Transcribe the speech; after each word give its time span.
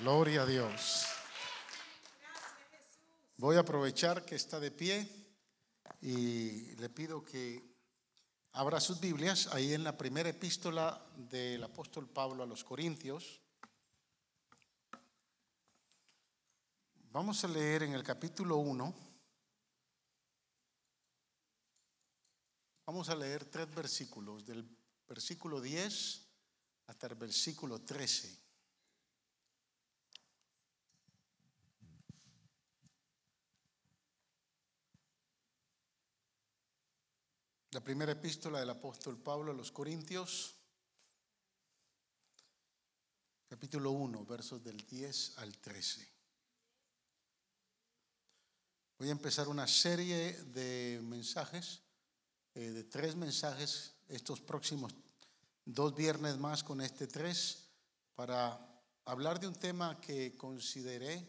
Gloria 0.00 0.42
a 0.42 0.46
Dios. 0.46 1.06
Voy 3.38 3.56
a 3.56 3.60
aprovechar 3.60 4.26
que 4.26 4.34
está 4.34 4.60
de 4.60 4.70
pie 4.70 5.08
y 6.02 6.76
le 6.76 6.90
pido 6.90 7.24
que 7.24 7.64
abra 8.52 8.78
sus 8.78 9.00
Biblias 9.00 9.46
ahí 9.54 9.72
en 9.72 9.84
la 9.84 9.96
primera 9.96 10.28
epístola 10.28 11.02
del 11.16 11.64
apóstol 11.64 12.10
Pablo 12.10 12.42
a 12.42 12.46
los 12.46 12.62
Corintios. 12.62 13.40
Vamos 17.10 17.42
a 17.44 17.48
leer 17.48 17.84
en 17.84 17.94
el 17.94 18.02
capítulo 18.02 18.56
1. 18.56 18.94
Vamos 22.84 23.08
a 23.08 23.16
leer 23.16 23.46
tres 23.46 23.74
versículos, 23.74 24.44
del 24.44 24.68
versículo 25.08 25.58
10 25.58 26.28
hasta 26.86 27.06
el 27.06 27.14
versículo 27.14 27.80
13. 27.80 28.45
La 37.76 37.84
primera 37.84 38.12
epístola 38.12 38.58
del 38.58 38.70
apóstol 38.70 39.18
Pablo 39.18 39.52
a 39.52 39.54
los 39.54 39.70
Corintios, 39.70 40.56
capítulo 43.46 43.90
1, 43.90 44.24
versos 44.24 44.64
del 44.64 44.78
10 44.78 45.36
al 45.36 45.58
13. 45.58 46.08
Voy 48.98 49.10
a 49.10 49.12
empezar 49.12 49.48
una 49.48 49.66
serie 49.66 50.32
de 50.44 51.02
mensajes, 51.02 51.82
eh, 52.54 52.70
de 52.70 52.84
tres 52.84 53.14
mensajes, 53.14 53.92
estos 54.08 54.40
próximos 54.40 54.94
dos 55.66 55.94
viernes 55.94 56.38
más 56.38 56.64
con 56.64 56.80
este 56.80 57.06
tres, 57.06 57.68
para 58.14 58.58
hablar 59.04 59.38
de 59.38 59.48
un 59.48 59.54
tema 59.54 60.00
que 60.00 60.34
consideré 60.38 61.28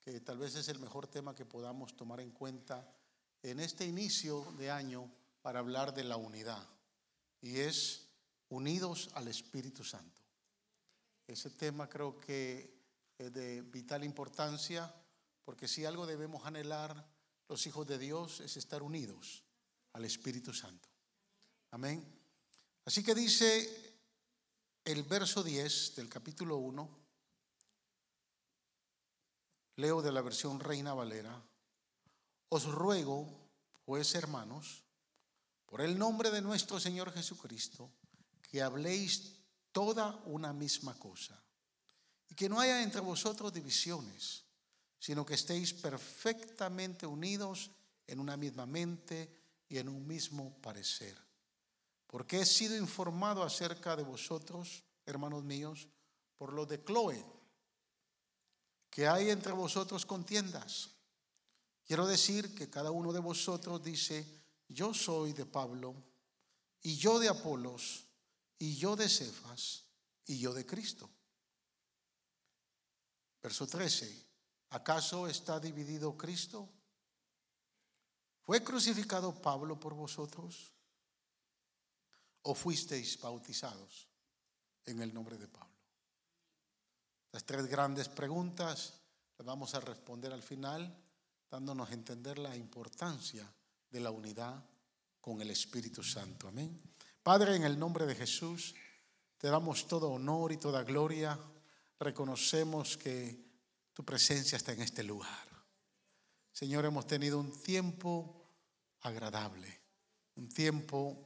que 0.00 0.18
tal 0.22 0.38
vez 0.38 0.54
es 0.54 0.68
el 0.68 0.78
mejor 0.78 1.08
tema 1.08 1.34
que 1.34 1.44
podamos 1.44 1.94
tomar 1.94 2.20
en 2.20 2.30
cuenta 2.30 2.90
en 3.42 3.60
este 3.60 3.84
inicio 3.84 4.50
de 4.56 4.70
año 4.70 5.12
para 5.44 5.58
hablar 5.58 5.92
de 5.92 6.04
la 6.04 6.16
unidad 6.16 6.66
y 7.42 7.58
es 7.58 8.08
unidos 8.48 9.10
al 9.12 9.28
Espíritu 9.28 9.84
Santo. 9.84 10.22
Ese 11.26 11.50
tema 11.50 11.86
creo 11.86 12.18
que 12.18 12.74
es 13.18 13.30
de 13.30 13.60
vital 13.60 14.04
importancia 14.04 14.90
porque 15.44 15.68
si 15.68 15.84
algo 15.84 16.06
debemos 16.06 16.46
anhelar 16.46 17.06
los 17.46 17.66
hijos 17.66 17.86
de 17.86 17.98
Dios 17.98 18.40
es 18.40 18.56
estar 18.56 18.82
unidos 18.82 19.44
al 19.92 20.06
Espíritu 20.06 20.54
Santo. 20.54 20.88
Amén. 21.72 22.02
Así 22.86 23.04
que 23.04 23.14
dice 23.14 24.00
el 24.82 25.02
verso 25.02 25.42
10 25.42 25.96
del 25.96 26.08
capítulo 26.08 26.56
1, 26.56 26.88
leo 29.76 30.00
de 30.00 30.10
la 30.10 30.22
versión 30.22 30.58
Reina 30.58 30.94
Valera, 30.94 31.38
os 32.48 32.64
ruego, 32.64 33.28
pues 33.84 34.14
hermanos, 34.14 34.83
por 35.66 35.80
el 35.80 35.98
nombre 35.98 36.30
de 36.30 36.42
nuestro 36.42 36.78
Señor 36.78 37.12
Jesucristo, 37.12 37.90
que 38.42 38.62
habléis 38.62 39.36
toda 39.72 40.22
una 40.26 40.52
misma 40.52 40.94
cosa, 40.98 41.42
y 42.28 42.34
que 42.34 42.48
no 42.48 42.60
haya 42.60 42.82
entre 42.82 43.00
vosotros 43.00 43.52
divisiones, 43.52 44.44
sino 44.98 45.26
que 45.26 45.34
estéis 45.34 45.74
perfectamente 45.74 47.06
unidos 47.06 47.70
en 48.06 48.20
una 48.20 48.36
misma 48.36 48.66
mente 48.66 49.44
y 49.68 49.78
en 49.78 49.88
un 49.88 50.06
mismo 50.06 50.60
parecer. 50.60 51.16
Porque 52.06 52.40
he 52.40 52.46
sido 52.46 52.76
informado 52.76 53.42
acerca 53.42 53.96
de 53.96 54.04
vosotros, 54.04 54.84
hermanos 55.04 55.44
míos, 55.44 55.88
por 56.36 56.52
lo 56.52 56.64
de 56.66 56.82
Chloe, 56.84 57.24
que 58.88 59.08
hay 59.08 59.30
entre 59.30 59.52
vosotros 59.52 60.06
contiendas. 60.06 60.90
Quiero 61.84 62.06
decir 62.06 62.54
que 62.54 62.70
cada 62.70 62.92
uno 62.92 63.12
de 63.12 63.18
vosotros 63.18 63.82
dice, 63.82 64.43
yo 64.68 64.94
soy 64.94 65.32
de 65.32 65.46
Pablo, 65.46 65.94
y 66.82 66.96
yo 66.96 67.18
de 67.18 67.28
Apolos, 67.28 68.04
y 68.58 68.76
yo 68.76 68.96
de 68.96 69.08
Cefas, 69.08 69.84
y 70.26 70.38
yo 70.38 70.52
de 70.52 70.66
Cristo. 70.66 71.08
Verso 73.42 73.66
13. 73.66 74.24
¿Acaso 74.70 75.28
está 75.28 75.60
dividido 75.60 76.16
Cristo? 76.16 76.68
¿Fue 78.40 78.62
crucificado 78.62 79.40
Pablo 79.40 79.78
por 79.78 79.94
vosotros? 79.94 80.72
¿O 82.42 82.54
fuisteis 82.54 83.20
bautizados 83.20 84.08
en 84.84 85.00
el 85.00 85.14
nombre 85.14 85.38
de 85.38 85.48
Pablo? 85.48 85.74
Las 87.32 87.44
tres 87.44 87.66
grandes 87.66 88.08
preguntas 88.08 89.00
las 89.38 89.46
vamos 89.46 89.74
a 89.74 89.80
responder 89.80 90.32
al 90.32 90.42
final, 90.42 90.94
dándonos 91.50 91.90
a 91.90 91.94
entender 91.94 92.38
la 92.38 92.56
importancia 92.56 93.50
de 93.94 94.00
la 94.00 94.10
unidad 94.10 94.60
con 95.20 95.40
el 95.40 95.52
Espíritu 95.52 96.02
Santo. 96.02 96.48
Amén. 96.48 96.82
Padre, 97.22 97.54
en 97.54 97.62
el 97.62 97.78
nombre 97.78 98.06
de 98.06 98.16
Jesús, 98.16 98.74
te 99.38 99.46
damos 99.46 99.86
todo 99.86 100.10
honor 100.10 100.50
y 100.50 100.56
toda 100.56 100.82
gloria. 100.82 101.38
Reconocemos 102.00 102.96
que 102.96 103.40
tu 103.92 104.04
presencia 104.04 104.56
está 104.56 104.72
en 104.72 104.82
este 104.82 105.04
lugar. 105.04 105.46
Señor, 106.50 106.84
hemos 106.84 107.06
tenido 107.06 107.38
un 107.38 107.52
tiempo 107.62 108.44
agradable, 109.02 109.80
un 110.34 110.48
tiempo, 110.48 111.16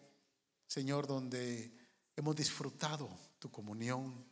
Señor, 0.67 1.07
donde 1.07 1.75
hemos 2.17 2.37
disfrutado 2.37 3.09
tu 3.39 3.51
comunión. 3.51 4.27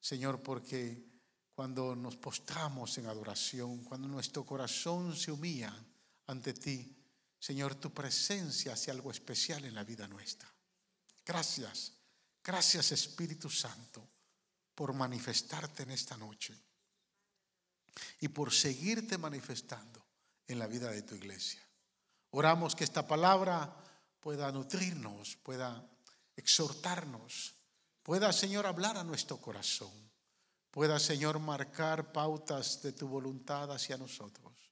Señor, 0.00 0.42
porque 0.42 1.06
cuando 1.54 1.94
nos 1.94 2.16
postramos 2.16 2.98
en 2.98 3.06
adoración, 3.06 3.84
cuando 3.84 4.08
nuestro 4.08 4.44
corazón 4.44 5.14
se 5.14 5.30
humilla 5.30 5.72
ante 6.26 6.54
ti, 6.54 6.97
Señor, 7.38 7.76
tu 7.76 7.92
presencia 7.92 8.72
hace 8.72 8.90
algo 8.90 9.10
especial 9.10 9.64
en 9.64 9.74
la 9.74 9.84
vida 9.84 10.08
nuestra. 10.08 10.52
Gracias, 11.24 11.92
gracias 12.42 12.92
Espíritu 12.92 13.48
Santo 13.48 14.08
por 14.74 14.92
manifestarte 14.92 15.82
en 15.82 15.90
esta 15.90 16.16
noche 16.16 16.56
y 18.20 18.28
por 18.28 18.52
seguirte 18.52 19.18
manifestando 19.18 20.04
en 20.46 20.58
la 20.58 20.66
vida 20.66 20.90
de 20.90 21.02
tu 21.02 21.14
iglesia. 21.14 21.60
Oramos 22.30 22.74
que 22.74 22.84
esta 22.84 23.06
palabra 23.06 23.74
pueda 24.20 24.50
nutrirnos, 24.52 25.36
pueda 25.36 25.88
exhortarnos, 26.36 27.54
pueda, 28.02 28.32
Señor, 28.32 28.66
hablar 28.66 28.96
a 28.96 29.04
nuestro 29.04 29.40
corazón, 29.40 29.92
pueda, 30.70 30.98
Señor, 30.98 31.38
marcar 31.38 32.12
pautas 32.12 32.82
de 32.82 32.92
tu 32.92 33.08
voluntad 33.08 33.72
hacia 33.72 33.96
nosotros. 33.96 34.67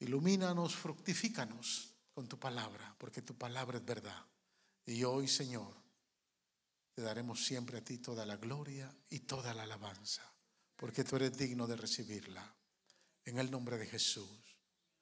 Ilumínanos, 0.00 0.74
fructifícanos 0.74 1.94
con 2.14 2.26
tu 2.26 2.38
palabra, 2.38 2.94
porque 2.98 3.22
tu 3.22 3.36
palabra 3.36 3.78
es 3.78 3.84
verdad. 3.84 4.26
Y 4.86 5.04
hoy, 5.04 5.28
Señor, 5.28 5.74
te 6.94 7.02
daremos 7.02 7.44
siempre 7.44 7.78
a 7.78 7.84
ti 7.84 7.98
toda 7.98 8.24
la 8.24 8.36
gloria 8.36 8.94
y 9.10 9.20
toda 9.20 9.52
la 9.54 9.64
alabanza, 9.64 10.22
porque 10.76 11.04
tú 11.04 11.16
eres 11.16 11.36
digno 11.36 11.66
de 11.66 11.76
recibirla. 11.76 12.54
En 13.26 13.38
el 13.38 13.50
nombre 13.50 13.76
de 13.76 13.86
Jesús. 13.86 14.28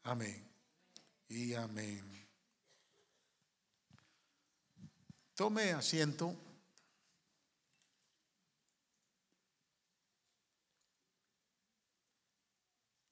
Amén. 0.03 0.51
Y 1.29 1.55
amén. 1.55 2.29
Tome 5.35 5.71
asiento. 5.71 6.37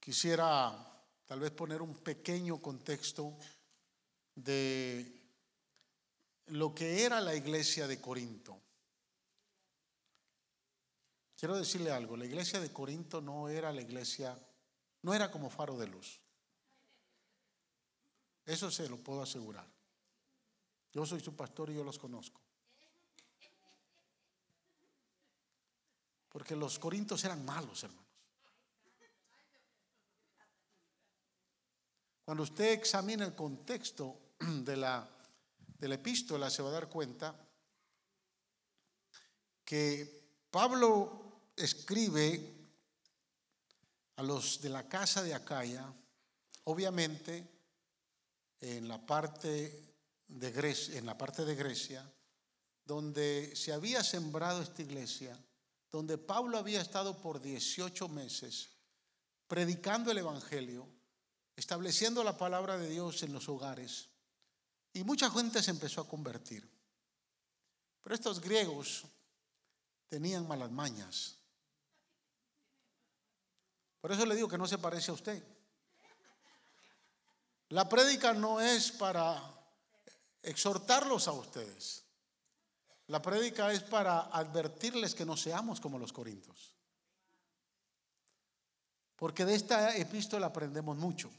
Quisiera 0.01 0.96
tal 1.27 1.41
vez 1.41 1.51
poner 1.51 1.83
un 1.83 1.95
pequeño 1.95 2.63
contexto 2.63 3.37
de 4.35 5.23
lo 6.47 6.75
que 6.75 7.05
era 7.05 7.21
la 7.21 7.35
iglesia 7.35 7.87
de 7.87 8.01
Corinto. 8.01 8.61
Quiero 11.37 11.57
decirle 11.57 11.91
algo, 11.91 12.17
la 12.17 12.25
iglesia 12.25 12.61
de 12.61 12.73
Corinto 12.73 13.21
no 13.21 13.49
era 13.49 13.73
la 13.73 13.83
iglesia, 13.83 14.39
no 15.03 15.13
era 15.13 15.31
como 15.31 15.51
faro 15.51 15.77
de 15.77 15.89
luz. 15.89 16.21
Eso 18.47 18.71
se 18.71 18.89
lo 18.89 18.97
puedo 18.99 19.23
asegurar. 19.23 19.69
Yo 20.93 21.05
soy 21.05 21.21
su 21.21 21.35
pastor 21.35 21.71
y 21.71 21.75
yo 21.75 21.85
los 21.85 21.99
conozco. 21.99 22.41
Porque 26.29 26.55
los 26.55 26.79
corintos 26.79 27.25
eran 27.25 27.45
malos, 27.45 27.83
hermano. 27.83 28.06
Cuando 32.27 32.43
usted 32.43 32.73
examina 32.73 33.25
el 33.25 33.37
contexto 33.37 34.35
de 34.41 34.77
la, 34.77 35.09
de 35.79 35.89
la 35.89 35.95
epístola, 35.95 36.51
se 36.51 36.61
va 36.61 36.71
a 36.71 36.73
dar 36.73 36.89
cuenta 36.89 37.35
que 39.65 40.49
Pablo 40.51 41.53
escribe 41.55 42.53
a 44.17 44.25
los 44.25 44.61
de 44.61 44.71
la 44.71 44.89
casa 44.89 45.23
de 45.23 45.35
Acaya, 45.35 45.87
obviamente 46.65 47.49
en 48.61 48.89
la 48.89 49.07
parte 49.07 49.95
de 50.27 50.51
Grecia, 50.51 50.99
en 50.99 51.07
la 51.07 51.17
parte 51.17 51.45
de 51.45 51.55
Grecia, 51.55 52.13
donde 52.85 53.55
se 53.55 53.73
había 53.73 54.03
sembrado 54.03 54.63
esta 54.63 54.83
iglesia 54.83 55.39
donde 55.93 56.19
Pablo 56.19 56.59
había 56.59 56.81
estado 56.81 57.23
por 57.23 57.41
18 57.41 58.09
meses 58.09 58.71
predicando 59.47 60.11
el 60.11 60.19
Evangelio, 60.19 60.87
estableciendo 61.57 62.23
la 62.23 62.37
palabra 62.37 62.77
de 62.77 62.89
Dios 62.89 63.23
en 63.23 63.33
los 63.33 63.49
hogares, 63.49 64.09
y 64.93 65.05
mucha 65.05 65.31
gente 65.31 65.63
se 65.63 65.71
empezó 65.71 66.01
a 66.01 66.09
convertir. 66.09 66.69
Pero 68.03 68.15
estos 68.15 68.41
griegos 68.41 69.05
tenían 70.09 70.47
malas 70.47 70.71
mañas. 70.71 71.37
Por 74.01 74.13
eso 74.13 74.25
le 74.25 74.37
digo 74.37 74.49
que 74.49 74.59
no 74.59 74.67
se 74.67 74.79
parece 74.79 75.11
a 75.11 75.15
usted. 75.15 75.43
La 77.71 77.89
prédica 77.89 78.33
no 78.33 78.61
es 78.61 78.93
para 78.93 79.43
exhortarlos 80.43 81.27
a 81.27 81.33
ustedes. 81.33 82.05
La 83.09 83.21
prédica 83.21 83.73
es 83.73 83.83
para 83.83 84.21
advertirles 84.21 85.15
que 85.15 85.27
no 85.27 85.37
seamos 85.37 85.81
como 85.81 85.99
los 85.99 86.13
corintios. 86.13 86.75
Porque 89.17 89.45
de 89.45 89.55
esta 89.55 89.97
epístola 89.97 90.47
aprendemos 90.47 90.97
mucho. 90.97 91.31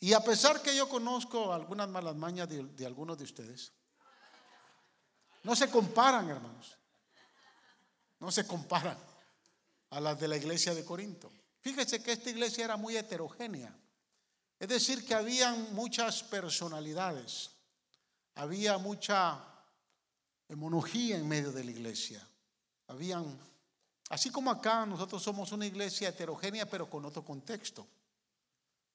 Y 0.00 0.12
a 0.12 0.20
pesar 0.20 0.60
que 0.62 0.76
yo 0.76 0.88
conozco 0.88 1.52
algunas 1.52 1.88
malas 1.88 2.14
mañas 2.16 2.48
de, 2.48 2.86
algunos 2.86 3.16
de 3.16 3.24
ustedes, 3.24 3.72
no 5.42 5.56
se 5.56 5.70
comparan, 5.70 6.28
hermanos. 6.28 6.76
No 8.18 8.30
se 8.30 8.46
comparan 8.46 8.98
a 9.90 10.00
las 10.00 10.18
de 10.18 10.28
la 10.28 10.36
iglesia 10.36 10.74
de 10.74 10.84
Corinto. 10.84 11.30
Fíjese 11.60 12.02
que 12.02 12.12
esta 12.12 12.30
iglesia 12.30 12.64
era 12.64 12.76
muy 12.76 12.96
heterogénea. 12.96 13.74
Es 14.58 14.68
decir, 14.68 15.04
que 15.04 15.14
habían 15.14 15.74
muchas 15.74 16.22
personalidades, 16.22 17.50
había 18.34 18.78
mucha 18.78 19.42
monogía 20.54 21.16
en 21.16 21.28
medio 21.28 21.52
de 21.52 21.64
la 21.64 21.70
iglesia. 21.70 22.26
Habían, 22.88 23.38
así 24.10 24.30
como 24.30 24.50
acá 24.50 24.86
nosotros 24.86 25.22
somos 25.22 25.52
una 25.52 25.66
iglesia 25.66 26.08
heterogénea 26.08 26.66
pero 26.66 26.88
con 26.88 27.04
otro 27.04 27.24
contexto. 27.24 27.86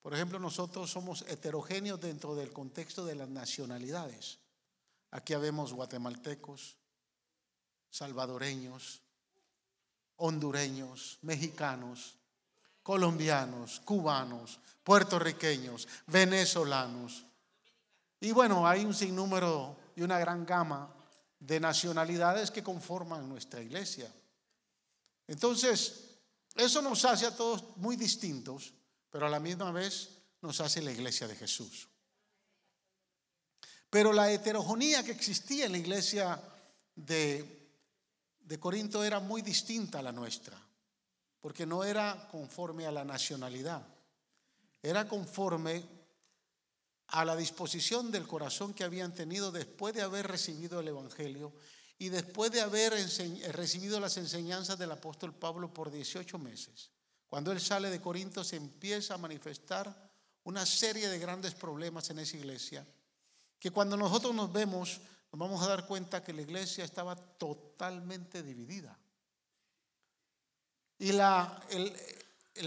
Por 0.02 0.14
ejemplo, 0.14 0.40
nosotros 0.40 0.90
somos 0.90 1.22
heterogéneos 1.28 2.00
dentro 2.00 2.34
del 2.34 2.52
contexto 2.52 3.04
de 3.04 3.14
las 3.14 3.28
nacionalidades. 3.28 4.40
Aquí 5.12 5.32
habemos 5.32 5.72
guatemaltecos, 5.72 6.76
salvadoreños, 7.88 9.00
hondureños, 10.16 11.18
mexicanos, 11.22 12.16
colombianos, 12.82 13.80
cubanos, 13.84 14.58
puertorriqueños, 14.82 15.86
venezolanos. 16.08 17.24
Y 18.20 18.32
bueno, 18.32 18.66
hay 18.66 18.84
un 18.84 18.94
sinnúmero 18.94 19.76
y 19.94 20.02
una 20.02 20.18
gran 20.18 20.44
gama 20.44 20.92
de 21.38 21.60
nacionalidades 21.60 22.50
que 22.50 22.62
conforman 22.62 23.28
nuestra 23.28 23.60
iglesia. 23.60 24.12
Entonces, 25.28 26.10
eso 26.56 26.82
nos 26.82 27.04
hace 27.04 27.26
a 27.26 27.36
todos 27.36 27.76
muy 27.76 27.96
distintos, 27.96 28.72
pero 29.12 29.26
a 29.26 29.30
la 29.30 29.38
misma 29.38 29.70
vez 29.70 30.18
nos 30.40 30.60
hace 30.60 30.82
la 30.82 30.90
iglesia 30.90 31.28
de 31.28 31.36
Jesús. 31.36 31.88
Pero 33.88 34.12
la 34.12 34.32
heterogonía 34.32 35.04
que 35.04 35.12
existía 35.12 35.66
en 35.66 35.72
la 35.72 35.78
iglesia 35.78 36.42
de, 36.96 37.70
de 38.40 38.58
Corinto 38.58 39.04
era 39.04 39.20
muy 39.20 39.42
distinta 39.42 40.00
a 40.00 40.02
la 40.02 40.10
nuestra, 40.10 40.60
porque 41.40 41.64
no 41.64 41.84
era 41.84 42.26
conforme 42.32 42.86
a 42.86 42.90
la 42.90 43.04
nacionalidad 43.04 43.86
era 44.82 45.06
conforme 45.06 45.84
a 47.08 47.24
la 47.24 47.36
disposición 47.36 48.10
del 48.10 48.26
corazón 48.26 48.74
que 48.74 48.84
habían 48.84 49.14
tenido 49.14 49.52
después 49.52 49.94
de 49.94 50.02
haber 50.02 50.26
recibido 50.26 50.80
el 50.80 50.88
Evangelio 50.88 51.52
y 51.98 52.08
después 52.08 52.50
de 52.50 52.62
haber 52.62 52.92
recibido 53.52 54.00
las 54.00 54.16
enseñanzas 54.16 54.78
del 54.78 54.90
apóstol 54.90 55.34
Pablo 55.34 55.72
por 55.72 55.92
18 55.92 56.38
meses. 56.38 56.90
Cuando 57.32 57.50
él 57.50 57.62
sale 57.62 57.88
de 57.88 57.98
Corinto 57.98 58.44
se 58.44 58.56
empieza 58.56 59.14
a 59.14 59.16
manifestar 59.16 59.90
una 60.44 60.66
serie 60.66 61.08
de 61.08 61.18
grandes 61.18 61.54
problemas 61.54 62.10
en 62.10 62.18
esa 62.18 62.36
iglesia, 62.36 62.86
que 63.58 63.70
cuando 63.70 63.96
nosotros 63.96 64.34
nos 64.34 64.52
vemos 64.52 65.00
nos 65.32 65.38
vamos 65.38 65.62
a 65.62 65.66
dar 65.66 65.86
cuenta 65.86 66.22
que 66.22 66.34
la 66.34 66.42
iglesia 66.42 66.84
estaba 66.84 67.16
totalmente 67.16 68.42
dividida. 68.42 68.98
Y 70.98 71.12
la, 71.12 71.58
el, 71.70 71.90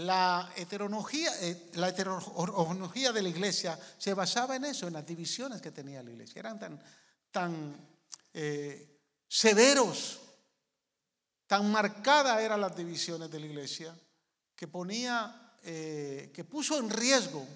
la 0.04 0.52
heteronología, 0.56 1.30
eh, 1.42 1.70
la 1.74 1.92
de 1.92 3.22
la 3.22 3.28
iglesia 3.28 3.78
se 3.96 4.14
basaba 4.14 4.56
en 4.56 4.64
eso, 4.64 4.88
en 4.88 4.94
las 4.94 5.06
divisiones 5.06 5.62
que 5.62 5.70
tenía 5.70 6.02
la 6.02 6.10
iglesia. 6.10 6.40
Eran 6.40 6.58
tan, 6.58 6.82
tan 7.30 7.88
eh, 8.34 8.98
severos, 9.28 10.22
tan 11.46 11.70
marcadas 11.70 12.40
eran 12.40 12.60
las 12.60 12.74
divisiones 12.74 13.30
de 13.30 13.38
la 13.38 13.46
iglesia, 13.46 13.96
que 14.56 14.66
ponía, 14.66 15.54
eh, 15.62 16.32
que 16.34 16.44
puso 16.44 16.78
en 16.78 16.88
riesgo 16.88 17.46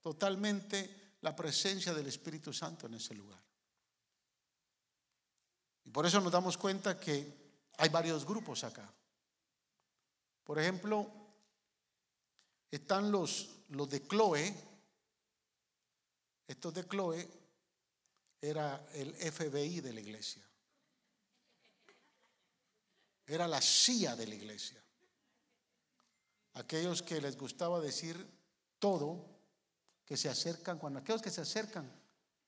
totalmente 0.00 1.16
la 1.22 1.34
presencia 1.34 1.92
del 1.92 2.06
Espíritu 2.06 2.52
Santo 2.52 2.86
en 2.86 2.94
ese 2.94 3.14
lugar. 3.14 3.42
Y 5.84 5.90
por 5.90 6.06
eso 6.06 6.20
nos 6.20 6.32
damos 6.32 6.56
cuenta 6.56 6.98
que 6.98 7.44
hay 7.76 7.88
varios 7.88 8.24
grupos 8.24 8.62
acá. 8.62 8.88
Por 10.44 10.58
ejemplo, 10.58 11.10
están 12.70 13.10
los, 13.10 13.64
los 13.70 13.88
de 13.88 14.06
Chloe. 14.06 14.54
Estos 16.46 16.74
de 16.74 16.86
Chloe 16.86 17.28
era 18.40 18.86
el 18.92 19.14
FBI 19.14 19.80
de 19.80 19.92
la 19.92 20.00
iglesia. 20.00 20.46
Era 23.26 23.48
la 23.48 23.60
CIA 23.60 24.16
de 24.16 24.26
la 24.26 24.34
iglesia. 24.34 24.83
Aquellos 26.54 27.02
que 27.02 27.20
les 27.20 27.36
gustaba 27.36 27.80
decir 27.80 28.16
todo, 28.78 29.26
que 30.04 30.16
se 30.16 30.28
acercan, 30.28 30.78
cuando 30.78 31.00
aquellos 31.00 31.22
que 31.22 31.30
se 31.30 31.40
acercan, 31.40 31.90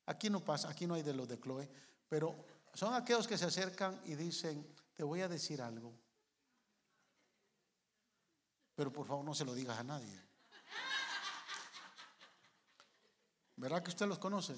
aquí 0.06 0.30
no 0.30 0.44
pasa, 0.44 0.68
aquí 0.68 0.86
no 0.86 0.94
hay 0.94 1.02
de 1.02 1.14
los 1.14 1.28
de 1.28 1.40
Chloe, 1.40 1.68
pero 2.08 2.34
son 2.74 2.94
aquellos 2.94 3.26
que 3.26 3.38
se 3.38 3.46
acercan 3.46 4.00
y 4.04 4.14
dicen, 4.14 4.66
te 4.94 5.02
voy 5.02 5.22
a 5.22 5.28
decir 5.28 5.60
algo. 5.60 5.92
Pero 8.74 8.92
por 8.92 9.06
favor 9.06 9.24
no 9.24 9.34
se 9.34 9.44
lo 9.44 9.54
digas 9.54 9.78
a 9.78 9.84
nadie. 9.84 10.22
¿Verdad 13.56 13.82
que 13.82 13.90
usted 13.90 14.06
los 14.06 14.18
conoce? 14.18 14.54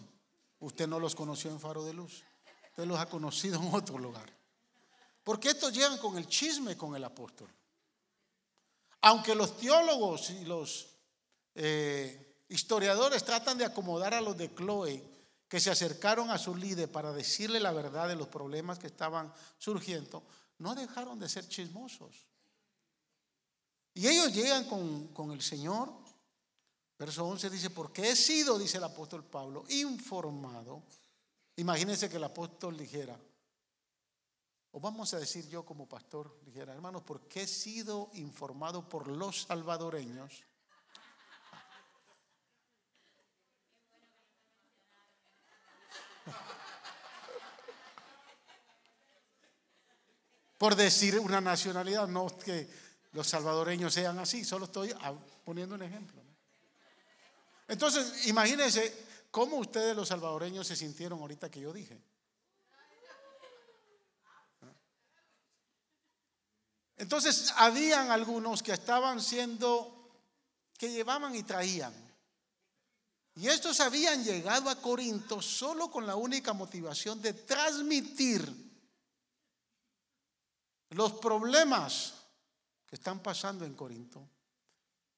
Usted 0.60 0.88
no 0.88 0.98
los 0.98 1.14
conoció 1.14 1.50
en 1.50 1.60
Faro 1.60 1.84
de 1.84 1.92
Luz. 1.92 2.24
Usted 2.70 2.84
los 2.84 2.98
ha 2.98 3.06
conocido 3.06 3.62
en 3.62 3.72
otro 3.72 3.96
lugar. 3.98 4.28
Porque 5.22 5.50
estos 5.50 5.72
llegan 5.72 5.98
con 5.98 6.18
el 6.18 6.26
chisme 6.26 6.76
con 6.76 6.96
el 6.96 7.04
apóstol. 7.04 7.48
Aunque 9.02 9.34
los 9.34 9.56
teólogos 9.56 10.30
y 10.30 10.44
los 10.44 10.88
eh, 11.54 12.44
historiadores 12.48 13.24
tratan 13.24 13.58
de 13.58 13.64
acomodar 13.64 14.14
a 14.14 14.20
los 14.20 14.36
de 14.36 14.54
Chloe 14.54 15.04
que 15.48 15.60
se 15.60 15.70
acercaron 15.70 16.30
a 16.30 16.38
su 16.38 16.54
líder 16.54 16.90
para 16.90 17.12
decirle 17.12 17.58
la 17.58 17.72
verdad 17.72 18.08
de 18.08 18.16
los 18.16 18.28
problemas 18.28 18.78
que 18.78 18.86
estaban 18.86 19.32
surgiendo, 19.56 20.22
no 20.58 20.74
dejaron 20.74 21.18
de 21.18 21.28
ser 21.28 21.48
chismosos. 21.48 22.26
Y 23.94 24.06
ellos 24.06 24.32
llegan 24.32 24.64
con, 24.64 25.32
el 25.32 25.42
Señor. 25.42 25.92
Verso 26.98 27.26
11 27.26 27.50
dice, 27.50 27.70
porque 27.70 28.10
he 28.10 28.16
sido, 28.16 28.58
dice 28.58 28.76
el 28.76 28.84
apóstol 28.84 29.24
Pablo, 29.24 29.64
informado. 29.70 30.82
Imagínense 31.56 32.08
que 32.08 32.16
el 32.16 32.24
apóstol 32.24 32.76
dijera, 32.76 33.18
o 34.72 34.80
vamos 34.80 35.14
a 35.14 35.18
decir 35.18 35.48
yo 35.48 35.64
como 35.64 35.88
pastor, 35.88 36.38
dijera, 36.44 36.74
hermanos, 36.74 37.02
porque 37.02 37.42
he 37.42 37.46
sido 37.46 38.10
informado 38.14 38.88
por 38.88 39.08
los 39.08 39.42
salvadoreños. 39.42 40.44
por 50.58 50.74
decir 50.74 51.18
una 51.20 51.40
nacionalidad, 51.40 52.08
no 52.08 52.26
que 52.36 52.68
los 53.12 53.28
salvadoreños 53.28 53.94
sean 53.94 54.18
así, 54.18 54.44
solo 54.44 54.66
estoy 54.66 54.92
poniendo 55.44 55.76
un 55.76 55.82
ejemplo. 55.82 56.20
Entonces, 57.68 58.26
imagínense 58.26 59.06
cómo 59.30 59.56
ustedes 59.56 59.94
los 59.94 60.08
salvadoreños 60.08 60.66
se 60.66 60.76
sintieron 60.76 61.20
ahorita 61.20 61.50
que 61.50 61.60
yo 61.60 61.72
dije. 61.72 62.02
Entonces, 66.98 67.52
habían 67.56 68.10
algunos 68.10 68.62
que 68.62 68.72
estaban 68.72 69.22
siendo, 69.22 70.10
que 70.76 70.90
llevaban 70.90 71.34
y 71.34 71.44
traían. 71.44 71.94
Y 73.36 73.46
estos 73.46 73.78
habían 73.78 74.24
llegado 74.24 74.68
a 74.68 74.82
Corinto 74.82 75.40
solo 75.40 75.92
con 75.92 76.06
la 76.06 76.16
única 76.16 76.52
motivación 76.52 77.22
de 77.22 77.34
transmitir 77.34 78.52
los 80.90 81.12
problemas 81.14 82.14
que 82.84 82.96
están 82.96 83.20
pasando 83.20 83.64
en 83.64 83.74
Corinto. 83.74 84.28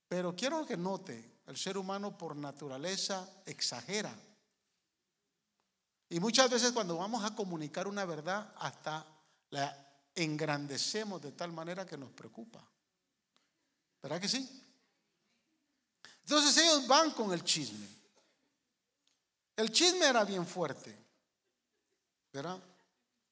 Pero 0.06 0.36
quiero 0.36 0.66
que 0.66 0.76
note, 0.76 1.40
el 1.46 1.56
ser 1.56 1.78
humano 1.78 2.18
por 2.18 2.36
naturaleza 2.36 3.26
exagera. 3.46 4.14
Y 6.10 6.20
muchas 6.20 6.50
veces 6.50 6.72
cuando 6.72 6.98
vamos 6.98 7.24
a 7.24 7.34
comunicar 7.34 7.88
una 7.88 8.04
verdad, 8.04 8.52
hasta 8.58 9.06
la 9.48 9.89
engrandecemos 10.14 11.20
de 11.20 11.32
tal 11.32 11.52
manera 11.52 11.86
que 11.86 11.96
nos 11.96 12.10
preocupa. 12.10 12.66
¿Verdad 14.02 14.20
que 14.20 14.28
sí? 14.28 14.48
Entonces 16.22 16.56
ellos 16.56 16.86
van 16.86 17.10
con 17.12 17.32
el 17.32 17.42
chisme. 17.42 17.86
El 19.56 19.70
chisme 19.70 20.06
era 20.06 20.24
bien 20.24 20.46
fuerte. 20.46 20.96
¿Verdad? 22.32 22.62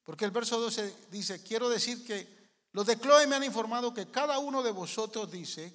Porque 0.02 0.24
el 0.24 0.30
verso 0.30 0.58
12 0.60 1.06
dice, 1.10 1.42
quiero 1.42 1.68
decir 1.68 2.04
que 2.04 2.38
los 2.72 2.86
de 2.86 2.98
Chloe 2.98 3.26
me 3.26 3.36
han 3.36 3.44
informado 3.44 3.94
que 3.94 4.10
cada 4.10 4.38
uno 4.38 4.62
de 4.62 4.72
vosotros 4.72 5.30
dice, 5.30 5.72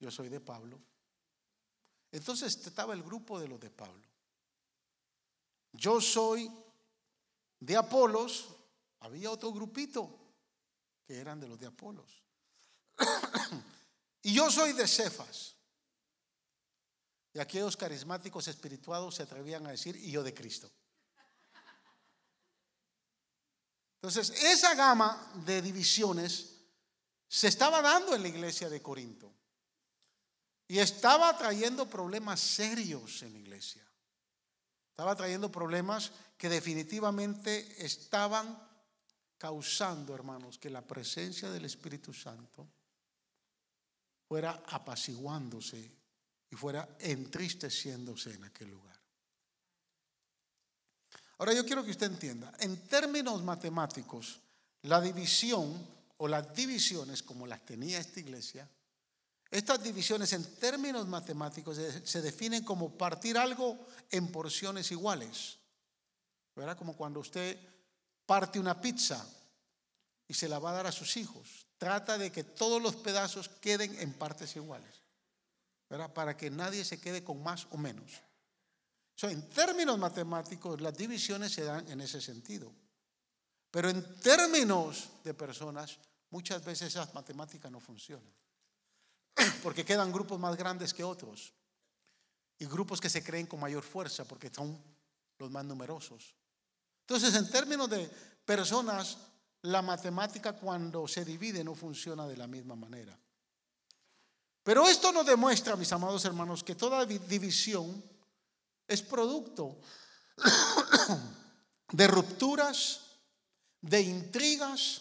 yo 0.00 0.10
soy 0.10 0.28
de 0.28 0.40
Pablo. 0.40 0.78
Entonces 2.10 2.56
estaba 2.56 2.94
el 2.94 3.02
grupo 3.02 3.38
de 3.38 3.48
los 3.48 3.60
de 3.60 3.70
Pablo. 3.70 4.06
Yo 5.72 6.00
soy 6.00 6.50
de 7.60 7.76
Apolos. 7.76 8.48
Había 9.00 9.30
otro 9.30 9.52
grupito 9.52 10.18
que 11.04 11.18
eran 11.18 11.40
de 11.40 11.48
los 11.48 11.58
de 11.58 11.66
Apolos. 11.66 12.22
y 14.22 14.34
yo 14.34 14.50
soy 14.50 14.72
de 14.72 14.86
Cefas. 14.86 15.54
Y 17.32 17.38
aquellos 17.38 17.76
carismáticos 17.76 18.48
espirituados 18.48 19.14
se 19.14 19.22
atrevían 19.22 19.66
a 19.66 19.70
decir, 19.70 19.96
y 19.96 20.10
yo 20.10 20.22
de 20.22 20.34
Cristo. 20.34 20.70
Entonces, 23.96 24.30
esa 24.42 24.74
gama 24.74 25.32
de 25.44 25.60
divisiones 25.60 26.54
se 27.28 27.48
estaba 27.48 27.82
dando 27.82 28.14
en 28.14 28.22
la 28.22 28.28
iglesia 28.28 28.68
de 28.68 28.80
Corinto. 28.80 29.32
Y 30.68 30.78
estaba 30.78 31.36
trayendo 31.36 31.88
problemas 31.88 32.40
serios 32.40 33.22
en 33.22 33.32
la 33.32 33.38
iglesia. 33.38 33.82
Estaba 34.90 35.16
trayendo 35.16 35.50
problemas 35.50 36.12
que 36.36 36.48
definitivamente 36.48 37.84
estaban 37.84 38.67
causando, 39.38 40.14
hermanos, 40.14 40.58
que 40.58 40.68
la 40.68 40.82
presencia 40.82 41.50
del 41.50 41.64
Espíritu 41.64 42.12
Santo 42.12 42.68
fuera 44.28 44.62
apaciguándose 44.66 45.90
y 46.50 46.56
fuera 46.56 46.96
entristeciéndose 46.98 48.34
en 48.34 48.44
aquel 48.44 48.70
lugar. 48.70 48.98
Ahora 51.38 51.54
yo 51.54 51.64
quiero 51.64 51.84
que 51.84 51.92
usted 51.92 52.10
entienda, 52.10 52.52
en 52.58 52.88
términos 52.88 53.42
matemáticos, 53.42 54.40
la 54.82 55.00
división 55.00 55.86
o 56.16 56.26
las 56.26 56.52
divisiones 56.54 57.22
como 57.22 57.46
las 57.46 57.64
tenía 57.64 58.00
esta 58.00 58.20
iglesia, 58.20 58.68
estas 59.50 59.82
divisiones 59.82 60.32
en 60.32 60.44
términos 60.56 61.06
matemáticos 61.06 61.78
se 62.04 62.20
definen 62.20 62.64
como 62.64 62.98
partir 62.98 63.38
algo 63.38 63.78
en 64.10 64.30
porciones 64.30 64.90
iguales. 64.90 65.56
¿Verdad? 66.54 66.76
Como 66.76 66.96
cuando 66.96 67.20
usted 67.20 67.56
parte 68.28 68.60
una 68.60 68.80
pizza 68.80 69.26
y 70.28 70.34
se 70.34 70.48
la 70.48 70.60
va 70.60 70.70
a 70.70 70.74
dar 70.74 70.86
a 70.86 70.92
sus 70.92 71.16
hijos. 71.16 71.66
Trata 71.78 72.18
de 72.18 72.30
que 72.30 72.44
todos 72.44 72.80
los 72.80 72.94
pedazos 72.94 73.48
queden 73.48 73.98
en 73.98 74.12
partes 74.12 74.54
iguales. 74.54 75.02
Para 76.14 76.36
que 76.36 76.50
nadie 76.50 76.84
se 76.84 77.00
quede 77.00 77.24
con 77.24 77.42
más 77.42 77.66
o 77.70 77.78
menos 77.78 78.20
en 79.26 79.48
términos 79.48 79.98
matemáticos, 79.98 80.80
las 80.80 80.96
divisiones 80.96 81.52
se 81.52 81.64
dan 81.64 81.88
en 81.90 82.00
ese 82.00 82.20
sentido. 82.20 82.72
Pero 83.70 83.90
en 83.90 84.20
términos 84.20 85.08
de 85.24 85.34
personas, 85.34 85.98
muchas 86.30 86.64
veces 86.64 86.88
esas 86.88 87.12
matemáticas 87.14 87.70
no 87.70 87.80
funcionan. 87.80 88.32
Porque 89.62 89.84
quedan 89.84 90.12
grupos 90.12 90.38
más 90.38 90.56
grandes 90.56 90.94
que 90.94 91.02
otros. 91.02 91.52
Y 92.60 92.66
grupos 92.66 93.00
que 93.00 93.10
se 93.10 93.24
creen 93.24 93.46
con 93.46 93.60
mayor 93.60 93.84
fuerza 93.84 94.24
porque 94.24 94.50
son 94.52 94.76
los 95.38 95.48
más 95.48 95.64
numerosos. 95.64 96.34
Entonces, 97.08 97.34
en 97.36 97.48
términos 97.48 97.88
de 97.88 98.06
personas, 98.44 99.16
la 99.62 99.80
matemática 99.80 100.52
cuando 100.52 101.08
se 101.08 101.24
divide 101.24 101.64
no 101.64 101.74
funciona 101.74 102.26
de 102.26 102.36
la 102.36 102.46
misma 102.46 102.76
manera. 102.76 103.18
Pero 104.62 104.86
esto 104.86 105.10
nos 105.10 105.24
demuestra, 105.24 105.74
mis 105.74 105.90
amados 105.90 106.26
hermanos, 106.26 106.62
que 106.62 106.74
toda 106.74 107.06
división 107.06 108.04
es 108.86 109.00
producto 109.00 109.80
de 111.92 112.06
rupturas, 112.08 113.00
de 113.80 114.02
intrigas, 114.02 115.00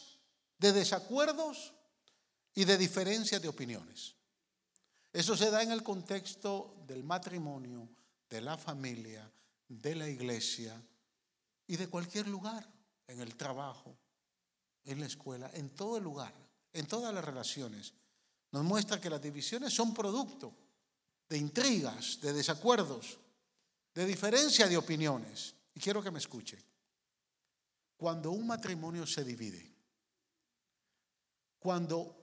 de 0.58 0.72
desacuerdos 0.72 1.74
y 2.56 2.64
de 2.64 2.78
diferencias 2.78 3.42
de 3.42 3.50
opiniones. 3.50 4.16
Eso 5.12 5.36
se 5.36 5.52
da 5.52 5.62
en 5.62 5.74
el 5.74 5.84
contexto 5.84 6.74
del 6.88 7.04
matrimonio, 7.04 7.90
de 8.30 8.40
la 8.40 8.58
familia, 8.58 9.30
de 9.68 9.94
la 9.94 10.08
iglesia 10.08 10.82
y 11.68 11.76
de 11.76 11.88
cualquier 11.90 12.28
lugar, 12.28 12.68
en 13.08 13.22
el 13.22 13.36
trabajo, 13.36 13.98
en 14.84 15.00
la 15.00 15.06
escuela, 15.06 15.50
en 15.54 15.70
todo 15.70 15.98
el 15.98 16.04
lugar, 16.04 16.34
en 16.74 16.88
todas 16.88 17.14
las 17.14 17.24
relaciones. 17.24 17.94
Nos 18.52 18.64
muestra 18.64 19.00
que 19.00 19.10
las 19.10 19.22
divisiones 19.22 19.74
son 19.74 19.94
producto 19.94 20.54
de 21.28 21.38
intrigas, 21.38 22.20
de 22.22 22.34
desacuerdos, 22.34 23.18
de 23.94 24.06
diferencia 24.06 24.68
de 24.68 24.78
opiniones. 24.78 25.56
Y 25.74 25.80
quiero 25.80 26.02
que 26.02 26.12
me 26.12 26.20
escuche. 26.20 26.58
Cuando 27.98 28.32
un 28.32 28.48
matrimonio 28.48 29.06
se 29.06 29.24
divide, 29.24 29.76
cuando 31.60 32.16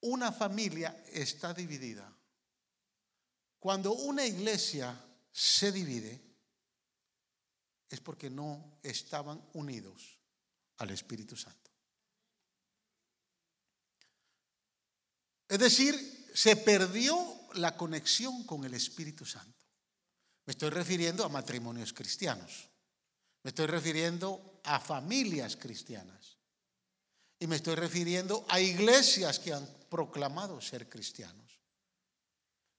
una 0.00 0.32
familia 0.32 1.04
está 1.10 1.54
dividida, 1.54 2.12
cuando 3.58 3.92
una 3.92 4.26
iglesia 4.26 4.98
se 5.32 5.72
divide, 5.72 6.20
es 7.94 8.00
porque 8.00 8.28
no 8.28 8.78
estaban 8.82 9.42
unidos 9.54 10.18
al 10.78 10.90
Espíritu 10.90 11.36
Santo. 11.36 11.70
Es 15.48 15.58
decir, 15.58 16.30
se 16.34 16.56
perdió 16.56 17.16
la 17.54 17.76
conexión 17.76 18.44
con 18.44 18.64
el 18.64 18.74
Espíritu 18.74 19.24
Santo. 19.24 19.64
Me 20.46 20.52
estoy 20.52 20.70
refiriendo 20.70 21.24
a 21.24 21.28
matrimonios 21.28 21.92
cristianos. 21.92 22.68
Me 23.44 23.50
estoy 23.50 23.66
refiriendo 23.66 24.60
a 24.64 24.80
familias 24.80 25.56
cristianas. 25.56 26.38
Y 27.38 27.46
me 27.46 27.56
estoy 27.56 27.76
refiriendo 27.76 28.44
a 28.48 28.60
iglesias 28.60 29.38
que 29.38 29.52
han 29.52 29.66
proclamado 29.88 30.60
ser 30.60 30.88
cristianos. 30.88 31.60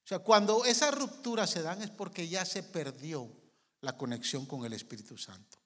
O 0.04 0.08
sea, 0.08 0.20
cuando 0.20 0.66
esas 0.66 0.94
rupturas 0.94 1.50
se 1.50 1.62
dan 1.62 1.82
es 1.82 1.90
porque 1.90 2.28
ya 2.28 2.46
se 2.46 2.64
perdió 2.64 3.45
la 3.86 3.96
conexión 3.96 4.46
con 4.46 4.66
el 4.66 4.74
Espíritu 4.74 5.18
Santo. 5.18 5.60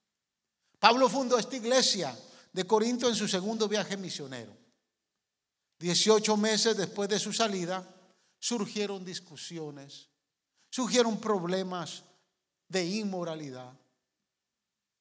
Pablo 0.77 1.09
fundó 1.09 1.39
esta 1.39 1.55
iglesia 1.55 2.15
de 2.51 2.67
Corinto 2.67 3.07
en 3.07 3.15
su 3.15 3.27
segundo 3.27 3.67
viaje 3.67 3.97
misionero. 3.97 4.55
Dieciocho 5.79 6.35
meses 6.35 6.75
después 6.75 7.09
de 7.09 7.17
su 7.17 7.31
salida 7.31 7.83
surgieron 8.38 9.05
discusiones, 9.05 10.09
surgieron 10.69 11.19
problemas 11.19 12.03
de 12.67 12.85
inmoralidad, 12.85 13.73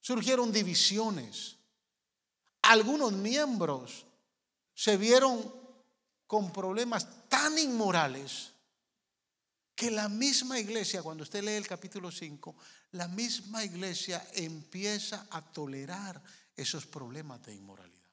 surgieron 0.00 0.52
divisiones. 0.52 1.56
Algunos 2.62 3.12
miembros 3.12 4.06
se 4.75 4.96
vieron 4.96 5.52
con 6.26 6.52
problemas 6.52 7.28
tan 7.28 7.58
inmorales 7.58 8.52
que 9.78 9.92
la 9.92 10.08
misma 10.08 10.58
iglesia, 10.58 11.04
cuando 11.04 11.23
usted 11.23 11.40
lee 11.40 11.52
el 11.52 11.68
capítulo 11.68 12.11
5, 12.11 12.56
la 12.90 13.06
misma 13.06 13.64
iglesia 13.64 14.26
empieza 14.35 15.28
a 15.30 15.40
tolerar 15.40 16.20
esos 16.56 16.85
problemas 16.85 17.40
de 17.47 17.54
inmoralidad. 17.54 18.11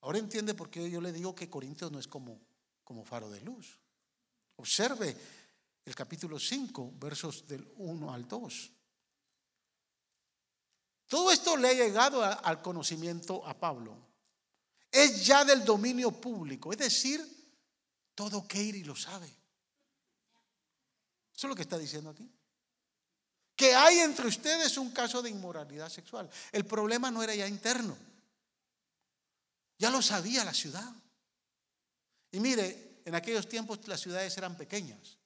Ahora 0.00 0.18
entiende 0.18 0.54
por 0.54 0.70
qué 0.70 0.90
yo 0.90 1.00
le 1.00 1.12
digo 1.12 1.36
que 1.36 1.48
Corintios 1.48 1.92
no 1.92 2.00
es 2.00 2.08
como, 2.08 2.40
como 2.82 3.04
faro 3.04 3.30
de 3.30 3.40
luz. 3.42 3.78
Observe 4.56 5.16
el 5.84 5.94
capítulo 5.94 6.40
5, 6.40 6.94
versos 6.96 7.46
del 7.46 7.64
1 7.76 8.12
al 8.12 8.26
2. 8.26 8.72
Todo 11.06 11.30
esto 11.30 11.56
le 11.56 11.68
ha 11.68 11.74
llegado 11.74 12.24
al 12.24 12.60
conocimiento 12.60 13.46
a 13.46 13.56
Pablo. 13.56 13.96
Es 14.90 15.24
ya 15.24 15.44
del 15.44 15.64
dominio 15.64 16.10
público, 16.10 16.72
es 16.72 16.78
decir, 16.78 17.24
todo 18.16 18.48
Keiri 18.48 18.82
lo 18.82 18.96
sabe. 18.96 19.41
Eso 21.34 21.46
es 21.46 21.48
lo 21.48 21.56
que 21.56 21.62
está 21.62 21.78
diciendo 21.78 22.10
aquí. 22.10 22.30
Que 23.56 23.74
hay 23.74 23.98
entre 23.98 24.26
ustedes 24.26 24.76
un 24.76 24.90
caso 24.90 25.22
de 25.22 25.30
inmoralidad 25.30 25.88
sexual. 25.88 26.28
El 26.50 26.64
problema 26.64 27.10
no 27.10 27.22
era 27.22 27.34
ya 27.34 27.46
interno. 27.46 27.96
Ya 29.78 29.90
lo 29.90 30.00
sabía 30.00 30.44
la 30.44 30.54
ciudad. 30.54 30.88
Y 32.30 32.40
mire, 32.40 33.02
en 33.04 33.14
aquellos 33.14 33.48
tiempos 33.48 33.86
las 33.88 34.00
ciudades 34.00 34.36
eran 34.38 34.56
pequeñas. 34.56 35.18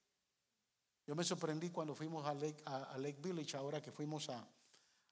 Yo 1.07 1.15
me 1.15 1.25
sorprendí 1.25 1.71
cuando 1.71 1.95
fuimos 1.95 2.27
a 2.27 2.35
Lake, 2.35 3.21
Village, 3.21 3.57
ahora 3.57 3.81
que 3.81 3.93
fuimos 3.93 4.29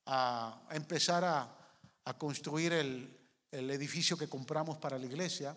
a, 0.07 0.67
empezar 0.71 1.25
a, 1.25 2.19
construir 2.19 2.73
el, 2.73 3.21
edificio 3.53 4.17
que 4.17 4.29
compramos 4.29 4.79
para 4.79 4.99
la 4.99 5.07
iglesia. 5.07 5.57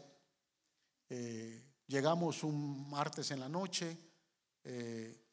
Eh, 1.10 1.64
llegamos 1.88 2.44
un 2.44 2.88
martes 2.88 3.32
en 3.32 3.40
la 3.40 3.50
noche, 3.50 3.98
eh, 4.64 5.27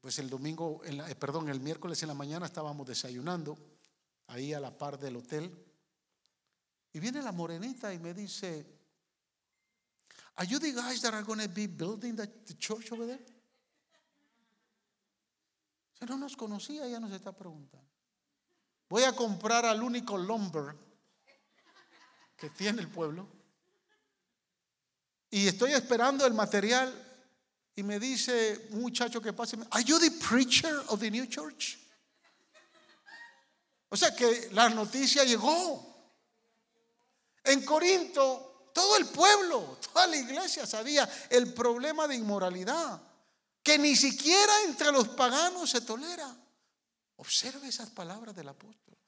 pues 0.00 0.18
el 0.18 0.30
domingo, 0.30 0.80
eh, 0.84 1.14
perdón, 1.14 1.48
el 1.48 1.60
miércoles 1.60 2.02
en 2.02 2.08
la 2.08 2.14
mañana 2.14 2.46
estábamos 2.46 2.86
desayunando 2.86 3.58
ahí 4.28 4.52
a 4.52 4.60
la 4.60 4.76
par 4.76 4.98
del 4.98 5.16
hotel. 5.16 5.64
Y 6.92 7.00
viene 7.00 7.20
la 7.22 7.32
morenita 7.32 7.92
y 7.92 7.98
me 7.98 8.14
dice, 8.14 8.78
Are 10.36 10.46
you 10.46 10.60
the 10.60 10.72
guys 10.72 11.02
that 11.02 11.14
are 11.14 11.24
going 11.24 11.40
to 11.40 11.48
be 11.48 11.66
building 11.66 12.14
the, 12.14 12.28
church 12.58 12.92
over 12.92 13.06
there? 13.06 13.18
No 16.08 16.16
nos 16.16 16.36
conocía, 16.36 16.86
ella 16.86 17.00
nos 17.00 17.10
está 17.10 17.32
preguntando. 17.32 17.88
Voy 18.88 19.02
a 19.02 19.12
comprar 19.12 19.66
al 19.66 19.82
único 19.82 20.16
lumber 20.16 20.76
que 22.36 22.48
tiene 22.50 22.82
el 22.82 22.88
pueblo. 22.88 23.28
Y 25.28 25.48
estoy 25.48 25.72
esperando 25.72 26.24
el 26.24 26.34
material 26.34 27.07
y 27.78 27.84
me 27.84 28.00
dice 28.00 28.66
un 28.72 28.80
muchacho 28.80 29.20
que 29.20 29.32
pase, 29.32 29.56
¿Are 29.70 29.84
you 29.84 30.00
the 30.00 30.10
preacher 30.10 30.82
of 30.88 30.98
the 30.98 31.08
new 31.08 31.26
church? 31.26 31.78
O 33.88 33.96
sea 33.96 34.12
que 34.16 34.48
la 34.50 34.68
noticia 34.68 35.22
llegó. 35.22 35.86
En 37.44 37.64
Corinto, 37.64 38.70
todo 38.74 38.96
el 38.96 39.06
pueblo, 39.06 39.78
toda 39.92 40.08
la 40.08 40.16
iglesia 40.16 40.66
sabía 40.66 41.08
el 41.30 41.54
problema 41.54 42.08
de 42.08 42.16
inmoralidad, 42.16 43.00
que 43.62 43.78
ni 43.78 43.94
siquiera 43.94 44.64
entre 44.64 44.90
los 44.90 45.10
paganos 45.10 45.70
se 45.70 45.80
tolera. 45.82 46.36
Observe 47.18 47.68
esas 47.68 47.90
palabras 47.90 48.34
del 48.34 48.48
apóstol. 48.48 48.98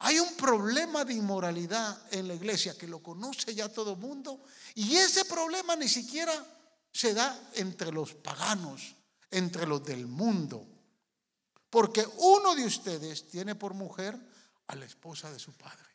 Hay 0.00 0.18
un 0.18 0.34
problema 0.34 1.04
de 1.04 1.14
inmoralidad 1.14 1.96
en 2.10 2.26
la 2.26 2.34
iglesia 2.34 2.76
que 2.76 2.88
lo 2.88 3.00
conoce 3.00 3.54
ya 3.54 3.68
todo 3.68 3.92
el 3.92 3.98
mundo 3.98 4.42
y 4.74 4.96
ese 4.96 5.24
problema 5.26 5.76
ni 5.76 5.88
siquiera 5.88 6.34
se 6.92 7.14
da 7.14 7.50
entre 7.54 7.92
los 7.92 8.14
paganos, 8.14 8.94
entre 9.30 9.66
los 9.66 9.84
del 9.84 10.06
mundo. 10.06 10.66
Porque 11.68 12.06
uno 12.18 12.54
de 12.54 12.64
ustedes 12.64 13.28
tiene 13.28 13.54
por 13.54 13.74
mujer 13.74 14.18
a 14.66 14.74
la 14.74 14.84
esposa 14.84 15.30
de 15.30 15.38
su 15.38 15.52
padre. 15.52 15.86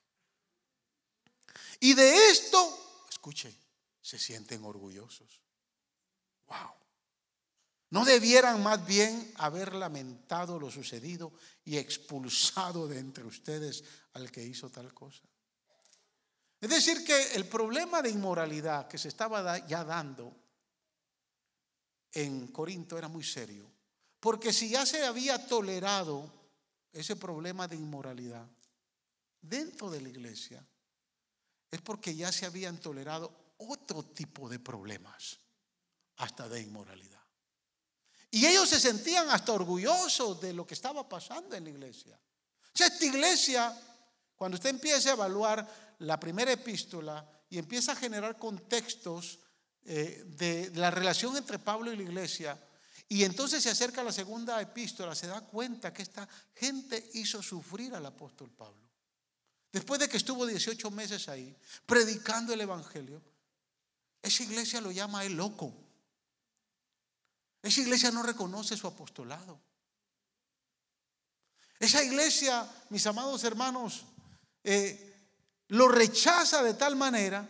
Y 1.80 1.94
de 1.94 2.30
esto, 2.30 3.04
escuche, 3.10 3.54
se 4.02 4.18
sienten 4.18 4.64
orgullosos. 4.64 5.42
Wow. 6.48 6.72
¿No 7.90 8.06
debieran 8.06 8.64
más 8.64 8.86
bien 8.86 9.34
haber 9.38 9.76
lamentado 9.76 10.60
lo 10.60 10.72
sucedido 10.72 11.34
y 11.64 11.78
expulsado 11.78 12.88
de 12.88 13.00
entre 13.00 13.24
ustedes 13.24 13.84
al 14.14 14.32
que 14.32 14.44
hizo 14.44 14.70
tal 14.70 14.94
cosa? 14.94 15.24
Es 16.60 16.70
decir, 16.70 17.04
que 17.04 17.34
el 17.34 17.48
problema 17.48 18.02
de 18.02 18.10
inmoralidad 18.10 18.88
que 18.88 18.98
se 18.98 19.10
estaba 19.10 19.66
ya 19.68 19.84
dando 19.84 20.36
en 22.16 22.48
Corinto 22.48 22.98
era 22.98 23.08
muy 23.08 23.24
serio. 23.24 23.72
Porque 24.20 24.52
si 24.52 24.70
ya 24.70 24.86
se 24.86 25.06
había 25.06 25.46
tolerado 25.46 26.32
ese 26.92 27.16
problema 27.16 27.68
de 27.68 27.76
inmoralidad 27.76 28.48
dentro 29.40 29.92
de 29.92 30.02
la 30.02 30.10
iglesia, 30.10 30.66
es 31.70 31.82
porque 31.82 32.16
ya 32.16 32.32
se 32.32 32.46
habían 32.46 32.80
tolerado 32.80 33.54
otro 33.58 34.04
tipo 34.04 34.50
de 34.50 34.60
problemas, 34.60 35.38
hasta 36.18 36.48
de 36.50 36.62
inmoralidad. 36.62 37.22
Y 38.32 38.46
ellos 38.46 38.70
se 38.70 38.80
sentían 38.80 39.30
hasta 39.30 39.52
orgullosos 39.54 40.42
de 40.42 40.54
lo 40.54 40.66
que 40.66 40.74
estaba 40.74 41.08
pasando 41.08 41.56
en 41.56 41.66
la 41.66 41.70
iglesia. 41.70 42.20
O 42.64 42.78
sea, 42.78 42.88
esta 42.88 43.06
iglesia, 43.06 43.78
cuando 44.36 44.56
usted 44.56 44.70
empieza 44.70 45.10
a 45.10 45.14
evaluar 45.14 45.96
la 46.00 46.20
primera 46.20 46.52
epístola 46.52 47.30
y 47.50 47.58
empieza 47.58 47.92
a 47.92 47.96
generar 47.96 48.38
contextos 48.38 49.40
eh, 49.86 50.24
de 50.38 50.72
la 50.76 50.92
relación 50.92 51.38
entre 51.38 51.60
Pablo 51.60 51.94
y 51.94 51.98
la 51.98 52.04
iglesia, 52.04 52.60
y 53.08 53.24
entonces 53.24 53.62
se 53.62 53.70
acerca 53.70 54.02
a 54.02 54.04
la 54.04 54.12
segunda 54.12 54.60
epístola, 54.60 55.14
se 55.14 55.28
da 55.28 55.42
cuenta 55.42 55.94
que 55.94 56.02
esta 56.02 56.28
gente 56.56 57.12
hizo 57.14 57.44
sufrir 57.44 57.94
al 57.94 58.06
apóstol 58.06 58.50
Pablo. 58.50 58.82
Después 59.72 60.00
de 60.00 60.10
que 60.10 60.18
estuvo 60.18 60.46
18 60.46 60.90
meses 60.90 61.30
ahí, 61.30 61.56
predicando 61.86 62.54
el 62.54 62.62
Evangelio, 62.62 63.22
esa 64.22 64.42
iglesia 64.42 64.82
lo 64.82 64.92
llama 64.92 65.24
el 65.24 65.36
loco. 65.36 65.72
Esa 67.62 67.82
iglesia 67.82 68.10
no 68.10 68.24
reconoce 68.24 68.76
su 68.76 68.88
apostolado. 68.88 69.60
Esa 71.80 72.04
iglesia, 72.04 72.68
mis 72.90 73.06
amados 73.06 73.44
hermanos, 73.44 74.06
eh, 74.64 75.14
lo 75.68 75.88
rechaza 75.88 76.64
de 76.64 76.74
tal 76.74 76.96
manera 76.96 77.48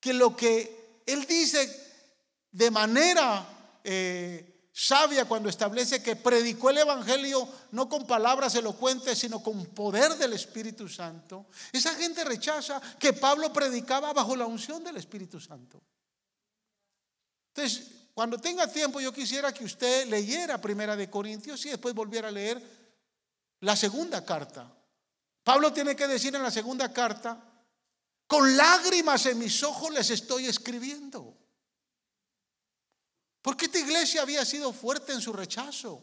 que 0.00 0.12
lo 0.12 0.36
que 0.36 0.79
él 1.10 1.26
dice 1.26 1.88
de 2.50 2.70
manera 2.70 3.46
eh, 3.84 4.68
sabia 4.72 5.26
cuando 5.26 5.48
establece 5.48 6.02
que 6.02 6.16
predicó 6.16 6.70
el 6.70 6.78
Evangelio 6.78 7.48
no 7.72 7.88
con 7.88 8.06
palabras 8.06 8.54
elocuentes, 8.54 9.18
sino 9.18 9.42
con 9.42 9.66
poder 9.66 10.16
del 10.16 10.32
Espíritu 10.32 10.88
Santo. 10.88 11.46
Esa 11.72 11.94
gente 11.94 12.24
rechaza 12.24 12.80
que 12.98 13.12
Pablo 13.12 13.52
predicaba 13.52 14.12
bajo 14.12 14.34
la 14.36 14.46
unción 14.46 14.82
del 14.82 14.96
Espíritu 14.96 15.40
Santo. 15.40 15.82
Entonces, 17.54 17.90
cuando 18.14 18.38
tenga 18.38 18.66
tiempo, 18.66 19.00
yo 19.00 19.12
quisiera 19.12 19.52
que 19.52 19.64
usted 19.64 20.08
leyera 20.08 20.60
Primera 20.60 20.96
de 20.96 21.10
Corintios 21.10 21.64
y 21.66 21.70
después 21.70 21.94
volviera 21.94 22.28
a 22.28 22.32
leer 22.32 22.62
la 23.60 23.76
segunda 23.76 24.24
carta. 24.24 24.72
Pablo 25.42 25.72
tiene 25.72 25.96
que 25.96 26.06
decir 26.06 26.34
en 26.34 26.42
la 26.42 26.50
segunda 26.50 26.92
carta, 26.92 27.49
con 28.30 28.56
lágrimas 28.56 29.26
en 29.26 29.40
mis 29.40 29.60
ojos 29.64 29.90
les 29.92 30.08
estoy 30.08 30.46
escribiendo. 30.46 31.36
Porque 33.42 33.64
esta 33.64 33.80
iglesia 33.80 34.22
había 34.22 34.44
sido 34.44 34.72
fuerte 34.72 35.12
en 35.12 35.20
su 35.20 35.32
rechazo. 35.32 36.00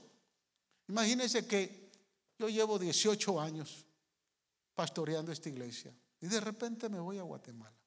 Imagínense 0.89 1.47
que 1.47 1.89
yo 2.37 2.49
llevo 2.49 2.77
18 2.77 3.39
años 3.39 3.85
pastoreando 4.75 5.31
esta 5.31 5.47
iglesia 5.47 5.95
y 6.19 6.27
de 6.27 6.41
repente 6.41 6.89
me 6.89 6.99
voy 6.99 7.17
a 7.17 7.23
Guatemala. 7.23 7.79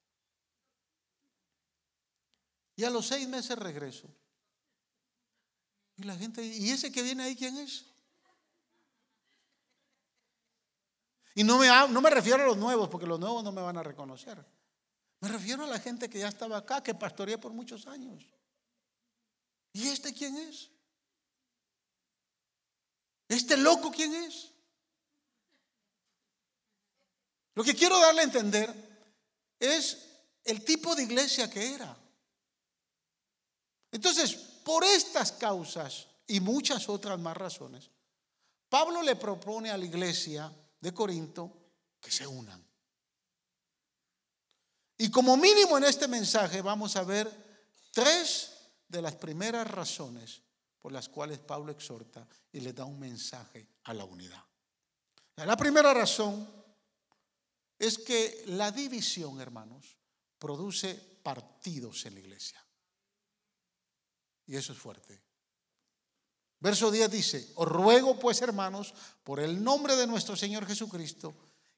Y 2.77 2.85
a 2.85 2.89
los 2.89 3.09
seis 3.09 3.29
meses 3.29 3.59
regreso. 3.59 4.09
Y 5.99 6.05
la 6.05 6.17
gente, 6.17 6.43
¿y 6.43 6.71
ese 6.71 6.91
que 6.91 7.03
viene 7.03 7.25
ahí 7.25 7.37
quién 7.37 7.59
es? 7.59 7.90
Y 11.35 11.45
no 11.45 11.59
me, 11.59 11.69
no 11.69 12.01
me 12.01 12.11
refiero 12.11 12.43
a 12.43 12.47
los 12.47 12.57
nuevos, 12.57 12.89
porque 12.89 13.07
los 13.07 13.21
nuevos 13.21 13.45
no 13.45 13.53
me 13.53 13.63
van 13.63 13.77
a 13.77 13.83
reconocer. 13.83 14.45
Me 15.21 15.29
refiero 15.29 15.65
a 15.65 15.67
la 15.67 15.79
gente 15.79 16.09
que 16.09 16.19
ya 16.19 16.29
estaba 16.29 16.59
acá, 16.59 16.83
que 16.83 16.95
pastoreé 16.95 17.39
por 17.39 17.53
muchos 17.53 17.87
años. 17.87 18.25
¿Y 19.73 19.89
este 19.89 20.13
quién 20.13 20.37
es? 20.37 20.71
¿Este 23.29 23.57
loco 23.57 23.93
quién 23.93 24.13
es? 24.15 24.51
Lo 27.55 27.63
que 27.63 27.75
quiero 27.75 28.01
darle 28.01 28.23
a 28.23 28.25
entender 28.25 28.75
es 29.59 30.07
el 30.45 30.65
tipo 30.65 30.95
de 30.95 31.05
iglesia 31.05 31.51
que 31.51 31.75
era. 31.75 31.97
Entonces, 33.93 34.35
por 34.35 34.85
estas 34.85 35.33
causas 35.33 36.07
y 36.27 36.41
muchas 36.41 36.89
otras 36.89 37.19
más 37.19 37.37
razones, 37.37 37.91
Pablo 38.69 39.03
le 39.03 39.17
propone 39.17 39.71
a 39.71 39.77
la 39.77 39.85
iglesia 39.85 40.53
de 40.81 40.93
Corinto 40.95 41.53
que 42.01 42.11
se 42.11 42.27
unan. 42.27 42.65
Y 44.99 45.11
como 45.11 45.37
mínimo 45.37 45.79
en 45.79 45.85
este 45.85 46.09
mensaje 46.09 46.61
vamos 46.61 46.97
a 46.97 47.05
ver 47.05 47.29
tres 47.93 48.53
de 48.89 49.01
las 49.01 49.15
primeras 49.15 49.71
razones 49.71 50.43
por 50.79 50.93
las 50.93 51.09
cuales 51.09 51.39
Pablo 51.39 51.73
exhorta 51.73 52.27
y 52.53 52.61
le 52.61 52.73
da 52.73 52.85
un 52.85 52.99
mensaje 52.99 53.67
a 53.85 53.95
la 53.95 54.05
unidad. 54.05 54.43
La 55.37 55.57
primera 55.57 55.95
razón 55.95 56.47
es 57.79 57.99
que 57.99 58.45
la 58.49 58.71
división, 58.71 59.41
hermanos, 59.41 59.97
produce 60.39 60.95
partidos 61.23 62.05
en 62.07 62.15
la 62.15 62.21
iglesia. 62.21 62.63
Y 64.47 64.57
eso 64.57 64.73
es 64.73 64.79
fuerte. 64.79 65.23
Verso 66.61 66.91
10 66.91 67.11
dice, 67.11 67.53
os 67.57 67.67
ruego 67.67 68.19
pues, 68.19 68.43
hermanos, 68.43 68.95
por 69.25 69.41
el 69.41 69.65
nombre 69.65 69.97
de 69.97 70.07
nuestro 70.07 70.37
Señor 70.37 70.67
Jesucristo, 70.67 71.35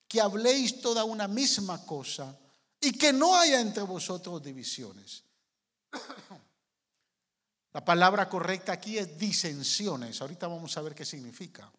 que 0.08 0.20
habléis 0.20 0.80
toda 0.80 1.04
una 1.04 1.28
misma 1.28 1.86
cosa 1.86 2.36
y 2.80 2.92
que 2.92 3.12
no 3.12 3.36
haya 3.36 3.60
entre 3.60 3.84
vosotros 3.84 4.42
divisiones. 4.42 5.22
La 7.72 7.84
palabra 7.84 8.28
correcta 8.28 8.72
aquí 8.72 8.98
es 8.98 9.16
disensiones. 9.16 10.20
Ahorita 10.20 10.46
vamos 10.46 10.76
a 10.76 10.82
ver 10.82 10.94
qué 10.94 11.04
significa. 11.04 11.72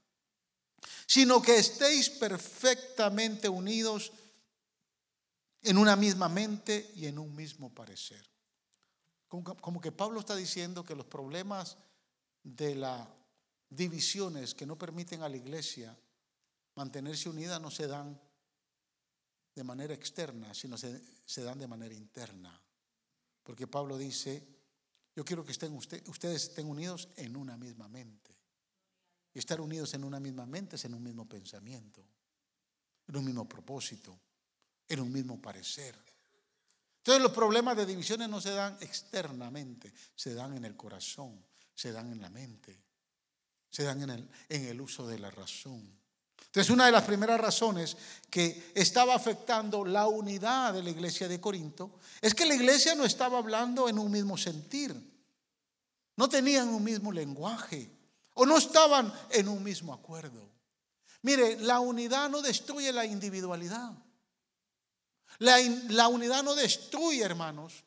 Sino 1.06 1.42
que 1.42 1.58
estéis 1.58 2.10
perfectamente 2.10 3.48
unidos 3.48 4.12
en 5.62 5.78
una 5.78 5.96
misma 5.96 6.30
mente 6.30 6.92
y 6.96 7.06
en 7.06 7.20
un 7.20 7.36
mismo 7.36 7.74
parecer. 7.74 8.28
Como, 9.28 9.82
que 9.82 9.92
Pablo 9.92 10.20
está 10.20 10.36
diciendo 10.36 10.84
que 10.84 10.96
los 10.96 11.06
problemas 11.06 11.78
de 12.44 12.76
las 12.76 13.08
divisiones 13.70 14.54
que 14.54 14.66
no 14.66 14.78
permiten 14.78 15.24
a 15.24 15.30
la 15.30 15.38
iglesia 15.38 15.98
mantenerse 16.76 17.30
unida 17.30 17.60
no 17.60 17.72
se 17.72 17.88
dan 17.88 18.20
de 19.56 19.64
manera 19.64 19.94
externa, 19.94 20.54
sino 20.54 20.78
se, 20.78 21.44
dan 21.44 21.60
de 21.60 21.68
manera 21.68 21.94
interna. 21.94 22.60
Porque 23.44 23.68
Pablo 23.68 23.98
dice, 23.98 24.48
yo 25.16 25.24
quiero 25.24 25.46
que 25.46 25.52
estén 25.52 25.74
ustedes 25.74 26.44
estén 26.44 26.68
unidos 26.68 27.10
en 27.16 27.36
una 27.36 27.58
misma 27.58 27.88
mente. 27.88 28.36
Y 29.34 29.40
estar 29.40 29.62
unidos 29.62 29.94
en 29.94 30.04
una 30.04 30.20
misma 30.20 30.46
mente 30.46 30.76
es 30.76 30.86
en 30.86 30.94
un 30.94 31.04
mismo 31.04 31.28
pensamiento, 31.28 32.04
en 33.08 33.18
un 33.18 33.26
mismo 33.26 33.48
propósito. 33.48 34.20
en 34.90 35.00
un 35.00 35.12
mismo 35.12 35.42
parecer. 35.42 35.96
Entonces 36.98 37.24
los 37.24 37.32
problemas 37.32 37.76
de 37.78 37.86
divisiones 37.86 38.30
no 38.30 38.40
se 38.42 38.52
dan 38.52 38.78
externamente, 38.82 39.94
se 40.14 40.34
dan 40.34 40.56
en 40.56 40.66
el 40.66 40.76
corazón, 40.76 41.44
se 41.76 41.92
dan 41.92 42.12
en 42.12 42.22
la 42.22 42.30
mente, 42.30 42.80
se 43.70 43.84
dan 43.84 44.02
en 44.02 44.28
el, 44.50 44.82
uso 44.82 45.08
de 45.08 45.20
la 45.20 45.32
razón. 45.32 46.00
Entonces, 46.46 46.70
una 46.70 46.86
de 46.86 46.92
las 46.92 47.04
primeras 47.04 47.40
razones 47.40 47.98
que 48.30 48.72
estaba 48.76 49.16
afectando 49.16 49.84
la 49.84 50.08
unidad 50.08 50.74
de 50.74 50.84
la 50.84 50.92
iglesia 50.92 51.28
de 51.28 51.42
Corinto 51.42 52.00
es 52.22 52.36
que 52.36 52.46
la 52.46 52.54
iglesia 52.54 52.94
no 52.94 53.06
estaba 53.06 53.40
hablando 53.40 53.90
en 53.90 53.98
un 53.98 54.12
mismo 54.12 54.38
sentir, 54.38 54.96
no 56.16 56.30
tenían 56.30 56.70
un 56.70 56.84
mismo 56.84 57.12
lenguaje 57.12 57.90
o 58.36 58.46
no 58.46 58.58
estaban 58.58 59.12
en 59.32 59.48
un 59.48 59.64
mismo 59.64 59.94
acuerdo. 59.94 60.52
Mire, 61.24 61.60
la 61.60 61.80
unidad 61.80 62.30
no 62.30 62.42
destruye 62.42 62.92
la 62.92 63.06
individualidad. 63.06 63.92
La, 65.40 65.58
la 65.90 66.08
unidad 66.08 66.44
no 66.44 66.54
destruye, 66.54 67.24
hermanos, 67.24 67.84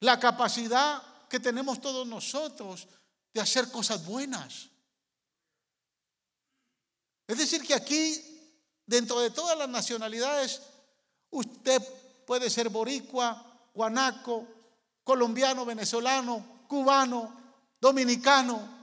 la 0.00 0.20
capacidad 0.20 1.02
que 1.28 1.40
tenemos 1.40 1.80
todos 1.80 2.06
nosotros 2.06 2.88
de 3.32 3.40
hacer 3.40 3.70
cosas 3.70 4.04
buenas. 4.04 4.68
Es 7.26 7.36
decir, 7.36 7.62
que 7.62 7.74
aquí, 7.74 8.20
dentro 8.86 9.20
de 9.20 9.30
todas 9.30 9.56
las 9.58 9.68
nacionalidades, 9.68 10.62
usted 11.30 11.82
puede 12.26 12.48
ser 12.48 12.70
boricua, 12.70 13.44
guanaco, 13.74 14.46
colombiano, 15.04 15.64
venezolano, 15.64 16.62
cubano, 16.66 17.32
dominicano. 17.80 18.76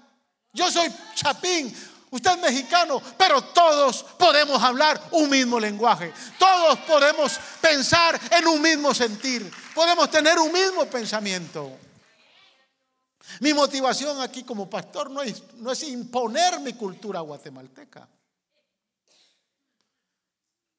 Yo 0.53 0.71
soy 0.71 0.93
chapín, 1.15 1.75
usted 2.11 2.31
es 2.31 2.39
mexicano, 2.39 3.01
pero 3.17 3.41
todos 3.41 4.03
podemos 4.17 4.61
hablar 4.61 5.01
un 5.11 5.29
mismo 5.29 5.59
lenguaje. 5.59 6.13
Todos 6.37 6.79
podemos 6.79 7.37
pensar 7.59 8.19
en 8.31 8.47
un 8.47 8.61
mismo 8.61 8.93
sentir. 8.93 9.51
Podemos 9.73 10.09
tener 10.09 10.37
un 10.39 10.51
mismo 10.51 10.85
pensamiento. 10.85 11.84
Mi 13.39 13.53
motivación 13.53 14.21
aquí 14.21 14.43
como 14.43 14.69
pastor 14.69 15.09
no 15.09 15.21
es, 15.21 15.43
no 15.55 15.71
es 15.71 15.83
imponer 15.83 16.59
mi 16.59 16.73
cultura 16.73 17.19
guatemalteca. 17.21 18.07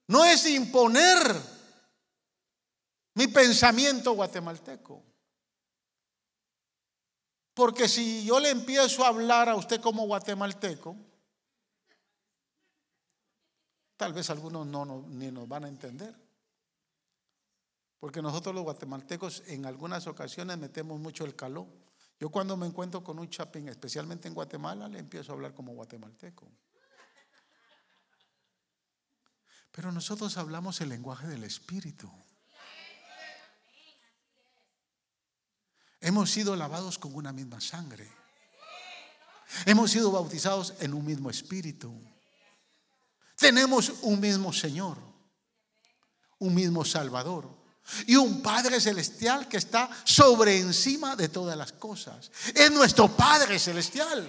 No 0.08 0.24
es 0.24 0.46
imponer 0.46 1.18
mi 3.14 3.28
pensamiento 3.28 4.12
guatemalteco. 4.12 5.02
Porque 7.54 7.88
si 7.88 8.24
yo 8.24 8.38
le 8.38 8.50
empiezo 8.50 9.02
a 9.04 9.08
hablar 9.08 9.48
a 9.48 9.56
usted 9.56 9.80
como 9.80 10.04
guatemalteco, 10.06 10.94
tal 13.96 14.12
vez 14.12 14.28
algunos 14.28 14.66
no, 14.66 15.06
ni 15.08 15.30
nos 15.30 15.48
van 15.48 15.64
a 15.64 15.68
entender. 15.68 16.14
Porque 17.98 18.20
nosotros 18.20 18.54
los 18.54 18.64
guatemaltecos 18.64 19.42
en 19.46 19.64
algunas 19.64 20.06
ocasiones 20.06 20.58
metemos 20.58 21.00
mucho 21.00 21.24
el 21.24 21.34
calor. 21.34 21.66
Yo 22.18 22.30
cuando 22.30 22.56
me 22.56 22.66
encuentro 22.66 23.04
con 23.04 23.18
un 23.18 23.28
chapín, 23.28 23.68
especialmente 23.68 24.26
en 24.26 24.34
Guatemala, 24.34 24.88
le 24.88 24.98
empiezo 24.98 25.32
a 25.32 25.34
hablar 25.34 25.54
como 25.54 25.74
guatemalteco. 25.74 26.50
Pero 29.70 29.92
nosotros 29.92 30.38
hablamos 30.38 30.80
el 30.80 30.88
lenguaje 30.88 31.26
del 31.26 31.44
Espíritu. 31.44 32.10
Hemos 36.00 36.30
sido 36.30 36.56
lavados 36.56 36.98
con 36.98 37.14
una 37.14 37.32
misma 37.32 37.60
sangre. 37.60 38.10
Hemos 39.66 39.90
sido 39.90 40.10
bautizados 40.10 40.74
en 40.80 40.94
un 40.94 41.04
mismo 41.04 41.28
espíritu. 41.28 41.94
Tenemos 43.36 43.90
un 44.02 44.18
mismo 44.20 44.52
Señor, 44.52 44.96
un 46.38 46.54
mismo 46.54 46.84
Salvador 46.84 47.65
y 48.06 48.16
un 48.16 48.42
Padre 48.42 48.80
Celestial 48.80 49.48
que 49.48 49.56
está 49.56 49.88
sobre 50.04 50.58
encima 50.58 51.16
de 51.16 51.28
todas 51.28 51.56
las 51.56 51.72
cosas. 51.72 52.30
Es 52.54 52.70
nuestro 52.70 53.08
Padre 53.08 53.58
Celestial. 53.58 54.28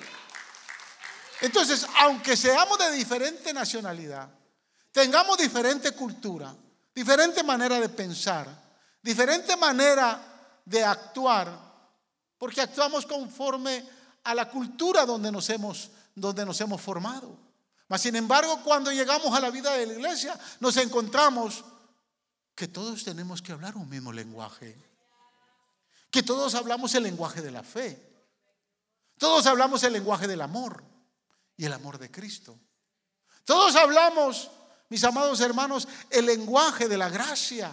Entonces, 1.41 1.85
aunque 1.99 2.35
seamos 2.35 2.77
de 2.79 2.91
diferente 2.91 3.53
nacionalidad, 3.53 4.29
tengamos 4.91 5.37
diferente 5.37 5.91
cultura, 5.91 6.55
diferente 6.93 7.43
manera 7.43 7.79
de 7.79 7.89
pensar, 7.89 8.47
diferente 9.01 9.55
manera 9.55 10.19
de 10.65 10.83
actuar, 10.83 11.67
porque 12.37 12.61
actuamos 12.61 13.05
conforme 13.05 13.87
a 14.23 14.33
la 14.33 14.49
cultura 14.49 15.05
donde 15.05 15.31
nos 15.31 15.49
hemos, 15.49 15.91
donde 16.15 16.45
nos 16.45 16.59
hemos 16.61 16.81
formado. 16.81 17.37
Mas, 17.87 18.01
sin 18.01 18.15
embargo, 18.15 18.61
cuando 18.63 18.91
llegamos 18.91 19.33
a 19.33 19.39
la 19.39 19.49
vida 19.49 19.71
de 19.73 19.85
la 19.85 19.93
iglesia, 19.93 20.37
nos 20.59 20.75
encontramos 20.77 21.63
que 22.57 22.67
todos 22.67 23.03
tenemos 23.03 23.43
que 23.43 23.51
hablar 23.51 23.77
un 23.77 23.87
mismo 23.87 24.11
lenguaje, 24.11 24.75
que 26.09 26.23
todos 26.23 26.55
hablamos 26.55 26.95
el 26.95 27.03
lenguaje 27.03 27.39
de 27.43 27.51
la 27.51 27.61
fe, 27.61 28.03
todos 29.19 29.45
hablamos 29.45 29.83
el 29.83 29.93
lenguaje 29.93 30.27
del 30.27 30.41
amor 30.41 30.83
y 31.55 31.65
el 31.65 31.73
amor 31.73 31.99
de 31.99 32.09
Cristo. 32.09 32.59
Todos 33.45 33.75
hablamos 33.75 34.49
mis 34.89 35.03
amados 35.03 35.39
hermanos, 35.41 35.87
el 36.09 36.25
lenguaje 36.25 36.87
de 36.87 36.97
la 36.97 37.09
gracia, 37.09 37.71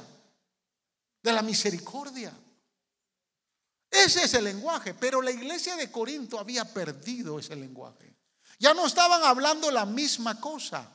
de 1.23 1.33
la 1.33 1.41
misericordia. 1.41 2.35
Ese 3.91 4.25
es 4.25 4.35
el 4.35 4.45
lenguaje, 4.45 4.93
pero 4.93 5.23
la 5.23 5.31
iglesia 5.31 5.77
de 5.77 5.91
Corinto 5.91 6.39
había 6.39 6.71
perdido 6.75 7.39
ese 7.39 7.57
lenguaje. 7.57 8.15
Ya 8.59 8.75
no 8.75 8.87
estaban 8.87 9.25
hablando 9.25 9.71
la 9.71 9.87
misma 9.87 10.39
cosa. 10.39 10.87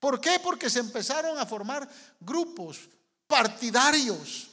¿Por 0.00 0.18
qué? 0.18 0.40
Porque 0.42 0.70
se 0.70 0.78
empezaron 0.78 1.38
a 1.38 1.44
formar 1.44 1.86
grupos 2.20 2.88
partidarios, 3.28 4.48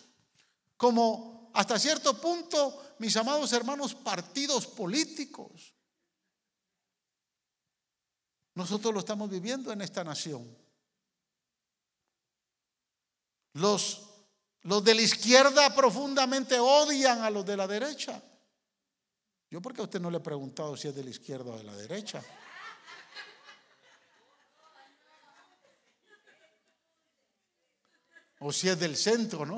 como 0.78 1.50
hasta 1.56 1.80
cierto 1.80 2.20
punto, 2.22 2.96
mis 3.00 3.16
amados 3.18 3.52
hermanos, 3.54 3.96
partidos 3.96 4.68
políticos. 4.68 5.74
Nosotros 8.54 8.94
lo 8.94 9.00
estamos 9.00 9.30
viviendo 9.30 9.72
en 9.72 9.82
esta 9.82 10.04
nación. 10.04 10.56
Los, 13.54 14.10
los 14.64 14.84
de 14.84 14.96
la 14.96 15.02
izquierda 15.02 15.74
profundamente 15.74 16.60
odian 16.60 17.22
a 17.22 17.30
los 17.30 17.46
de 17.46 17.58
la 17.58 17.68
derecha. 17.68 18.22
Yo 19.50 19.62
porque 19.62 19.82
a 19.82 19.86
usted 19.86 20.02
no 20.02 20.12
le 20.12 20.18
he 20.18 20.22
preguntado 20.22 20.76
si 20.76 20.90
es 20.90 20.96
de 20.96 21.04
la 21.04 21.10
izquierda 21.10 21.52
o 21.52 21.58
de 21.58 21.64
la 21.64 21.76
derecha. 21.76 22.22
O 28.48 28.54
si 28.54 28.70
es 28.70 28.80
del 28.80 28.96
centro, 28.96 29.44
¿no? 29.44 29.58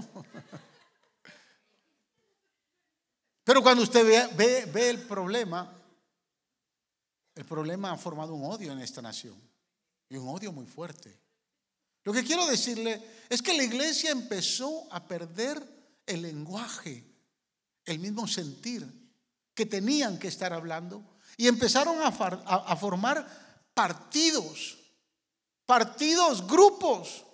Pero 3.43 3.61
cuando 3.61 3.83
usted 3.83 4.31
ve, 4.33 4.89
el 4.89 5.01
problema, 5.01 5.77
el 7.35 7.43
problema 7.43 7.91
ha 7.91 7.97
formado 7.97 8.33
un 8.33 8.49
odio 8.49 8.71
en 8.71 8.79
esta 8.79 9.01
nación. 9.01 9.35
Y 10.07 10.15
un 10.15 10.29
odio 10.29 10.53
muy 10.53 10.65
fuerte. 10.65 11.19
Lo 12.05 12.13
que 12.13 12.23
quiero 12.23 12.47
decirle 12.47 13.05
es 13.27 13.41
que 13.41 13.57
la 13.57 13.63
iglesia 13.63 14.11
empezó 14.11 14.87
a 14.89 15.05
perder 15.05 15.61
el 16.05 16.21
lenguaje, 16.21 17.03
el 17.83 17.99
mismo 17.99 18.25
sentir 18.25 18.87
que 19.53 19.65
tenían 19.65 20.17
que 20.17 20.29
estar 20.29 20.53
hablando 20.53 21.03
y 21.35 21.49
empezaron 21.49 22.01
a, 22.01 22.13
formar 22.77 23.69
partidos, 23.73 24.77
partidos, 25.65 26.47
grupos 26.47 27.26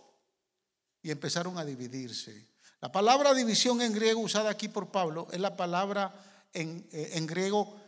y 1.03 1.11
empezaron 1.11 1.57
a 1.57 1.65
dividirse. 1.65 2.47
La 2.81 2.91
palabra 2.91 3.33
división 3.33 3.81
en 3.81 3.93
griego 3.93 4.21
usada 4.21 4.49
aquí 4.49 4.69
por 4.69 4.89
Pablo 4.89 5.27
es 5.31 5.39
la 5.39 5.55
palabra 5.55 6.13
en, 6.53 6.87
eh, 6.91 7.11
en 7.13 7.27
griego 7.27 7.79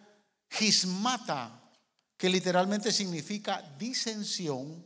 gismata, 0.49 1.61
que 2.17 2.29
literalmente 2.29 2.91
significa 2.91 3.61
disensión 3.79 4.85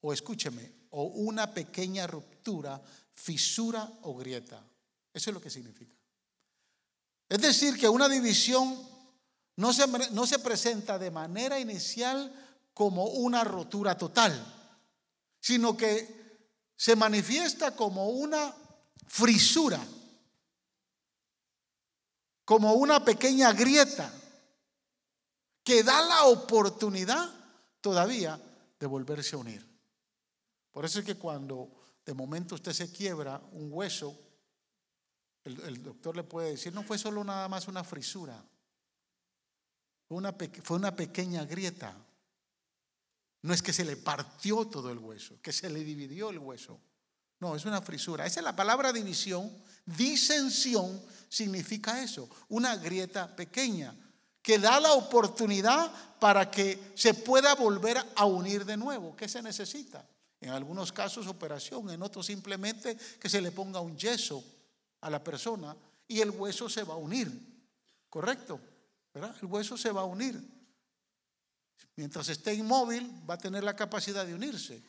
o 0.00 0.12
escúcheme, 0.12 0.72
o 0.90 1.04
una 1.04 1.52
pequeña 1.52 2.06
ruptura, 2.06 2.80
fisura 3.14 3.90
o 4.02 4.14
grieta. 4.16 4.62
Eso 5.12 5.30
es 5.30 5.34
lo 5.34 5.40
que 5.40 5.50
significa. 5.50 5.96
Es 7.28 7.40
decir, 7.40 7.78
que 7.78 7.88
una 7.88 8.08
división 8.08 8.78
no 9.56 9.72
se, 9.72 9.86
no 9.86 10.26
se 10.26 10.38
presenta 10.38 10.98
de 10.98 11.10
manera 11.10 11.58
inicial 11.58 12.32
como 12.74 13.06
una 13.06 13.44
rotura 13.44 13.96
total, 13.96 14.32
sino 15.40 15.76
que 15.76 16.21
se 16.82 16.96
manifiesta 16.96 17.76
como 17.76 18.08
una 18.08 18.52
frisura, 19.06 19.78
como 22.44 22.72
una 22.72 23.04
pequeña 23.04 23.52
grieta 23.52 24.12
que 25.62 25.84
da 25.84 26.02
la 26.02 26.24
oportunidad 26.24 27.30
todavía 27.80 28.36
de 28.80 28.86
volverse 28.88 29.36
a 29.36 29.38
unir. 29.38 29.64
Por 30.72 30.84
eso 30.84 30.98
es 30.98 31.04
que 31.04 31.14
cuando 31.14 31.70
de 32.04 32.14
momento 32.14 32.56
usted 32.56 32.72
se 32.72 32.90
quiebra 32.90 33.40
un 33.52 33.68
hueso, 33.72 34.18
el, 35.44 35.84
doctor 35.84 36.16
le 36.16 36.24
puede 36.24 36.50
decir, 36.50 36.74
no 36.74 36.82
fue 36.82 36.98
solo 36.98 37.22
nada 37.22 37.48
más 37.48 37.68
una 37.68 37.84
frisura, 37.84 38.44
fue 40.08 40.16
una, 40.16 40.96
pequeña 40.96 41.44
grieta. 41.44 41.94
No 43.42 43.52
es 43.52 43.62
que 43.62 43.72
se 43.72 43.84
le 43.84 43.96
partió 43.96 44.66
todo 44.66 44.90
el 44.90 44.98
hueso, 44.98 45.40
que 45.42 45.52
se 45.52 45.68
le 45.68 45.82
dividió 45.82 46.30
el 46.30 46.38
hueso. 46.38 46.80
No, 47.40 47.56
es 47.56 47.64
una 47.64 47.82
frisura. 47.82 48.24
Esa 48.24 48.40
es 48.40 48.44
la 48.44 48.54
palabra 48.54 48.92
división. 48.92 49.50
Disensión 49.84 51.02
significa 51.28 52.02
eso, 52.02 52.28
una 52.48 52.76
grieta 52.76 53.34
pequeña 53.34 53.96
que 54.40 54.58
da 54.58 54.78
la 54.80 54.92
oportunidad 54.92 55.92
para 56.20 56.50
que 56.50 56.92
se 56.94 57.14
pueda 57.14 57.54
volver 57.54 57.98
a 58.16 58.24
unir 58.26 58.64
de 58.64 58.76
nuevo. 58.76 59.16
¿Qué 59.16 59.28
se 59.28 59.42
necesita? 59.42 60.06
En 60.40 60.50
algunos 60.50 60.92
casos 60.92 61.26
operación, 61.26 61.90
en 61.90 62.02
otros 62.02 62.26
simplemente 62.26 62.96
que 63.18 63.28
se 63.28 63.40
le 63.40 63.52
ponga 63.52 63.80
un 63.80 63.96
yeso 63.96 64.44
a 65.00 65.10
la 65.10 65.22
persona 65.22 65.76
y 66.08 66.20
el 66.20 66.30
hueso 66.30 66.68
se 66.68 66.82
va 66.82 66.94
a 66.94 66.98
unir. 66.98 67.30
¿Correcto? 68.08 68.60
¿Verdad? 69.14 69.34
El 69.40 69.46
hueso 69.46 69.76
se 69.76 69.92
va 69.92 70.02
a 70.02 70.04
unir. 70.04 70.42
Mientras 71.96 72.28
esté 72.28 72.54
inmóvil 72.54 73.10
va 73.28 73.34
a 73.34 73.38
tener 73.38 73.64
la 73.64 73.76
capacidad 73.76 74.26
de 74.26 74.34
unirse. 74.34 74.82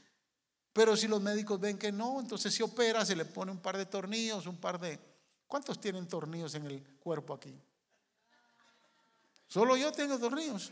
Pero 0.72 0.98
si 0.98 1.08
los 1.08 1.22
médicos 1.22 1.60
ven 1.60 1.78
que 1.78 1.92
no, 1.92 2.20
entonces 2.20 2.54
se 2.54 2.64
opera, 2.64 3.06
se 3.06 3.16
le 3.16 3.26
pone 3.26 3.52
un 3.52 3.60
par 3.60 3.78
de 3.78 3.86
tornillos, 3.86 4.48
un 4.48 4.58
par 4.58 4.80
de... 4.80 5.00
¿Cuántos 5.48 5.80
tienen 5.80 6.08
tornillos 6.08 6.56
en 6.56 6.66
el 6.66 6.84
cuerpo 7.00 7.36
aquí? 7.36 7.56
Solo 9.48 9.78
yo 9.78 9.92
tengo 9.92 10.18
tornillos. 10.18 10.72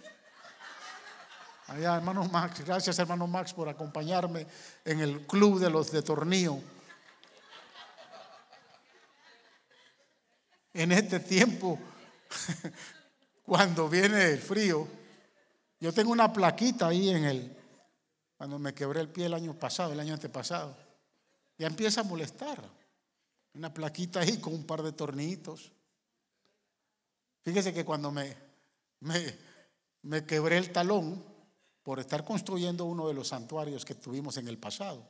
Allá, 1.68 1.96
hermano 1.98 2.26
Max, 2.26 2.66
gracias 2.66 2.98
hermano 2.98 3.28
Max 3.28 3.54
por 3.54 3.70
acompañarme 3.70 4.48
en 4.84 5.00
el 5.00 5.28
club 5.28 5.60
de 5.60 5.70
los 5.70 5.92
de 5.92 6.02
tornillo. 6.02 6.58
En 10.74 10.92
este 10.92 11.20
tiempo, 11.20 11.78
cuando 13.46 13.88
viene 13.88 14.32
el 14.32 14.42
frío, 14.42 14.88
yo 15.82 15.92
tengo 15.92 16.12
una 16.12 16.32
plaquita 16.32 16.88
ahí 16.88 17.10
en 17.10 17.26
el, 17.26 17.58
cuando 18.38 18.60
me 18.60 18.74
quebré 18.74 19.02
el 19.02 19.10
pie 19.10 19.26
el 19.26 19.34
año 19.34 19.58
pasado, 19.58 19.92
el 19.92 20.00
año 20.00 20.14
antepasado, 20.14 20.78
ya 21.58 21.68
empieza 21.68 22.02
a 22.02 22.04
molestar. 22.04 22.64
Una 23.54 23.74
plaquita 23.74 24.22
ahí 24.22 24.38
con 24.38 24.54
un 24.54 24.64
par 24.64 24.84
de 24.84 24.94
tornillitos. 24.94 25.72
Fíjese 27.44 27.74
que 27.74 27.84
cuando 27.84 28.12
me, 28.12 28.38
me, 29.00 29.36
me 30.04 30.26
quebré 30.26 30.58
el 30.58 30.72
talón 30.72 31.22
por 31.84 32.00
estar 32.00 32.24
construyendo 32.24 32.86
uno 32.86 33.08
de 33.08 33.16
los 33.16 33.30
santuarios 33.30 33.84
que 33.84 33.96
tuvimos 33.96 34.38
en 34.38 34.48
el 34.48 34.60
pasado, 34.60 35.06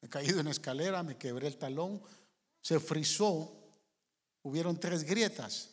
me 0.00 0.06
he 0.06 0.10
caído 0.10 0.40
en 0.40 0.48
escalera, 0.48 1.04
me 1.04 1.16
quebré 1.16 1.46
el 1.46 1.56
talón, 1.56 2.02
se 2.60 2.80
frizó, 2.80 3.52
hubieron 4.42 4.78
tres 4.78 5.04
grietas. 5.04 5.70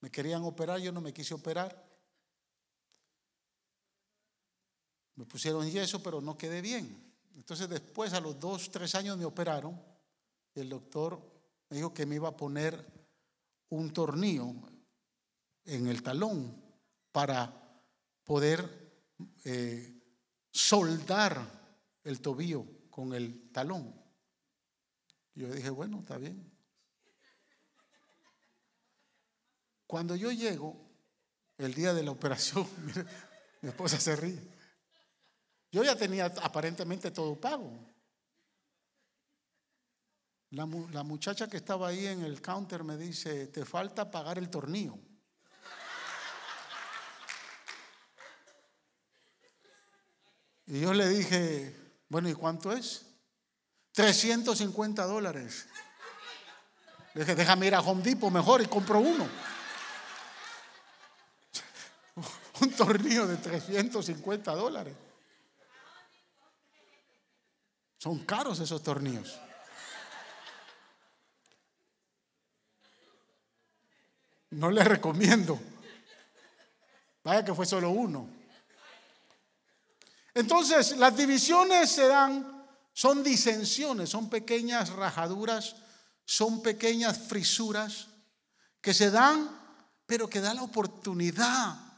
Me 0.00 0.10
querían 0.10 0.44
operar, 0.44 0.80
yo 0.80 0.92
no 0.92 1.00
me 1.00 1.14
quise 1.14 1.34
operar. 1.34 1.89
Me 5.20 5.26
pusieron 5.26 5.70
yeso, 5.70 6.02
pero 6.02 6.22
no 6.22 6.38
quedé 6.38 6.62
bien. 6.62 6.98
Entonces 7.34 7.68
después, 7.68 8.14
a 8.14 8.20
los 8.20 8.40
dos, 8.40 8.70
tres 8.70 8.94
años 8.94 9.18
me 9.18 9.26
operaron. 9.26 9.78
El 10.54 10.70
doctor 10.70 11.20
me 11.68 11.76
dijo 11.76 11.92
que 11.92 12.06
me 12.06 12.14
iba 12.14 12.30
a 12.30 12.36
poner 12.38 12.82
un 13.68 13.92
tornillo 13.92 14.50
en 15.66 15.88
el 15.88 16.02
talón 16.02 16.58
para 17.12 17.52
poder 18.24 19.04
eh, 19.44 20.02
soldar 20.50 21.46
el 22.02 22.22
tobillo 22.22 22.64
con 22.88 23.12
el 23.12 23.50
talón. 23.52 23.94
Yo 25.34 25.52
dije, 25.52 25.68
bueno, 25.68 25.98
está 25.98 26.16
bien. 26.16 26.50
Cuando 29.86 30.16
yo 30.16 30.32
llego, 30.32 30.80
el 31.58 31.74
día 31.74 31.92
de 31.92 32.04
la 32.04 32.10
operación, 32.10 32.66
mi 33.60 33.68
esposa 33.68 34.00
se 34.00 34.16
ríe. 34.16 34.59
Yo 35.72 35.84
ya 35.84 35.94
tenía 35.96 36.26
aparentemente 36.26 37.10
todo 37.10 37.40
pago. 37.40 37.90
La, 40.50 40.66
muchacha 40.66 41.48
que 41.48 41.58
estaba 41.58 41.88
ahí 41.88 42.06
en 42.06 42.24
el 42.24 42.42
counter 42.42 42.82
me 42.82 42.96
dice, 42.96 43.46
te 43.46 43.64
falta 43.64 44.10
pagar 44.10 44.36
el 44.36 44.50
tornillo. 44.50 44.98
Y 50.66 50.80
yo 50.80 50.92
le 50.92 51.08
dije, 51.08 51.76
bueno, 52.08 52.28
¿y 52.28 52.34
cuánto 52.34 52.72
es? 52.72 53.06
350 53.92 55.04
dólares. 55.04 55.68
Le 57.14 57.20
dije, 57.20 57.36
déjame 57.36 57.68
ir 57.68 57.76
a 57.76 57.80
Home 57.80 58.02
Depot 58.02 58.32
mejor 58.32 58.60
y 58.60 58.66
compro 58.66 58.98
uno. 58.98 59.28
Un 62.60 62.72
tornillo 62.72 63.28
de 63.28 63.36
350 63.36 64.52
dólares. 64.52 64.96
Son 68.00 68.20
caros 68.20 68.58
esos 68.60 68.82
tornillos. 68.82 69.38
No 74.48 74.70
les 74.70 74.86
recomiendo. 74.86 75.60
Vaya 77.22 77.44
que 77.44 77.54
fue 77.54 77.66
solo 77.66 77.90
uno. 77.90 78.26
Entonces, 80.32 80.96
las 80.96 81.14
divisiones 81.14 81.90
se 81.90 82.08
dan, 82.08 82.66
son 82.94 83.22
disensiones, 83.22 84.08
son 84.08 84.30
pequeñas 84.30 84.88
rajaduras, 84.88 85.76
son 86.24 86.62
pequeñas 86.62 87.18
frisuras 87.18 88.06
que 88.80 88.94
se 88.94 89.10
dan, 89.10 89.46
pero 90.06 90.26
que 90.26 90.40
da 90.40 90.54
la 90.54 90.62
oportunidad 90.62 91.89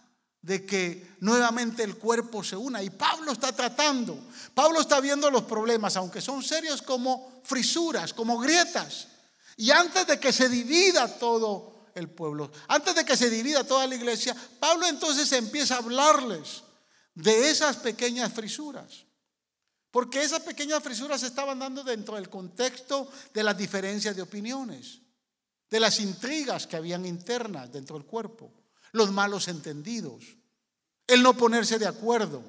de 0.43 0.67
que 0.67 1.17
nuevamente 1.21 1.85
el 1.85 1.97
cuerpo 1.97 2.43
se 2.43 2.57
una. 2.57 2.83
Y 2.83 2.91
Pablo 2.91 3.33
está 3.33 3.53
tratando, 3.53 4.19
Pablo 4.55 4.81
está 4.81 5.01
viendo 5.01 5.31
los 5.31 5.45
problemas, 5.45 5.97
aunque 5.97 6.21
son 6.21 6.43
serios 6.43 6.83
como 6.83 7.41
frisuras, 7.45 8.13
como 8.13 8.39
grietas. 8.39 9.09
Y 9.57 9.71
antes 9.71 10.07
de 10.07 10.19
que 10.19 10.33
se 10.33 10.49
divida 10.49 11.07
todo 11.19 11.87
el 11.95 12.11
pueblo, 12.11 12.51
antes 12.69 12.95
de 12.95 13.05
que 13.05 13.17
se 13.17 13.31
divida 13.31 13.65
toda 13.65 13.87
la 13.87 13.95
iglesia, 13.95 14.37
Pablo 14.59 14.87
entonces 14.87 15.31
empieza 15.33 15.77
a 15.77 15.79
hablarles 15.79 16.65
de 17.15 17.51
esas 17.51 17.77
pequeñas 17.77 18.33
frisuras. 18.33 19.05
Porque 19.93 20.23
esas 20.23 20.41
pequeñas 20.41 20.83
frisuras 20.83 21.21
se 21.21 21.27
estaban 21.27 21.59
dando 21.59 21.85
dentro 21.85 22.17
del 22.17 22.31
contexto 22.31 23.11
de 23.35 23.45
las 23.45 23.57
diferencias 23.57 24.17
de 24.17 24.23
opiniones, 24.23 25.01
de 25.69 25.81
las 25.81 26.01
intrigas 26.01 26.67
que 26.67 26.77
habían 26.77 27.05
internas 27.05 27.71
dentro 27.71 27.99
del 27.99 28.07
cuerpo 28.07 28.62
los 28.93 29.11
malos 29.11 29.49
entendidos, 29.49 30.25
el 31.07 31.23
no 31.23 31.35
ponerse 31.35 31.79
de 31.79 31.87
acuerdo. 31.87 32.43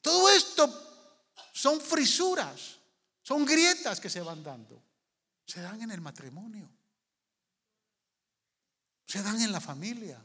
Todo 0.00 0.28
esto 0.28 1.32
son 1.52 1.80
frisuras, 1.80 2.78
son 3.22 3.44
grietas 3.44 4.00
que 4.00 4.10
se 4.10 4.20
van 4.20 4.42
dando. 4.42 4.82
Se 5.46 5.60
dan 5.60 5.80
en 5.82 5.90
el 5.90 6.00
matrimonio, 6.00 6.70
se 9.06 9.22
dan 9.22 9.40
en 9.40 9.52
la 9.52 9.60
familia. 9.60 10.22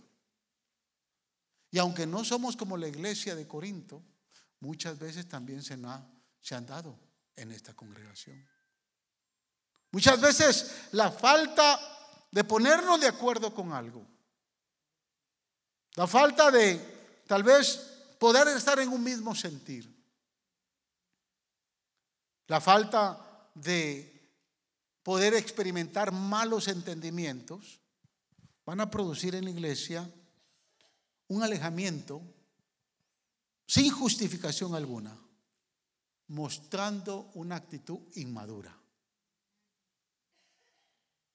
Y 1.71 1.77
aunque 1.77 2.07
no 2.07 2.23
somos 2.23 2.55
como 2.55 2.77
la 2.77 2.87
iglesia 2.87 3.35
de 3.35 3.47
Corinto, 3.47 4.01
muchas 4.61 4.97
veces 4.97 5.27
también 5.27 5.61
se, 5.61 5.77
se 6.39 6.55
han 6.55 6.65
dado 6.65 6.97
en 7.35 7.51
esta 7.51 7.73
congregación. 7.73 8.47
Muchas 9.91 10.21
veces 10.21 10.71
la 10.93 11.11
falta 11.11 11.79
de 12.31 12.43
ponernos 12.43 13.01
de 13.01 13.07
acuerdo 13.07 13.53
con 13.53 13.73
algo 13.73 14.18
la 15.95 16.07
falta 16.07 16.51
de 16.51 17.23
tal 17.27 17.43
vez 17.43 17.77
poder 18.19 18.47
estar 18.49 18.79
en 18.79 18.89
un 18.89 19.03
mismo 19.03 19.33
sentir. 19.33 19.89
La 22.47 22.59
falta 22.59 23.49
de 23.55 24.19
poder 25.03 25.33
experimentar 25.33 26.11
malos 26.11 26.67
entendimientos 26.67 27.79
van 28.65 28.81
a 28.81 28.89
producir 28.89 29.35
en 29.35 29.45
la 29.45 29.51
iglesia 29.51 30.09
un 31.27 31.43
alejamiento 31.43 32.21
sin 33.65 33.91
justificación 33.91 34.73
alguna, 34.73 35.15
mostrando 36.27 37.29
una 37.35 37.55
actitud 37.55 37.99
inmadura. 38.15 38.75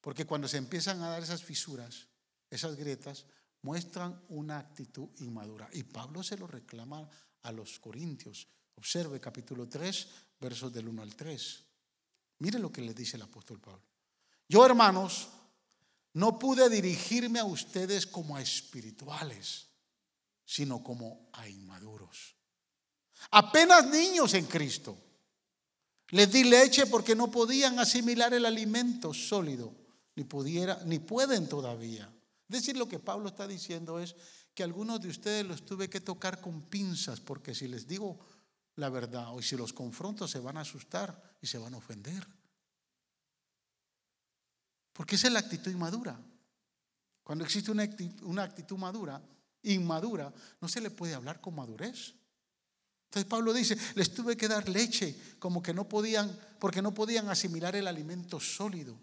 Porque 0.01 0.27
cuando 0.27 0.49
se 0.49 0.59
empiezan 0.59 1.01
a 1.03 1.11
dar 1.11 1.23
esas 1.23 1.43
fisuras, 1.43 2.09
esas 2.51 2.77
grietas, 2.77 3.25
muestran 3.65 4.23
una 4.29 4.59
actitud 4.59 5.09
inmadura. 5.21 5.69
Y 5.73 5.83
Pablo 5.85 6.23
se 6.23 6.37
lo 6.37 6.47
reclama 6.47 7.09
a 7.43 7.51
los 7.51 7.79
corintios. 7.81 8.47
Observe 8.77 9.19
capítulo 9.19 9.67
3, 9.67 10.09
versos 10.39 10.73
del 10.73 10.89
1 10.89 11.03
al 11.03 11.17
3. 11.17 11.65
Mire 12.41 12.59
lo 12.59 12.71
que 12.71 12.83
le 12.83 12.93
dice 12.93 13.17
el 13.17 13.23
apóstol 13.23 13.61
Pablo. 13.61 13.83
Yo, 14.47 14.67
hermanos, 14.67 15.29
no 16.13 16.39
pude 16.39 16.69
dirigirme 16.69 17.41
a 17.41 17.45
ustedes 17.45 18.07
como 18.07 18.37
a 18.37 18.43
espirituales, 18.43 19.67
sino 20.45 20.85
como 20.85 21.31
a 21.33 21.49
inmaduros. 21.49 22.37
Apenas 23.31 23.87
niños 23.87 24.35
en 24.35 24.45
Cristo. 24.45 24.99
Les 26.11 26.31
di 26.31 26.45
leche 26.45 26.85
porque 26.85 27.17
no 27.17 27.31
podían 27.31 27.79
asimilar 27.79 28.35
el 28.35 28.45
alimento 28.45 29.15
sólido, 29.15 29.75
ni 30.17 30.25
pudiera, 30.25 30.83
ni 30.85 30.99
pueden 30.99 31.49
todavía. 31.49 32.14
Es 32.49 32.61
decir, 32.61 32.77
lo 32.77 32.89
que 32.89 32.99
Pablo 32.99 33.29
está 33.29 33.47
diciendo 33.47 33.99
es 33.99 34.17
que 34.55 34.63
algunos 34.63 35.01
de 35.01 35.09
ustedes 35.09 35.47
los 35.47 35.65
tuve 35.65 35.89
que 35.89 36.01
tocar 36.01 36.41
con 36.41 36.63
pinzas, 36.63 37.21
porque 37.21 37.55
si 37.55 37.69
les 37.69 37.87
digo 37.87 38.19
la 38.77 38.89
verdad. 38.89 39.35
O 39.35 39.43
si 39.43 39.57
los 39.57 39.73
confronto 39.73 40.27
se 40.27 40.39
van 40.39 40.57
a 40.57 40.63
asustar 40.63 41.37
y 41.41 41.47
se 41.47 41.59
van 41.59 41.75
a 41.75 41.79
ofender. 41.79 42.27
Porque 44.93 45.17
esa 45.17 45.29
es 45.29 45.33
la 45.33 45.41
actitud 45.41 45.71
inmadura. 45.71 46.21
Cuando 47.23 47.45
existe 47.45 47.71
una 47.71 47.83
actitud, 47.83 48.23
una 48.25 48.43
actitud 48.43 48.77
madura, 48.77 49.23
inmadura, 49.63 50.33
no 50.61 50.69
se 50.69 50.81
le 50.81 50.91
puede 50.91 51.15
hablar 51.15 51.41
con 51.41 51.55
madurez. 51.55 52.15
Entonces 53.07 53.31
Pablo 53.31 53.53
dice, 53.53 53.79
les 53.95 54.13
tuve 54.13 54.37
que 54.37 54.49
dar 54.49 54.69
leche, 54.69 55.37
como 55.39 55.63
que 55.63 55.73
no 55.73 55.89
podían, 55.89 56.37
porque 56.59 56.83
no 56.83 56.93
podían 56.93 57.29
asimilar 57.29 57.77
el 57.77 57.87
alimento 57.87 58.41
sólido. 58.41 58.99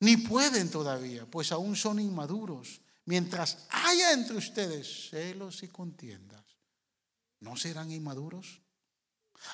Ni 0.00 0.16
pueden 0.16 0.70
todavía, 0.70 1.26
pues 1.26 1.52
aún 1.52 1.76
son 1.76 1.98
inmaduros. 1.98 2.80
Mientras 3.06 3.66
haya 3.70 4.12
entre 4.12 4.36
ustedes 4.36 5.10
celos 5.10 5.62
y 5.62 5.68
contiendas, 5.68 6.44
¿no 7.40 7.56
serán 7.56 7.90
inmaduros? 7.90 8.62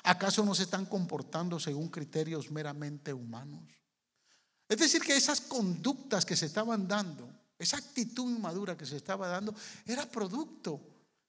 ¿Acaso 0.03 0.45
no 0.45 0.55
se 0.55 0.63
están 0.63 0.85
comportando 0.85 1.59
según 1.59 1.89
criterios 1.89 2.49
meramente 2.49 3.13
humanos? 3.13 3.63
Es 4.69 4.77
decir, 4.77 5.01
que 5.01 5.17
esas 5.17 5.41
conductas 5.41 6.25
que 6.25 6.37
se 6.37 6.45
estaban 6.45 6.87
dando, 6.87 7.29
esa 7.59 7.77
actitud 7.77 8.31
inmadura 8.31 8.77
que 8.77 8.85
se 8.85 8.95
estaba 8.95 9.27
dando, 9.27 9.53
era 9.85 10.09
producto 10.09 10.79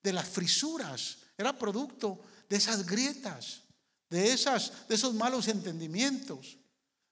de 0.00 0.12
las 0.12 0.28
frisuras, 0.28 1.18
era 1.36 1.58
producto 1.58 2.20
de 2.48 2.56
esas 2.56 2.86
grietas, 2.86 3.62
de, 4.08 4.32
esas, 4.32 4.86
de 4.88 4.94
esos 4.94 5.14
malos 5.14 5.48
entendimientos, 5.48 6.58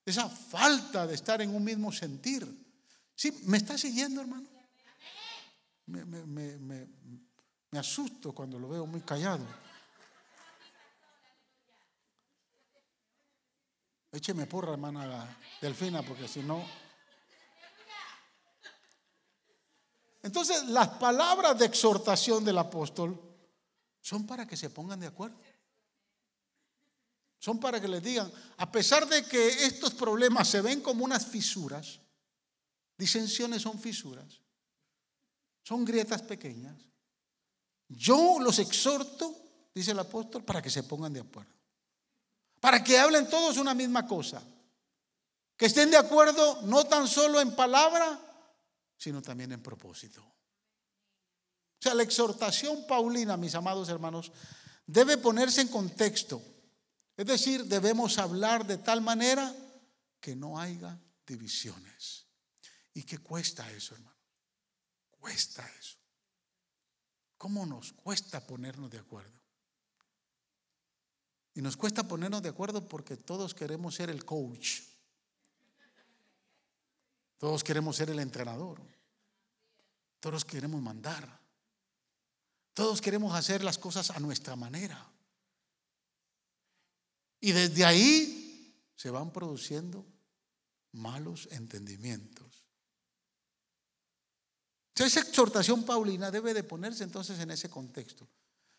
esa 0.04 0.28
falta 0.28 1.06
de 1.06 1.14
estar 1.14 1.40
en 1.42 1.54
un 1.54 1.62
mismo 1.62 1.92
sentir. 1.92 2.46
¿Sí? 3.14 3.32
¿Me 3.44 3.58
está 3.58 3.76
siguiendo, 3.76 4.20
hermano? 4.20 4.48
Me, 5.86 6.04
me 7.70 7.78
asusto 7.78 8.32
cuando 8.32 8.58
lo 8.58 8.68
veo 8.68 8.86
muy 8.86 9.00
callado. 9.02 9.46
Écheme 14.12 14.46
porra, 14.46 14.72
hermana 14.72 15.38
Delfina, 15.60 16.02
porque 16.02 16.26
si 16.26 16.40
no... 16.40 16.64
Entonces, 20.22 20.64
las 20.64 20.88
palabras 20.88 21.58
de 21.58 21.66
exhortación 21.66 22.44
del 22.44 22.58
apóstol 22.58 23.18
son 24.00 24.26
para 24.26 24.46
que 24.46 24.56
se 24.56 24.68
pongan 24.68 25.00
de 25.00 25.06
acuerdo. 25.06 25.40
Son 27.40 27.58
para 27.58 27.80
que 27.80 27.88
les 27.88 28.02
digan, 28.02 28.30
a 28.58 28.70
pesar 28.70 29.08
de 29.08 29.24
que 29.24 29.64
estos 29.64 29.94
problemas 29.94 30.46
se 30.46 30.60
ven 30.60 30.82
como 30.82 31.04
unas 31.04 31.26
fisuras, 31.26 31.98
disensiones 32.98 33.62
son 33.62 33.80
fisuras, 33.80 34.40
son 35.62 35.84
grietas 35.84 36.20
pequeñas, 36.20 36.76
yo 37.88 38.38
los 38.40 38.58
exhorto, 38.58 39.34
dice 39.74 39.92
el 39.92 39.98
apóstol, 39.98 40.44
para 40.44 40.60
que 40.60 40.68
se 40.68 40.82
pongan 40.82 41.14
de 41.14 41.20
acuerdo. 41.20 41.50
Para 42.60 42.84
que 42.84 42.98
hablen 42.98 43.28
todos 43.28 43.56
una 43.56 43.74
misma 43.74 44.06
cosa. 44.06 44.42
Que 45.56 45.66
estén 45.66 45.90
de 45.90 45.96
acuerdo 45.96 46.60
no 46.62 46.84
tan 46.84 47.08
solo 47.08 47.40
en 47.40 47.56
palabra, 47.56 48.20
sino 48.96 49.22
también 49.22 49.52
en 49.52 49.62
propósito. 49.62 50.22
O 50.22 51.82
sea, 51.82 51.94
la 51.94 52.02
exhortación 52.02 52.86
paulina, 52.86 53.38
mis 53.38 53.54
amados 53.54 53.88
hermanos, 53.88 54.30
debe 54.86 55.16
ponerse 55.16 55.62
en 55.62 55.68
contexto. 55.68 56.42
Es 57.20 57.26
decir, 57.26 57.66
debemos 57.66 58.16
hablar 58.16 58.66
de 58.66 58.78
tal 58.78 59.02
manera 59.02 59.54
que 60.22 60.34
no 60.34 60.58
haya 60.58 60.98
divisiones. 61.26 62.24
¿Y 62.94 63.02
qué 63.02 63.18
cuesta 63.18 63.70
eso, 63.70 63.94
hermano? 63.94 64.16
Cuesta 65.10 65.70
eso. 65.78 65.98
¿Cómo 67.36 67.66
nos 67.66 67.92
cuesta 67.92 68.46
ponernos 68.46 68.90
de 68.90 69.00
acuerdo? 69.00 69.38
Y 71.52 71.60
nos 71.60 71.76
cuesta 71.76 72.08
ponernos 72.08 72.40
de 72.40 72.48
acuerdo 72.48 72.88
porque 72.88 73.18
todos 73.18 73.52
queremos 73.54 73.96
ser 73.96 74.08
el 74.08 74.24
coach. 74.24 74.80
Todos 77.36 77.62
queremos 77.62 77.96
ser 77.96 78.08
el 78.08 78.20
entrenador. 78.20 78.80
Todos 80.20 80.46
queremos 80.46 80.80
mandar. 80.80 81.38
Todos 82.72 83.02
queremos 83.02 83.34
hacer 83.34 83.62
las 83.62 83.76
cosas 83.76 84.10
a 84.10 84.18
nuestra 84.20 84.56
manera. 84.56 85.06
Y 87.40 87.52
desde 87.52 87.84
ahí 87.84 88.74
se 88.94 89.10
van 89.10 89.32
produciendo 89.32 90.06
malos 90.92 91.48
entendimientos. 91.50 92.60
Esa 95.04 95.20
exhortación 95.20 95.84
paulina 95.84 96.30
debe 96.30 96.52
de 96.52 96.62
ponerse 96.62 97.04
entonces 97.04 97.40
en 97.40 97.50
ese 97.50 97.70
contexto. 97.70 98.28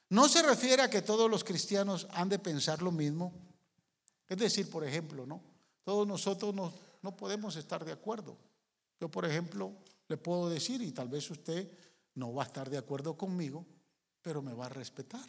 No 0.10 0.30
se 0.30 0.44
refiere 0.44 0.84
a 0.84 0.90
que 0.90 1.02
todos 1.02 1.30
los 1.30 1.44
cristianos 1.44 2.08
han 2.12 2.30
de 2.30 2.38
pensar 2.38 2.82
lo 2.82 2.92
mismo. 2.92 3.34
Es 4.28 4.38
decir, 4.38 4.70
por 4.70 4.86
ejemplo, 4.86 5.26
¿no? 5.26 5.42
Todos 5.84 6.08
nosotros 6.08 6.54
no, 6.54 6.74
no 7.02 7.18
podemos 7.18 7.56
estar 7.56 7.84
de 7.84 7.92
acuerdo. 7.92 8.38
Yo, 9.00 9.10
por 9.10 9.26
ejemplo, 9.26 9.74
le 10.08 10.18
puedo 10.18 10.48
decir, 10.48 10.82
y 10.82 10.92
tal 10.92 11.08
vez 11.08 11.30
usted 11.32 11.72
no 12.16 12.34
va 12.34 12.44
a 12.44 12.46
estar 12.46 12.70
de 12.70 12.78
acuerdo 12.78 13.18
conmigo, 13.18 13.66
pero 14.22 14.42
me 14.42 14.54
va 14.54 14.68
a 14.68 14.70
respetar. 14.70 15.26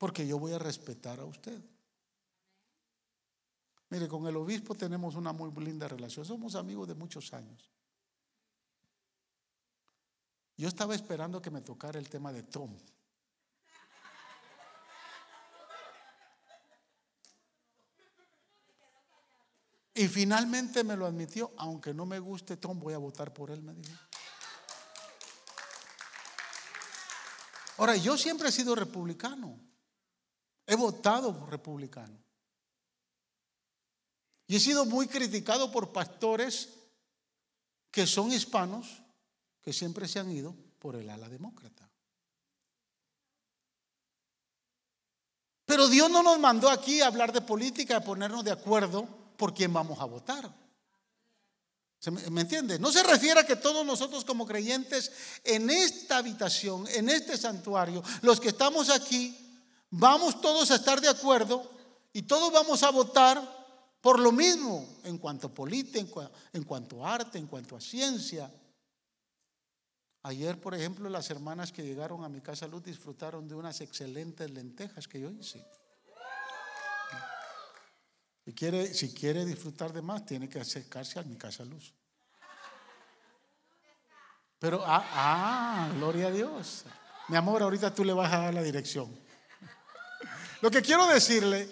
Porque 0.00 0.26
yo 0.26 0.38
voy 0.38 0.54
a 0.54 0.58
respetar 0.58 1.20
a 1.20 1.26
usted. 1.26 1.60
Mire, 3.90 4.08
con 4.08 4.26
el 4.26 4.34
obispo 4.34 4.74
tenemos 4.74 5.14
una 5.14 5.34
muy 5.34 5.52
linda 5.62 5.86
relación. 5.88 6.24
Somos 6.24 6.54
amigos 6.54 6.88
de 6.88 6.94
muchos 6.94 7.34
años. 7.34 7.70
Yo 10.56 10.68
estaba 10.68 10.94
esperando 10.94 11.42
que 11.42 11.50
me 11.50 11.60
tocara 11.60 11.98
el 11.98 12.08
tema 12.08 12.32
de 12.32 12.44
Tom. 12.44 12.74
Y 19.92 20.08
finalmente 20.08 20.82
me 20.82 20.96
lo 20.96 21.04
admitió, 21.04 21.52
aunque 21.58 21.92
no 21.92 22.06
me 22.06 22.18
guste 22.20 22.56
Tom, 22.56 22.80
voy 22.80 22.94
a 22.94 22.98
votar 22.98 23.34
por 23.34 23.50
él, 23.50 23.60
me 23.60 23.74
dijo. 23.74 24.00
Ahora, 27.76 27.96
yo 27.96 28.16
siempre 28.16 28.48
he 28.48 28.52
sido 28.52 28.74
republicano. 28.74 29.69
He 30.66 30.76
votado 30.76 31.46
republicano. 31.46 32.18
Y 34.46 34.56
he 34.56 34.60
sido 34.60 34.84
muy 34.84 35.06
criticado 35.06 35.70
por 35.70 35.92
pastores 35.92 36.70
que 37.90 38.06
son 38.06 38.32
hispanos 38.32 39.02
que 39.62 39.72
siempre 39.72 40.08
se 40.08 40.18
han 40.18 40.30
ido 40.30 40.54
por 40.78 40.96
el 40.96 41.08
ala 41.10 41.28
demócrata. 41.28 41.88
Pero 45.66 45.86
Dios 45.86 46.10
no 46.10 46.22
nos 46.22 46.38
mandó 46.40 46.68
aquí 46.68 47.00
a 47.00 47.06
hablar 47.06 47.32
de 47.32 47.42
política, 47.42 47.98
a 47.98 48.00
ponernos 48.00 48.44
de 48.44 48.50
acuerdo 48.50 49.06
por 49.36 49.54
quién 49.54 49.72
vamos 49.72 50.00
a 50.00 50.04
votar. 50.04 50.52
¿Me 52.30 52.40
entiende? 52.40 52.78
No 52.78 52.90
se 52.90 53.02
refiere 53.02 53.40
a 53.40 53.46
que 53.46 53.56
todos 53.56 53.86
nosotros 53.86 54.24
como 54.24 54.46
creyentes 54.46 55.12
en 55.44 55.70
esta 55.70 56.16
habitación, 56.16 56.88
en 56.88 57.08
este 57.08 57.36
santuario, 57.36 58.02
los 58.22 58.40
que 58.40 58.48
estamos 58.48 58.90
aquí, 58.90 59.49
vamos 59.90 60.40
todos 60.40 60.70
a 60.70 60.76
estar 60.76 61.00
de 61.00 61.08
acuerdo 61.08 61.68
y 62.12 62.22
todos 62.22 62.52
vamos 62.52 62.82
a 62.82 62.90
votar 62.90 63.60
por 64.00 64.18
lo 64.18 64.32
mismo 64.32 64.86
en 65.04 65.18
cuanto 65.18 65.48
a 65.48 65.54
política, 65.54 66.30
en 66.52 66.64
cuanto 66.64 67.04
a 67.04 67.14
arte, 67.14 67.38
en 67.38 67.46
cuanto 67.46 67.76
a 67.76 67.80
ciencia, 67.80 68.50
Ayer, 70.22 70.60
por 70.60 70.74
ejemplo, 70.74 71.08
las 71.08 71.30
hermanas 71.30 71.72
que 71.72 71.82
llegaron 71.82 72.24
a 72.24 72.28
mi 72.28 72.42
casa 72.42 72.66
luz 72.66 72.82
disfrutaron 72.84 73.48
de 73.48 73.54
unas 73.54 73.80
excelentes 73.80 74.50
lentejas 74.50 75.08
que 75.08 75.20
yo 75.20 75.30
hice. 75.30 75.64
Si 78.44 78.52
quiere, 78.52 78.92
si 78.92 79.14
quiere 79.14 79.46
disfrutar 79.46 79.92
de 79.92 80.02
más, 80.02 80.26
tiene 80.26 80.48
que 80.48 80.60
acercarse 80.60 81.18
a 81.18 81.22
mi 81.22 81.36
casa 81.36 81.64
luz. 81.64 81.94
Pero, 84.58 84.82
ah, 84.84 85.06
ah, 85.12 85.92
gloria 85.96 86.26
a 86.26 86.30
Dios. 86.30 86.84
Mi 87.28 87.36
amor, 87.36 87.62
ahorita 87.62 87.94
tú 87.94 88.04
le 88.04 88.12
vas 88.12 88.30
a 88.30 88.38
dar 88.40 88.54
la 88.54 88.62
dirección. 88.62 89.08
Lo 90.60 90.70
que 90.70 90.82
quiero 90.82 91.06
decirle 91.06 91.68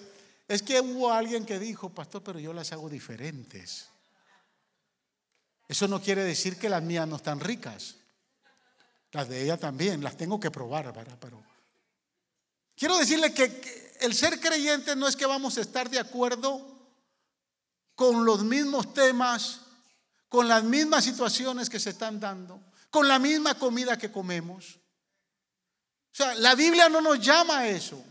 es 0.46 0.62
que 0.62 0.80
hubo 0.80 1.12
alguien 1.12 1.44
que 1.44 1.58
dijo, 1.58 1.90
pastor, 1.90 2.22
pero 2.22 2.38
yo 2.38 2.52
las 2.52 2.72
hago 2.72 2.88
diferentes. 2.88 3.86
Eso 5.68 5.86
no 5.86 6.00
quiere 6.00 6.24
decir 6.24 6.58
que 6.58 6.70
las 6.70 6.82
mías 6.82 7.06
no 7.06 7.16
están 7.16 7.40
ricas. 7.40 7.96
Las 9.12 9.28
de 9.28 9.42
ella 9.42 9.58
también, 9.58 10.02
las 10.02 10.16
tengo 10.16 10.40
que 10.40 10.50
probar, 10.50 10.92
Pero 11.20 11.42
quiero 12.74 12.96
decirle 12.96 13.34
que 13.34 13.96
el 14.00 14.14
ser 14.14 14.40
creyente 14.40 14.96
no 14.96 15.06
es 15.06 15.16
que 15.16 15.26
vamos 15.26 15.58
a 15.58 15.60
estar 15.60 15.90
de 15.90 15.98
acuerdo 15.98 16.66
con 17.94 18.24
los 18.24 18.44
mismos 18.44 18.94
temas, 18.94 19.60
con 20.28 20.48
las 20.48 20.64
mismas 20.64 21.04
situaciones 21.04 21.68
que 21.68 21.80
se 21.80 21.90
están 21.90 22.20
dando, 22.20 22.60
con 22.90 23.06
la 23.06 23.18
misma 23.18 23.54
comida 23.54 23.98
que 23.98 24.10
comemos. 24.10 24.76
O 26.12 26.14
sea, 26.18 26.34
la 26.34 26.54
Biblia 26.54 26.88
no 26.88 27.00
nos 27.00 27.20
llama 27.20 27.58
a 27.58 27.68
eso. 27.68 28.02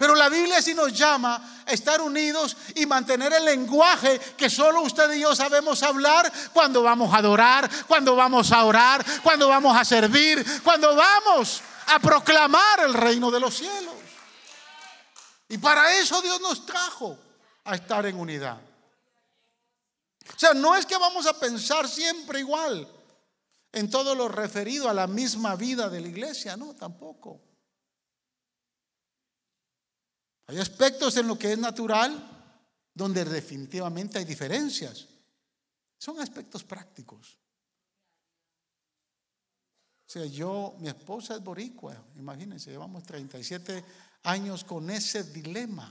Pero 0.00 0.14
la 0.14 0.30
Biblia 0.30 0.62
sí 0.62 0.72
nos 0.72 0.94
llama 0.94 1.62
a 1.66 1.72
estar 1.72 2.00
unidos 2.00 2.56
y 2.74 2.86
mantener 2.86 3.34
el 3.34 3.44
lenguaje 3.44 4.18
que 4.34 4.48
solo 4.48 4.80
usted 4.80 5.12
y 5.12 5.20
yo 5.20 5.36
sabemos 5.36 5.82
hablar 5.82 6.32
cuando 6.54 6.82
vamos 6.82 7.12
a 7.12 7.18
adorar, 7.18 7.70
cuando 7.86 8.16
vamos 8.16 8.50
a 8.50 8.64
orar, 8.64 9.04
cuando 9.22 9.46
vamos 9.46 9.76
a 9.76 9.84
servir, 9.84 10.42
cuando 10.64 10.96
vamos 10.96 11.60
a 11.88 11.98
proclamar 11.98 12.80
el 12.80 12.94
reino 12.94 13.30
de 13.30 13.40
los 13.40 13.54
cielos. 13.54 13.92
Y 15.50 15.58
para 15.58 15.94
eso 15.98 16.22
Dios 16.22 16.40
nos 16.40 16.64
trajo 16.64 17.18
a 17.64 17.74
estar 17.74 18.06
en 18.06 18.18
unidad. 18.18 18.58
O 20.34 20.38
sea, 20.38 20.54
no 20.54 20.76
es 20.76 20.86
que 20.86 20.96
vamos 20.96 21.26
a 21.26 21.38
pensar 21.38 21.86
siempre 21.86 22.38
igual 22.40 22.88
en 23.70 23.90
todo 23.90 24.14
lo 24.14 24.28
referido 24.28 24.88
a 24.88 24.94
la 24.94 25.06
misma 25.06 25.56
vida 25.56 25.90
de 25.90 26.00
la 26.00 26.08
iglesia, 26.08 26.56
no, 26.56 26.74
tampoco. 26.74 27.49
Hay 30.50 30.58
aspectos 30.58 31.16
en 31.16 31.28
lo 31.28 31.38
que 31.38 31.52
es 31.52 31.58
natural 31.58 32.28
donde 32.92 33.24
definitivamente 33.24 34.18
hay 34.18 34.24
diferencias. 34.24 35.06
Son 35.96 36.18
aspectos 36.18 36.64
prácticos. 36.64 37.38
O 40.08 40.10
sea, 40.10 40.26
yo, 40.26 40.74
mi 40.80 40.88
esposa 40.88 41.36
es 41.36 41.44
boricua, 41.44 41.94
imagínense, 42.16 42.72
llevamos 42.72 43.04
37 43.04 43.84
años 44.24 44.64
con 44.64 44.90
ese 44.90 45.22
dilema. 45.22 45.88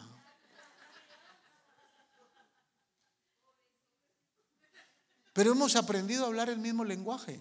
Pero 5.32 5.54
hemos 5.54 5.78
aprendido 5.78 6.26
a 6.26 6.28
hablar 6.28 6.50
el 6.50 6.60
mismo 6.60 6.84
lenguaje, 6.84 7.40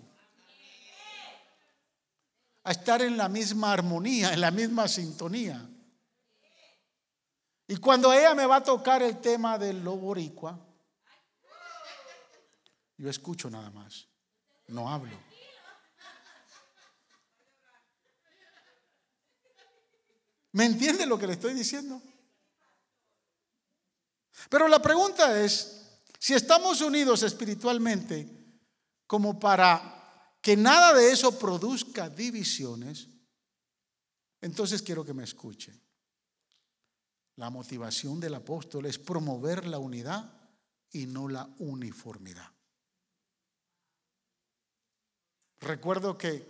a 2.63 2.71
estar 2.71 3.03
en 3.03 3.17
la 3.17 3.29
misma 3.29 3.73
armonía, 3.73 4.33
en 4.33 4.41
la 4.41 4.53
misma 4.53 4.87
sintonía. 4.87 5.69
Y 7.69 7.77
cuando 7.77 8.11
ella 8.15 8.35
me 8.35 8.47
va 8.47 8.57
a 8.57 8.65
tocar 8.65 9.03
el 9.03 9.21
tema 9.21 9.59
del 9.59 9.85
lo 9.85 9.97
boricua, 9.97 10.59
yo 12.97 13.11
escucho 13.11 13.51
nada 13.51 13.71
más, 13.71 14.09
no 14.69 14.91
hablo. 14.91 15.17
¿Me 20.53 20.65
entiende 20.65 21.05
lo 21.05 21.19
que 21.19 21.27
le 21.27 21.35
estoy 21.35 21.53
diciendo? 21.53 22.01
Pero 24.49 24.67
la 24.67 24.81
pregunta 24.81 25.39
es, 25.39 26.01
si 26.19 26.33
estamos 26.33 26.81
unidos 26.81 27.23
espiritualmente 27.23 28.29
como 29.07 29.39
para 29.39 30.35
que 30.41 30.57
nada 30.57 30.95
de 30.95 31.13
eso 31.13 31.39
produzca 31.39 32.09
divisiones, 32.09 33.09
entonces 34.41 34.81
quiero 34.81 35.05
que 35.05 35.13
me 35.13 35.25
escuche. 35.25 35.79
La 37.39 37.51
motivación 37.51 38.19
del 38.19 38.35
apóstol 38.35 38.87
es 38.87 38.99
promover 38.99 39.65
la 39.69 39.79
unidad 39.79 40.29
y 40.91 41.07
no 41.07 41.29
la 41.29 41.49
uniformidad. 41.61 42.51
Recuerdo 45.61 46.19
que 46.19 46.47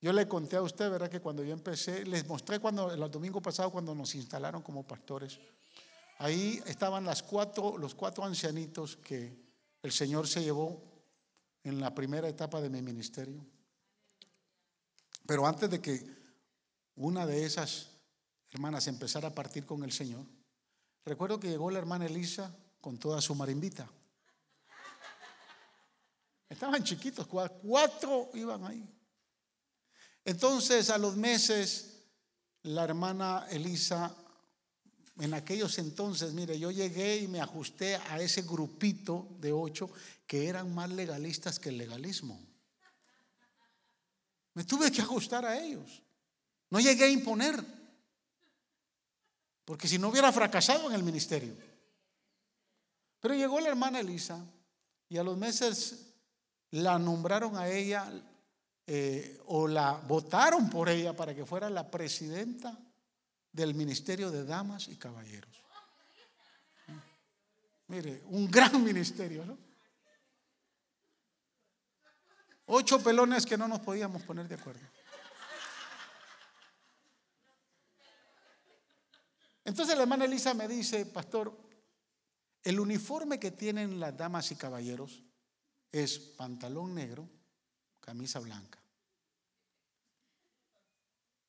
yo 0.00 0.12
le 0.12 0.28
conté 0.28 0.54
a 0.54 0.62
usted, 0.62 0.88
¿verdad? 0.88 1.10
Que 1.10 1.20
cuando 1.20 1.42
yo 1.42 1.52
empecé, 1.52 2.04
les 2.06 2.24
mostré 2.28 2.60
cuando 2.60 2.92
el 2.92 3.10
domingo 3.10 3.42
pasado 3.42 3.70
cuando 3.70 3.96
nos 3.96 4.14
instalaron 4.14 4.62
como 4.62 4.86
pastores. 4.86 5.40
Ahí 6.18 6.62
estaban 6.66 7.04
los 7.04 7.22
cuatro 7.24 8.24
ancianitos 8.24 8.96
que 8.98 9.36
el 9.82 9.90
Señor 9.90 10.28
se 10.28 10.44
llevó 10.44 10.80
en 11.64 11.80
la 11.80 11.92
primera 11.92 12.28
etapa 12.28 12.60
de 12.60 12.70
mi 12.70 12.80
ministerio. 12.80 13.44
Pero 15.26 15.48
antes 15.48 15.68
de 15.68 15.80
que 15.80 16.04
una 16.94 17.26
de 17.26 17.44
esas 17.44 17.91
hermanas 18.52 18.86
empezara 18.86 19.28
a 19.28 19.34
partir 19.34 19.64
con 19.64 19.82
el 19.82 19.92
Señor, 19.92 20.24
recuerdo 21.04 21.40
que 21.40 21.48
llegó 21.48 21.70
la 21.70 21.78
hermana 21.78 22.06
Elisa 22.06 22.54
con 22.80 22.98
toda 22.98 23.20
su 23.20 23.34
marimbita. 23.34 23.88
Estaban 26.48 26.84
chiquitos, 26.84 27.26
cuatro 27.26 28.30
iban 28.34 28.64
ahí. 28.64 28.86
Entonces, 30.24 30.90
a 30.90 30.98
los 30.98 31.16
meses, 31.16 32.04
la 32.64 32.84
hermana 32.84 33.46
Elisa, 33.50 34.14
en 35.18 35.32
aquellos 35.32 35.78
entonces, 35.78 36.34
mire, 36.34 36.58
yo 36.58 36.70
llegué 36.70 37.16
y 37.16 37.28
me 37.28 37.40
ajusté 37.40 37.96
a 37.96 38.20
ese 38.20 38.42
grupito 38.42 39.28
de 39.40 39.52
ocho 39.52 39.90
que 40.26 40.46
eran 40.46 40.74
más 40.74 40.90
legalistas 40.90 41.58
que 41.58 41.70
el 41.70 41.78
legalismo. 41.78 42.38
Me 44.54 44.64
tuve 44.64 44.92
que 44.92 45.00
ajustar 45.00 45.46
a 45.46 45.58
ellos. 45.58 46.02
No 46.68 46.80
llegué 46.80 47.04
a 47.04 47.10
imponer, 47.10 47.64
porque 49.64 49.88
si 49.88 49.98
no 49.98 50.08
hubiera 50.08 50.32
fracasado 50.32 50.88
en 50.88 50.94
el 50.94 51.02
ministerio. 51.02 51.54
Pero 53.20 53.34
llegó 53.34 53.60
la 53.60 53.68
hermana 53.68 54.00
Elisa 54.00 54.44
y 55.08 55.16
a 55.16 55.22
los 55.22 55.36
meses 55.36 56.14
la 56.70 56.98
nombraron 56.98 57.56
a 57.56 57.68
ella 57.68 58.10
eh, 58.86 59.40
o 59.46 59.68
la 59.68 59.92
votaron 59.92 60.68
por 60.68 60.88
ella 60.88 61.14
para 61.14 61.34
que 61.34 61.46
fuera 61.46 61.70
la 61.70 61.90
presidenta 61.90 62.76
del 63.52 63.74
Ministerio 63.74 64.30
de 64.30 64.44
Damas 64.44 64.88
y 64.88 64.96
Caballeros. 64.96 65.62
Mire, 67.88 68.22
un 68.26 68.50
gran 68.50 68.82
ministerio, 68.84 69.44
¿no? 69.44 69.58
Ocho 72.66 73.02
pelones 73.02 73.44
que 73.44 73.58
no 73.58 73.68
nos 73.68 73.80
podíamos 73.80 74.22
poner 74.22 74.48
de 74.48 74.54
acuerdo. 74.54 74.80
Entonces 79.64 79.96
la 79.96 80.02
hermana 80.02 80.24
Elisa 80.24 80.54
me 80.54 80.66
dice, 80.66 81.06
pastor, 81.06 81.56
el 82.62 82.80
uniforme 82.80 83.38
que 83.38 83.50
tienen 83.50 84.00
las 84.00 84.16
damas 84.16 84.50
y 84.50 84.56
caballeros 84.56 85.22
es 85.90 86.18
pantalón 86.18 86.94
negro, 86.94 87.28
camisa 88.00 88.40
blanca. 88.40 88.80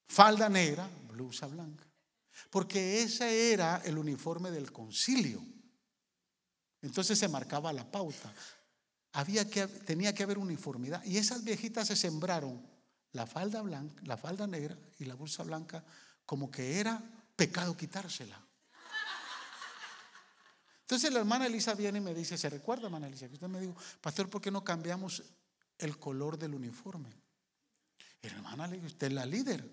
Falda 0.07 0.49
negra, 0.49 0.88
blusa 1.07 1.47
blanca. 1.47 1.86
Porque 2.49 3.01
ese 3.01 3.51
era 3.51 3.82
el 3.86 3.97
uniforme 3.97 4.51
del 4.51 4.72
concilio. 4.72 5.43
Entonces 6.82 7.18
se 7.18 7.28
marcaba 7.28 7.74
la 7.74 7.89
pauta. 7.89 8.34
Había 9.14 9.49
que, 9.49 9.68
tenía 9.68 10.14
que 10.14 10.24
haber 10.24 10.38
uniformidad. 10.38 11.03
Y 11.05 11.18
esas 11.18 11.43
viejitas 11.43 11.88
se 11.88 11.95
sembraron 11.95 12.61
la 13.11 13.26
falda 13.26 13.61
blanca, 13.61 14.01
la 14.05 14.18
falda 14.18 14.47
negra 14.47 14.78
y 14.99 15.05
la 15.05 15.16
blusa 15.16 15.43
blanca 15.43 15.84
como 16.26 16.51
que 16.51 16.80
era 16.80 17.01
pecado 17.36 17.75
quitársela. 17.75 18.39
Entonces 20.81 21.11
la 21.11 21.19
hermana 21.19 21.47
Elisa 21.47 21.73
viene 21.73 21.99
y 21.99 22.01
me 22.01 22.13
dice, 22.13 22.38
¿se 22.38 22.49
recuerda, 22.49 22.86
hermana 22.86 23.07
Elisa? 23.07 23.27
Que 23.27 23.34
usted 23.34 23.47
me 23.47 23.59
dijo, 23.59 23.75
pastor, 24.01 24.29
¿por 24.29 24.41
qué 24.41 24.51
no 24.51 24.63
cambiamos 24.63 25.23
el 25.77 25.99
color 25.99 26.38
del 26.38 26.53
uniforme. 26.53 27.09
hermana 28.21 28.67
le 28.67 28.77
usted 28.86 29.07
es 29.07 29.13
la 29.13 29.25
líder. 29.25 29.67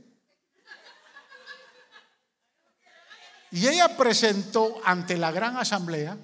Y 3.53 3.67
ella 3.67 3.97
presentó 3.97 4.81
ante 4.85 5.17
la 5.17 5.33
gran 5.33 5.57
asamblea 5.57 6.17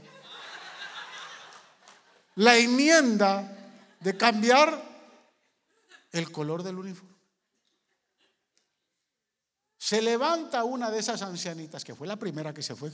la 2.36 2.56
enmienda 2.56 3.52
de 4.00 4.16
cambiar 4.16 4.80
el 6.12 6.30
color 6.30 6.62
del 6.62 6.78
uniforme. 6.78 7.15
Se 9.86 10.02
levanta 10.02 10.64
una 10.64 10.90
de 10.90 10.98
esas 10.98 11.22
ancianitas, 11.22 11.84
que 11.84 11.94
fue 11.94 12.08
la 12.08 12.16
primera 12.16 12.52
que 12.52 12.60
se 12.60 12.74
fue 12.74 12.90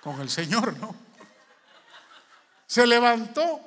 con 0.00 0.18
el 0.22 0.30
Señor, 0.30 0.74
¿no? 0.78 0.96
Se 2.66 2.86
levantó 2.86 3.60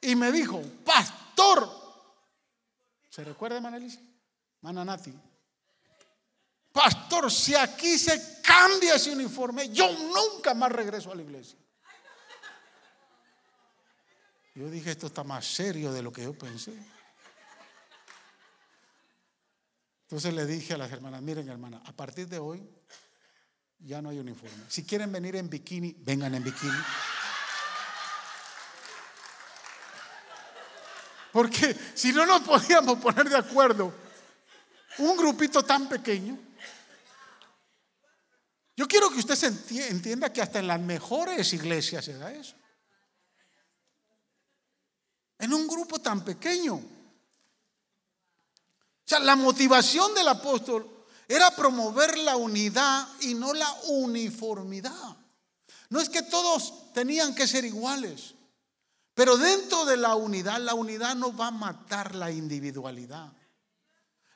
y 0.00 0.16
me 0.16 0.32
dijo, 0.32 0.60
pastor 0.84 1.70
¿Se 3.08 3.22
recuerda, 3.22 3.60
Manelisa? 3.60 4.00
Mananati. 4.62 5.14
Pastor, 6.72 7.30
si 7.30 7.54
aquí 7.54 7.96
se 7.96 8.42
cambia 8.42 8.96
ese 8.96 9.12
uniforme, 9.12 9.68
yo 9.68 9.88
nunca 9.92 10.54
más 10.54 10.72
regreso 10.72 11.12
a 11.12 11.14
la 11.14 11.22
iglesia. 11.22 11.60
Yo 14.56 14.68
dije, 14.68 14.90
esto 14.90 15.06
está 15.06 15.22
más 15.22 15.46
serio 15.46 15.92
de 15.92 16.02
lo 16.02 16.12
que 16.12 16.24
yo 16.24 16.36
pensé. 16.36 16.76
Entonces 20.08 20.32
le 20.32 20.46
dije 20.46 20.72
a 20.72 20.78
las 20.78 20.90
hermanas, 20.90 21.20
miren 21.20 21.50
hermanas, 21.50 21.82
a 21.84 21.92
partir 21.92 22.26
de 22.28 22.38
hoy 22.38 22.66
ya 23.78 24.00
no 24.00 24.08
hay 24.08 24.18
uniforme. 24.18 24.64
Si 24.66 24.82
quieren 24.82 25.12
venir 25.12 25.36
en 25.36 25.50
bikini, 25.50 25.94
vengan 25.98 26.34
en 26.34 26.42
bikini. 26.42 26.78
Porque 31.30 31.76
si 31.92 32.10
no 32.12 32.24
nos 32.24 32.40
podíamos 32.40 32.98
poner 33.00 33.28
de 33.28 33.36
acuerdo, 33.36 33.92
un 34.96 35.14
grupito 35.14 35.62
tan 35.62 35.90
pequeño, 35.90 36.38
yo 38.74 38.88
quiero 38.88 39.10
que 39.10 39.18
usted 39.18 39.34
se 39.34 39.88
entienda 39.90 40.32
que 40.32 40.40
hasta 40.40 40.58
en 40.58 40.68
las 40.68 40.80
mejores 40.80 41.52
iglesias 41.52 42.06
se 42.06 42.16
da 42.16 42.32
eso. 42.32 42.56
En 45.38 45.52
un 45.52 45.68
grupo 45.68 46.00
tan 46.00 46.24
pequeño. 46.24 46.97
Sea, 49.08 49.20
la 49.20 49.36
motivación 49.36 50.12
del 50.12 50.28
apóstol 50.28 50.86
era 51.26 51.50
promover 51.52 52.18
la 52.18 52.36
unidad 52.36 53.08
y 53.20 53.32
no 53.32 53.54
la 53.54 53.72
uniformidad. 53.88 55.16
No 55.88 55.98
es 55.98 56.10
que 56.10 56.20
todos 56.20 56.92
tenían 56.92 57.34
que 57.34 57.46
ser 57.46 57.64
iguales. 57.64 58.34
Pero 59.14 59.38
dentro 59.38 59.86
de 59.86 59.96
la 59.96 60.14
unidad, 60.14 60.60
la 60.60 60.74
unidad 60.74 61.16
no 61.16 61.34
va 61.34 61.46
a 61.46 61.52
matar 61.52 62.14
la 62.14 62.30
individualidad. 62.30 63.32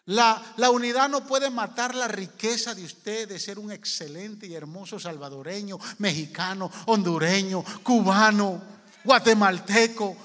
La, 0.07 0.43
la, 0.57 0.71
unidad 0.71 1.11
no 1.11 1.27
puede 1.27 1.51
matar 1.51 1.95
la 1.95 2.09
riqueza 2.09 2.75
de 2.75 2.83
usted 2.83 3.29
de 3.29 3.39
ser 3.39 3.59
un 3.59 3.73
excelente 3.73 4.47
y 4.47 4.55
hermoso 4.55 4.99
salvadoreño, 4.99 5.79
mexicano, 5.99 6.71
hondureño, 6.87 7.63
cubano, 7.83 8.63
guatemalteco. 9.05 10.17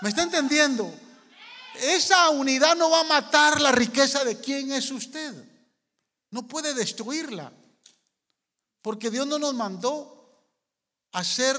¿Me 0.00 0.08
está 0.08 0.22
entendiendo? 0.22 0.90
Esa 1.80 2.30
unidad 2.30 2.76
no 2.76 2.90
va 2.90 3.00
a 3.00 3.04
matar 3.04 3.60
la 3.60 3.72
riqueza 3.72 4.24
de 4.24 4.40
quién 4.40 4.72
es 4.72 4.90
usted. 4.90 5.32
No 6.30 6.46
puede 6.46 6.74
destruirla. 6.74 7.52
Porque 8.82 9.10
Dios 9.10 9.26
no 9.26 9.38
nos 9.38 9.54
mandó 9.54 10.22
a 11.12 11.24
ser 11.24 11.56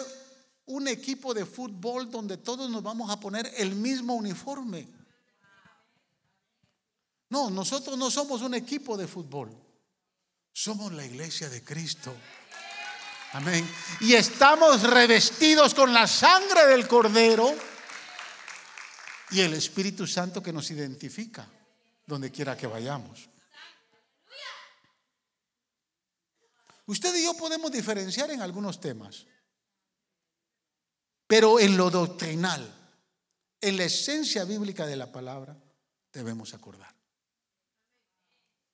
un 0.66 0.88
equipo 0.88 1.34
de 1.34 1.46
fútbol 1.46 2.10
donde 2.10 2.38
todos 2.38 2.70
nos 2.70 2.84
vamos 2.84 3.10
a 3.10 3.20
poner 3.20 3.52
el 3.58 3.76
mismo 3.76 4.14
uniforme. 4.14 4.88
No, 7.30 7.50
nosotros 7.50 7.98
no 7.98 8.12
somos 8.12 8.42
un 8.42 8.54
equipo 8.54 8.96
de 8.96 9.08
fútbol. 9.08 9.52
Somos 10.52 10.92
la 10.94 11.06
iglesia 11.06 11.50
de 11.50 11.64
Cristo. 11.64 12.14
Amén. 13.34 13.68
Y 14.02 14.14
estamos 14.14 14.84
revestidos 14.84 15.74
con 15.74 15.92
la 15.92 16.08
sangre 16.08 16.68
del 16.68 16.88
Cordero 16.88 17.73
y 19.34 19.42
el 19.42 19.54
Espíritu 19.54 20.06
Santo 20.06 20.42
que 20.42 20.54
nos 20.54 20.70
identifica 20.72 21.48
donde 22.06 22.32
quiera 22.32 22.56
que 22.56 22.68
vayamos. 22.68 23.30
Usted 26.86 27.16
y 27.16 27.24
yo 27.24 27.34
podemos 27.36 27.72
diferenciar 27.72 28.30
en 28.32 28.42
algunos 28.42 28.80
temas, 28.80 29.26
pero 31.26 31.60
en 31.60 31.78
lo 31.78 31.90
doctrinal, 31.90 32.62
en 33.62 33.78
la 33.78 33.86
esencia 33.86 34.44
bíblica 34.44 34.86
de 34.86 34.98
la 34.98 35.12
palabra, 35.12 35.58
debemos 36.12 36.54
acordar. 36.54 36.94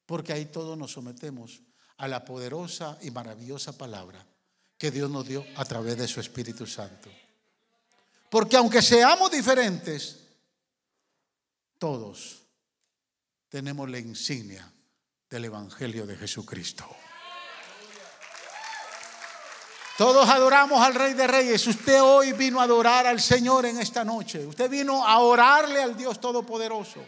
Porque 0.05 0.33
ahí 0.33 0.45
todos 0.45 0.77
nos 0.77 0.91
sometemos 0.91 1.61
a 1.97 2.07
la 2.07 2.25
poderosa 2.25 2.97
y 3.01 3.11
maravillosa 3.11 3.77
palabra 3.77 4.25
que 4.77 4.89
Dios 4.89 5.09
nos 5.09 5.27
dio 5.27 5.45
a 5.55 5.65
través 5.65 5.97
de 5.97 6.07
su 6.07 6.19
Espíritu 6.19 6.65
Santo. 6.65 7.09
Porque 8.29 8.57
aunque 8.57 8.81
seamos 8.81 9.29
diferentes, 9.29 10.28
todos 11.79 12.45
tenemos 13.47 13.89
la 13.89 13.97
insignia 13.97 14.71
del 15.29 15.45
Evangelio 15.45 16.05
de 16.05 16.15
Jesucristo. 16.17 16.85
Todos 19.97 20.29
adoramos 20.29 20.81
al 20.81 20.95
Rey 20.95 21.13
de 21.13 21.27
Reyes. 21.27 21.65
Usted 21.67 22.01
hoy 22.01 22.31
vino 22.33 22.61
a 22.61 22.63
adorar 22.63 23.05
al 23.05 23.19
Señor 23.19 23.65
en 23.65 23.79
esta 23.79 24.05
noche. 24.05 24.45
Usted 24.45 24.69
vino 24.69 25.05
a 25.05 25.19
orarle 25.19 25.81
al 25.81 25.97
Dios 25.97 26.21
Todopoderoso. 26.21 27.03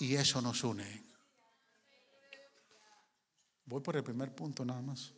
Y 0.00 0.16
eso 0.16 0.40
nos 0.40 0.64
une. 0.64 1.04
Voy 3.66 3.80
por 3.80 3.96
el 3.96 4.02
primer 4.02 4.34
punto 4.34 4.64
nada 4.64 4.82
más. 4.82 5.12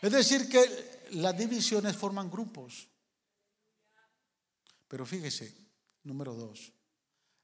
Es 0.00 0.10
decir, 0.10 0.48
que 0.48 1.08
las 1.10 1.36
divisiones 1.36 1.94
forman 1.94 2.30
grupos. 2.30 2.88
Pero 4.88 5.04
fíjese, 5.04 5.59
Número 6.04 6.34
dos, 6.34 6.72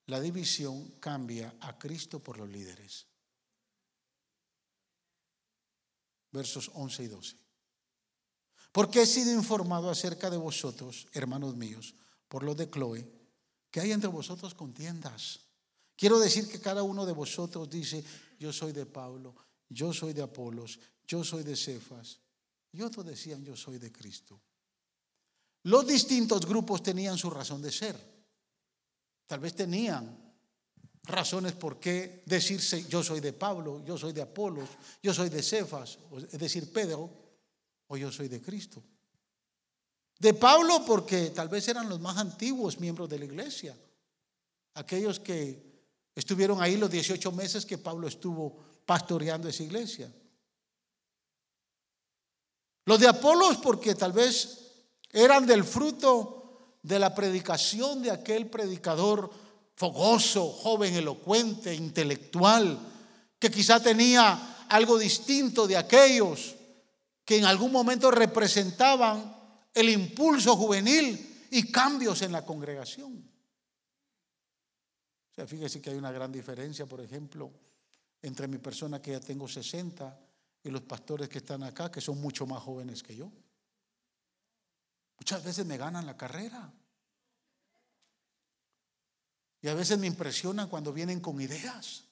la 0.06 0.20
división 0.20 0.92
cambia 1.00 1.54
a 1.60 1.78
Cristo 1.78 2.20
por 2.20 2.38
los 2.38 2.48
líderes. 2.48 3.06
Versos 6.32 6.70
11 6.74 7.02
y 7.02 7.06
12. 7.08 7.36
Porque 8.72 9.02
he 9.02 9.06
sido 9.06 9.32
informado 9.32 9.90
acerca 9.90 10.30
de 10.30 10.36
vosotros, 10.36 11.08
hermanos 11.12 11.56
míos, 11.56 11.94
por 12.28 12.42
los 12.42 12.56
de 12.56 12.70
Chloe, 12.70 13.10
que 13.70 13.80
hay 13.80 13.92
entre 13.92 14.08
vosotros 14.08 14.54
contiendas. 14.54 15.40
Quiero 15.96 16.18
decir 16.18 16.48
que 16.48 16.60
cada 16.60 16.82
uno 16.82 17.06
de 17.06 17.12
vosotros 17.12 17.68
dice, 17.70 18.04
yo 18.38 18.52
soy 18.52 18.72
de 18.72 18.86
Pablo, 18.86 19.34
yo 19.68 19.92
soy 19.92 20.12
de 20.12 20.22
Apolos, 20.22 20.78
yo 21.06 21.24
soy 21.24 21.42
de 21.42 21.56
Cefas. 21.56 22.20
Y 22.72 22.82
otros 22.82 23.06
decían, 23.06 23.44
yo 23.44 23.56
soy 23.56 23.78
de 23.78 23.90
Cristo. 23.90 24.40
Los 25.62 25.86
distintos 25.86 26.44
grupos 26.46 26.82
tenían 26.82 27.16
su 27.16 27.30
razón 27.30 27.62
de 27.62 27.72
ser. 27.72 28.15
Tal 29.26 29.40
vez 29.40 29.54
tenían 29.54 30.26
razones 31.04 31.52
por 31.52 31.78
qué 31.78 32.22
decirse 32.26 32.84
yo 32.88 33.02
soy 33.02 33.20
de 33.20 33.32
Pablo, 33.32 33.82
yo 33.84 33.96
soy 33.96 34.12
de 34.12 34.22
Apolos, 34.22 34.68
yo 35.02 35.14
soy 35.14 35.28
de 35.28 35.42
Cefas, 35.42 35.98
es 36.32 36.38
decir, 36.38 36.72
Pedro, 36.72 37.10
o 37.88 37.96
yo 37.96 38.10
soy 38.10 38.28
de 38.28 38.40
Cristo. 38.40 38.82
De 40.18 40.34
Pablo 40.34 40.82
porque 40.86 41.30
tal 41.30 41.48
vez 41.48 41.68
eran 41.68 41.88
los 41.88 42.00
más 42.00 42.16
antiguos 42.16 42.80
miembros 42.80 43.08
de 43.08 43.18
la 43.18 43.24
iglesia, 43.24 43.76
aquellos 44.74 45.20
que 45.20 45.66
estuvieron 46.14 46.62
ahí 46.62 46.76
los 46.76 46.90
18 46.90 47.30
meses 47.32 47.66
que 47.66 47.78
Pablo 47.78 48.08
estuvo 48.08 48.56
pastoreando 48.86 49.48
esa 49.48 49.62
iglesia. 49.62 50.12
Los 52.86 53.00
de 53.00 53.08
Apolos 53.08 53.58
porque 53.58 53.94
tal 53.94 54.12
vez 54.12 54.66
eran 55.10 55.46
del 55.46 55.64
fruto 55.64 56.45
de 56.86 57.00
la 57.00 57.12
predicación 57.12 58.00
de 58.00 58.12
aquel 58.12 58.46
predicador 58.46 59.28
fogoso, 59.74 60.48
joven, 60.48 60.94
elocuente, 60.94 61.74
intelectual, 61.74 62.78
que 63.40 63.50
quizá 63.50 63.82
tenía 63.82 64.66
algo 64.68 64.96
distinto 64.96 65.66
de 65.66 65.76
aquellos 65.76 66.54
que 67.24 67.38
en 67.38 67.44
algún 67.44 67.72
momento 67.72 68.12
representaban 68.12 69.36
el 69.74 69.88
impulso 69.88 70.56
juvenil 70.56 71.48
y 71.50 71.72
cambios 71.72 72.22
en 72.22 72.30
la 72.30 72.46
congregación. 72.46 73.14
O 75.32 75.34
sea, 75.34 75.44
fíjese 75.44 75.82
que 75.82 75.90
hay 75.90 75.96
una 75.96 76.12
gran 76.12 76.30
diferencia, 76.30 76.86
por 76.86 77.00
ejemplo, 77.00 77.50
entre 78.22 78.46
mi 78.46 78.58
persona 78.58 79.02
que 79.02 79.10
ya 79.10 79.20
tengo 79.20 79.48
60 79.48 80.20
y 80.62 80.70
los 80.70 80.82
pastores 80.82 81.28
que 81.28 81.38
están 81.38 81.64
acá, 81.64 81.90
que 81.90 82.00
son 82.00 82.20
mucho 82.20 82.46
más 82.46 82.62
jóvenes 82.62 83.02
que 83.02 83.16
yo. 83.16 83.32
Muchas 85.18 85.42
veces 85.42 85.66
me 85.66 85.76
ganan 85.76 86.06
la 86.06 86.16
carrera. 86.16 86.72
Y 89.62 89.68
a 89.68 89.74
veces 89.74 89.98
me 89.98 90.06
impresionan 90.06 90.68
cuando 90.68 90.92
vienen 90.92 91.20
con 91.20 91.40
ideas. 91.40 92.04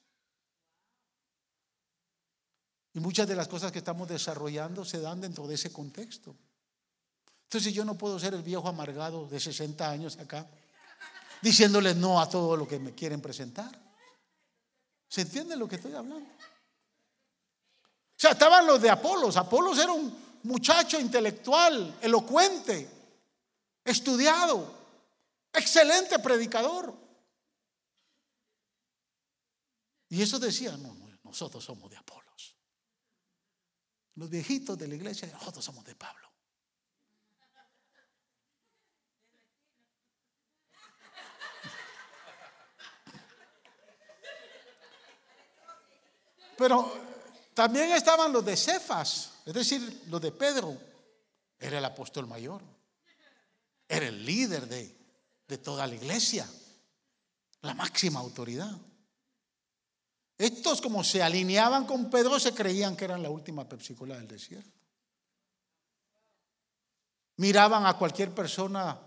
Y 2.95 3.01
muchas 3.01 3.27
de 3.27 3.37
las 3.37 3.49
cosas 3.49 3.73
que 3.73 3.79
estamos 3.79 4.09
desarrollando 4.09 4.85
se 4.85 5.01
dan 5.01 5.21
dentro 5.21 5.47
de 5.47 5.55
ese 5.57 5.73
contexto. 5.73 6.35
Entonces 7.45 7.73
yo 7.73 7.85
no 7.85 7.97
puedo 7.97 8.19
ser 8.19 8.35
el 8.35 8.43
viejo 8.43 8.69
amargado 8.69 9.27
de 9.27 9.39
60 9.39 9.89
años 9.89 10.17
acá, 10.19 10.47
diciéndoles 11.43 11.97
no 11.97 12.21
a 12.21 12.29
todo 12.29 12.57
lo 12.57 12.67
que 12.67 12.79
me 12.79 12.93
quieren 12.95 13.21
presentar. 13.21 13.71
¿Se 15.09 15.21
entiende 15.21 15.57
lo 15.57 15.69
que 15.69 15.77
estoy 15.77 15.93
hablando? 15.93 16.27
O 16.27 18.17
sea, 18.17 18.33
estaban 18.33 18.67
los 18.67 18.81
de 18.81 18.91
Apolos. 18.91 19.37
Apolos 19.37 19.79
era 19.79 19.93
un 19.93 20.41
muchacho 20.45 20.99
intelectual, 20.99 21.99
elocuente, 22.01 22.94
estudiado, 23.85 24.73
excelente 25.53 26.19
predicador. 26.19 26.95
Y 30.09 30.23
eso 30.23 30.39
decía, 30.39 30.77
no, 30.77 30.97
nosotros 31.25 31.65
somos 31.65 31.91
de 31.91 31.97
Apolos. 31.97 32.57
Los 34.15 34.31
viejitos 34.31 34.79
de 34.79 34.89
la 34.89 34.95
iglesia, 34.95 35.29
nosotros 35.33 35.65
somos 35.65 35.85
de 35.85 35.95
Pablo. 35.97 36.25
Pero 46.57 46.93
también 47.53 47.91
estaban 47.91 48.33
los 48.33 48.45
de 48.45 48.57
Cefas, 48.57 49.33
es 49.45 49.55
decir, 49.55 50.05
los 50.09 50.21
de 50.21 50.31
Pedro. 50.31 50.77
Era 51.59 51.79
el 51.79 51.85
apóstol 51.85 52.27
mayor. 52.27 52.74
Era 53.89 54.09
el 54.09 54.25
líder 54.25 54.67
de, 54.69 54.97
de 55.47 55.59
toda 55.59 55.87
la 55.87 55.95
iglesia. 55.95 56.49
La 57.63 57.75
máxima 57.75 58.21
autoridad. 58.21 58.77
Estos 60.37 60.81
como 60.81 61.05
se 61.05 61.23
alineaban 61.23 61.87
con 61.87 62.11
Pedro 62.11 62.41
se 62.41 62.53
creían 62.53 62.97
que 62.97 63.05
eran 63.05 63.23
la 63.23 63.31
última 63.31 63.69
pepsicola 63.69 64.17
del 64.17 64.29
desierto. 64.29 64.71
Miraban 67.37 67.87
a 67.87 67.97
cualquier 67.97 68.35
persona 68.35 69.01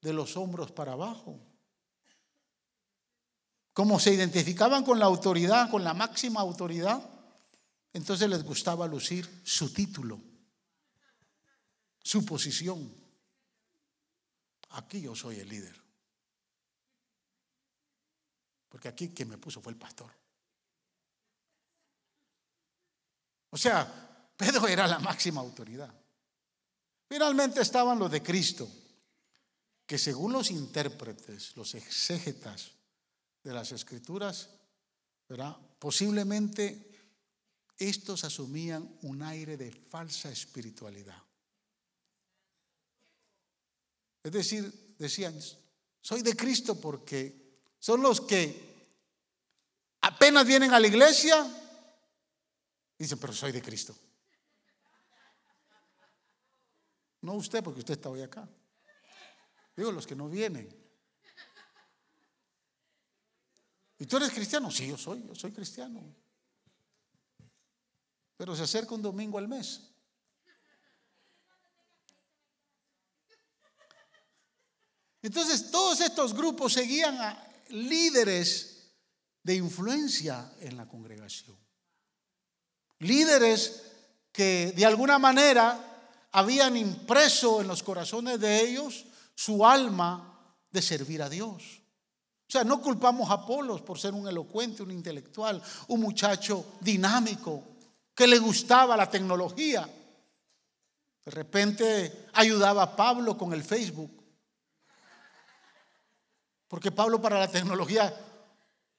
de 0.00 0.12
los 0.12 0.36
hombros 0.36 0.72
para 0.72 0.92
abajo. 0.92 1.38
Como 3.72 3.98
se 4.00 4.14
identificaban 4.14 4.84
con 4.84 4.98
la 4.98 5.06
autoridad, 5.06 5.70
con 5.70 5.84
la 5.84 5.94
máxima 5.94 6.40
autoridad, 6.40 7.08
entonces 7.92 8.28
les 8.28 8.42
gustaba 8.44 8.86
lucir 8.86 9.28
su 9.44 9.72
título, 9.72 10.20
su 12.02 12.24
posición. 12.24 12.99
Aquí 14.70 15.00
yo 15.00 15.14
soy 15.14 15.40
el 15.40 15.48
líder. 15.48 15.80
Porque 18.68 18.88
aquí 18.88 19.10
quien 19.10 19.28
me 19.28 19.38
puso 19.38 19.60
fue 19.60 19.72
el 19.72 19.78
pastor. 19.78 20.12
O 23.50 23.58
sea, 23.58 24.32
Pedro 24.36 24.68
era 24.68 24.86
la 24.86 25.00
máxima 25.00 25.40
autoridad. 25.40 25.92
Finalmente 27.08 27.60
estaban 27.60 27.98
los 27.98 28.10
de 28.10 28.22
Cristo, 28.22 28.70
que 29.84 29.98
según 29.98 30.32
los 30.32 30.52
intérpretes, 30.52 31.56
los 31.56 31.74
exégetas 31.74 32.70
de 33.42 33.52
las 33.52 33.72
escrituras, 33.72 34.50
¿verdad? 35.28 35.56
Posiblemente 35.80 36.86
estos 37.76 38.22
asumían 38.22 38.96
un 39.02 39.22
aire 39.22 39.56
de 39.56 39.72
falsa 39.72 40.30
espiritualidad. 40.30 41.20
Es 44.22 44.32
decir, 44.32 44.94
decían, 44.98 45.38
soy 46.00 46.22
de 46.22 46.36
Cristo 46.36 46.78
porque 46.78 47.58
son 47.78 48.02
los 48.02 48.20
que 48.20 48.70
apenas 50.02 50.46
vienen 50.46 50.72
a 50.72 50.80
la 50.80 50.86
iglesia, 50.86 51.46
dicen, 52.98 53.18
pero 53.18 53.32
soy 53.32 53.52
de 53.52 53.62
Cristo. 53.62 53.96
No 57.22 57.34
usted, 57.34 57.62
porque 57.62 57.80
usted 57.80 57.94
está 57.94 58.08
hoy 58.08 58.22
acá. 58.22 58.48
Digo, 59.76 59.92
los 59.92 60.06
que 60.06 60.16
no 60.16 60.28
vienen. 60.28 60.68
¿Y 63.98 64.06
tú 64.06 64.16
eres 64.16 64.30
cristiano? 64.30 64.70
Sí, 64.70 64.88
yo 64.88 64.96
soy, 64.96 65.26
yo 65.26 65.34
soy 65.34 65.52
cristiano. 65.52 66.02
Pero 68.36 68.56
se 68.56 68.62
acerca 68.62 68.94
un 68.94 69.02
domingo 69.02 69.36
al 69.36 69.48
mes. 69.48 69.89
Entonces 75.22 75.70
todos 75.70 76.00
estos 76.00 76.34
grupos 76.34 76.72
seguían 76.72 77.20
a 77.20 77.46
líderes 77.68 78.92
de 79.42 79.54
influencia 79.54 80.52
en 80.60 80.76
la 80.76 80.86
congregación. 80.86 81.56
Líderes 82.98 83.82
que 84.32 84.72
de 84.76 84.86
alguna 84.86 85.18
manera 85.18 85.86
habían 86.32 86.76
impreso 86.76 87.60
en 87.60 87.68
los 87.68 87.82
corazones 87.82 88.38
de 88.40 88.60
ellos 88.60 89.06
su 89.34 89.66
alma 89.66 90.56
de 90.70 90.82
servir 90.82 91.22
a 91.22 91.28
Dios. 91.28 91.80
O 92.48 92.52
sea, 92.52 92.64
no 92.64 92.82
culpamos 92.82 93.30
a 93.30 93.34
Apolos 93.34 93.80
por 93.80 93.98
ser 93.98 94.12
un 94.12 94.26
elocuente, 94.26 94.82
un 94.82 94.90
intelectual, 94.90 95.62
un 95.88 96.00
muchacho 96.00 96.74
dinámico, 96.80 97.62
que 98.14 98.26
le 98.26 98.38
gustaba 98.38 98.96
la 98.96 99.08
tecnología. 99.08 99.88
De 101.24 101.30
repente 101.30 102.26
ayudaba 102.32 102.82
a 102.82 102.96
Pablo 102.96 103.38
con 103.38 103.52
el 103.52 103.62
Facebook. 103.62 104.19
Porque 106.70 106.90
Pablo 106.90 107.20
para 107.20 107.38
la 107.38 107.48
tecnología 107.48 108.14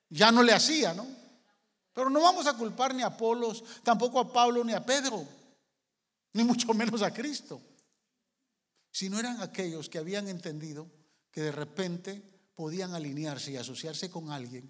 ya 0.09 0.31
no 0.31 0.43
le 0.43 0.53
hacía, 0.53 0.93
¿no? 0.93 1.07
Pero 1.93 2.11
no 2.11 2.21
vamos 2.21 2.45
a 2.45 2.53
culpar 2.53 2.93
ni 2.93 3.01
a 3.01 3.07
Apolos, 3.07 3.63
tampoco 3.81 4.19
a 4.19 4.31
Pablo 4.31 4.63
ni 4.63 4.73
a 4.73 4.85
Pedro 4.85 5.25
ni 6.33 6.43
mucho 6.43 6.73
menos 6.73 7.01
a 7.01 7.13
Cristo, 7.13 7.61
Si 8.93 9.09
no 9.09 9.17
eran 9.19 9.41
aquellos 9.41 9.87
que 9.87 9.99
habían 9.99 10.27
entendido 10.27 10.85
que 11.31 11.41
de 11.41 11.51
repente 11.53 12.21
podían 12.55 12.93
alinearse 12.93 13.51
y 13.51 13.55
asociarse 13.55 14.09
con 14.09 14.31
alguien 14.31 14.69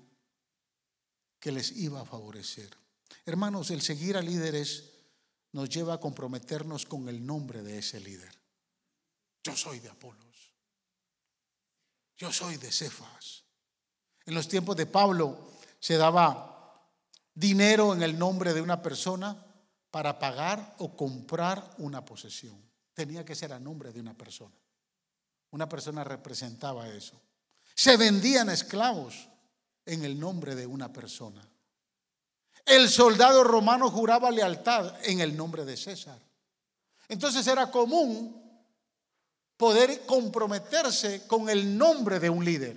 que 1.39 1.51
les 1.51 1.71
iba 1.77 2.01
a 2.01 2.05
favorecer. 2.05 2.69
Hermanos, 3.25 3.71
el 3.71 3.81
seguir 3.81 4.15
a 4.15 4.21
líderes 4.21 4.91
nos 5.53 5.69
lleva 5.69 5.95
a 5.95 5.99
comprometernos 5.99 6.85
con 6.85 7.09
el 7.09 7.25
nombre 7.25 7.63
de 7.63 7.79
ese 7.79 7.99
líder. 7.99 8.31
Yo 9.43 9.57
soy 9.57 9.79
de 9.79 9.89
Apolos. 9.89 10.50
Yo 12.22 12.32
soy 12.32 12.57
de 12.57 12.72
Cefas. 12.72 13.45
En 14.28 14.36
los 14.36 14.47
tiempos 14.47 14.76
de 14.76 14.86
Pablo 14.86 15.53
se 15.80 15.97
daba 15.97 16.88
dinero 17.34 17.95
en 17.95 18.03
el 18.03 18.19
nombre 18.19 18.53
de 18.53 18.61
una 18.61 18.80
persona 18.80 19.43
para 19.89 20.19
pagar 20.19 20.76
o 20.78 20.95
comprar 20.95 21.74
una 21.80 22.05
posesión. 22.05 22.63
Tenía 22.93 23.26
que 23.26 23.34
ser 23.34 23.51
a 23.53 23.59
nombre 23.59 23.91
de 23.91 23.99
una 23.99 24.13
persona. 24.13 24.53
Una 25.49 25.67
persona 25.67 26.03
representaba 26.03 26.88
eso. 26.89 27.19
Se 27.74 27.97
vendían 27.97 28.51
esclavos 28.51 29.28
en 29.88 30.05
el 30.05 30.19
nombre 30.19 30.53
de 30.53 30.67
una 30.67 30.93
persona. 30.93 31.41
El 32.67 32.88
soldado 32.88 33.43
romano 33.43 33.89
juraba 33.89 34.30
lealtad 34.30 34.93
en 35.05 35.22
el 35.22 35.36
nombre 35.36 35.65
de 35.65 35.76
César. 35.76 36.19
Entonces 37.09 37.47
era 37.47 37.72
común 37.72 38.40
poder 39.62 40.07
comprometerse 40.07 41.28
con 41.28 41.47
el 41.47 41.78
nombre 41.78 42.20
de 42.20 42.32
un 42.32 42.43
líder, 42.43 42.76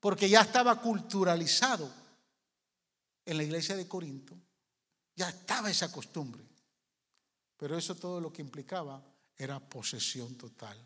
porque 0.00 0.26
ya 0.26 0.40
estaba 0.40 0.80
culturalizado 0.80 1.92
en 3.26 3.36
la 3.36 3.42
iglesia 3.42 3.76
de 3.76 3.86
Corinto 3.86 4.34
ya 5.14 5.28
estaba 5.28 5.70
esa 5.70 5.92
costumbre. 5.92 6.42
Pero 7.58 7.76
eso 7.76 7.94
todo 7.94 8.22
lo 8.22 8.32
que 8.32 8.40
implicaba 8.40 9.04
era 9.36 9.60
posesión 9.60 10.34
total. 10.36 10.78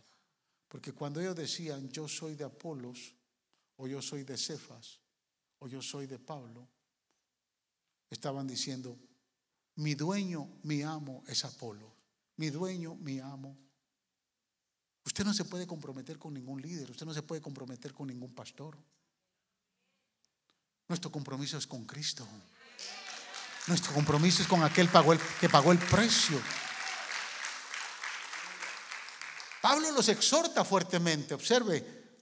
Porque 0.66 0.92
cuando 0.92 1.20
ellos 1.20 1.36
decían, 1.36 1.88
yo 1.90 2.08
soy 2.08 2.34
de 2.34 2.42
Apolos, 2.42 3.14
o 3.76 3.86
yo 3.86 4.02
soy 4.02 4.24
de 4.24 4.36
Cefas, 4.36 4.98
o 5.60 5.68
yo 5.68 5.80
soy 5.80 6.08
de 6.08 6.18
Pablo, 6.18 6.66
estaban 8.10 8.48
diciendo, 8.48 8.98
mi 9.76 9.94
dueño, 9.94 10.58
mi 10.64 10.82
amo 10.82 11.22
es 11.28 11.44
Apolo, 11.44 11.94
mi 12.38 12.50
dueño, 12.50 12.96
mi 12.96 13.20
amo. 13.20 13.56
Usted 15.06 15.24
no 15.24 15.32
se 15.32 15.44
puede 15.44 15.68
comprometer 15.68 16.18
con 16.18 16.34
ningún 16.34 16.60
líder, 16.60 16.90
usted 16.90 17.06
no 17.06 17.14
se 17.14 17.22
puede 17.22 17.40
comprometer 17.40 17.94
con 17.94 18.08
ningún 18.08 18.34
pastor. 18.34 18.76
Nuestro 20.88 21.12
compromiso 21.12 21.56
es 21.56 21.66
con 21.66 21.84
Cristo. 21.86 22.26
Nuestro 23.68 23.94
compromiso 23.94 24.42
es 24.42 24.48
con 24.48 24.64
aquel 24.64 24.88
que 25.40 25.48
pagó 25.48 25.72
el 25.72 25.78
precio. 25.78 26.40
Pablo 29.62 29.92
los 29.92 30.08
exhorta 30.08 30.64
fuertemente. 30.64 31.34
Observe 31.34 32.18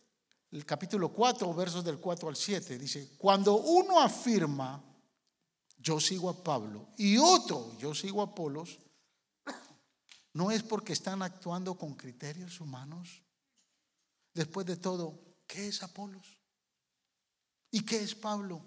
el 0.50 0.64
capítulo 0.66 1.10
4, 1.10 1.54
versos 1.54 1.84
del 1.84 1.98
4 1.98 2.28
al 2.28 2.36
7. 2.36 2.78
Dice, 2.78 3.16
cuando 3.16 3.56
uno 3.56 4.00
afirma, 4.00 4.82
yo 5.78 5.98
sigo 6.00 6.28
a 6.28 6.44
Pablo, 6.44 6.88
y 6.98 7.16
otro, 7.16 7.76
yo 7.78 7.94
sigo 7.94 8.20
a 8.20 8.24
Apolos, 8.24 8.78
no 10.34 10.50
es 10.50 10.62
porque 10.62 10.92
están 10.92 11.22
actuando 11.22 11.76
con 11.76 11.94
criterios 11.94 12.60
humanos. 12.60 13.22
Después 14.34 14.66
de 14.66 14.76
todo, 14.76 15.18
¿qué 15.46 15.68
es 15.68 15.82
Apolos? 15.82 16.38
¿Y 17.70 17.84
qué 17.84 18.02
es 18.02 18.14
Pablo? 18.14 18.62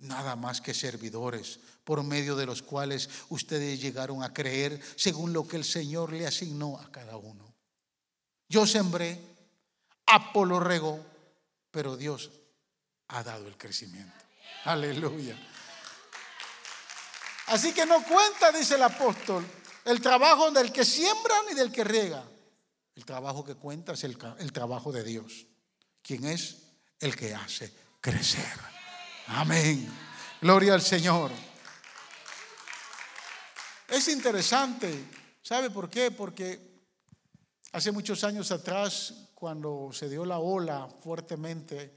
nada 0.00 0.36
más 0.36 0.60
que 0.60 0.74
servidores, 0.74 1.60
por 1.84 2.02
medio 2.02 2.36
de 2.36 2.46
los 2.46 2.62
cuales 2.62 3.08
ustedes 3.28 3.80
llegaron 3.80 4.22
a 4.22 4.32
creer 4.32 4.80
según 4.96 5.32
lo 5.32 5.46
que 5.46 5.56
el 5.56 5.64
Señor 5.64 6.12
le 6.12 6.26
asignó 6.26 6.78
a 6.78 6.90
cada 6.90 7.16
uno. 7.16 7.54
Yo 8.48 8.66
sembré, 8.66 9.20
Apolo 10.06 10.60
regó, 10.60 11.04
pero 11.70 11.96
Dios 11.96 12.30
ha 13.08 13.22
dado 13.22 13.46
el 13.48 13.56
crecimiento. 13.56 14.12
Aleluya. 14.64 15.36
Así 17.48 17.72
que 17.72 17.86
no 17.86 18.02
cuenta, 18.04 18.52
dice 18.52 18.74
el 18.74 18.82
apóstol, 18.82 19.44
el 19.84 20.00
trabajo 20.02 20.50
del 20.50 20.70
que 20.70 20.84
siembra 20.84 21.34
ni 21.48 21.54
del 21.54 21.72
que 21.72 21.82
riega. 21.82 22.22
El 22.94 23.04
trabajo 23.04 23.44
que 23.44 23.54
cuenta 23.54 23.92
es 23.92 24.04
el, 24.04 24.18
trabajo 24.52 24.92
de 24.92 25.02
Dios, 25.02 25.46
quien 26.02 26.24
es 26.24 26.64
el 27.00 27.16
que 27.16 27.34
hace 27.34 27.72
crecer. 28.00 28.44
Amén. 29.28 29.88
Gloria 30.42 30.74
al 30.74 30.82
Señor. 30.82 31.30
Es 33.88 34.08
interesante. 34.08 35.04
¿Sabe 35.40 35.70
por 35.70 35.88
qué? 35.88 36.10
Porque 36.10 36.60
hace 37.72 37.92
muchos 37.92 38.24
años 38.24 38.50
atrás, 38.50 39.30
cuando 39.34 39.90
se 39.92 40.08
dio 40.10 40.26
la 40.26 40.38
ola 40.38 40.88
fuertemente, 41.02 41.96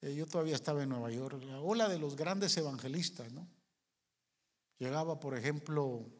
eh, 0.00 0.14
yo 0.14 0.26
todavía 0.26 0.54
estaba 0.54 0.82
en 0.82 0.90
Nueva 0.90 1.10
York, 1.10 1.42
la 1.44 1.58
ola 1.60 1.88
de 1.88 1.98
los 1.98 2.14
grandes 2.14 2.56
evangelistas, 2.56 3.32
¿no? 3.32 3.48
Llegaba, 4.82 5.20
por 5.20 5.38
ejemplo, 5.38 6.10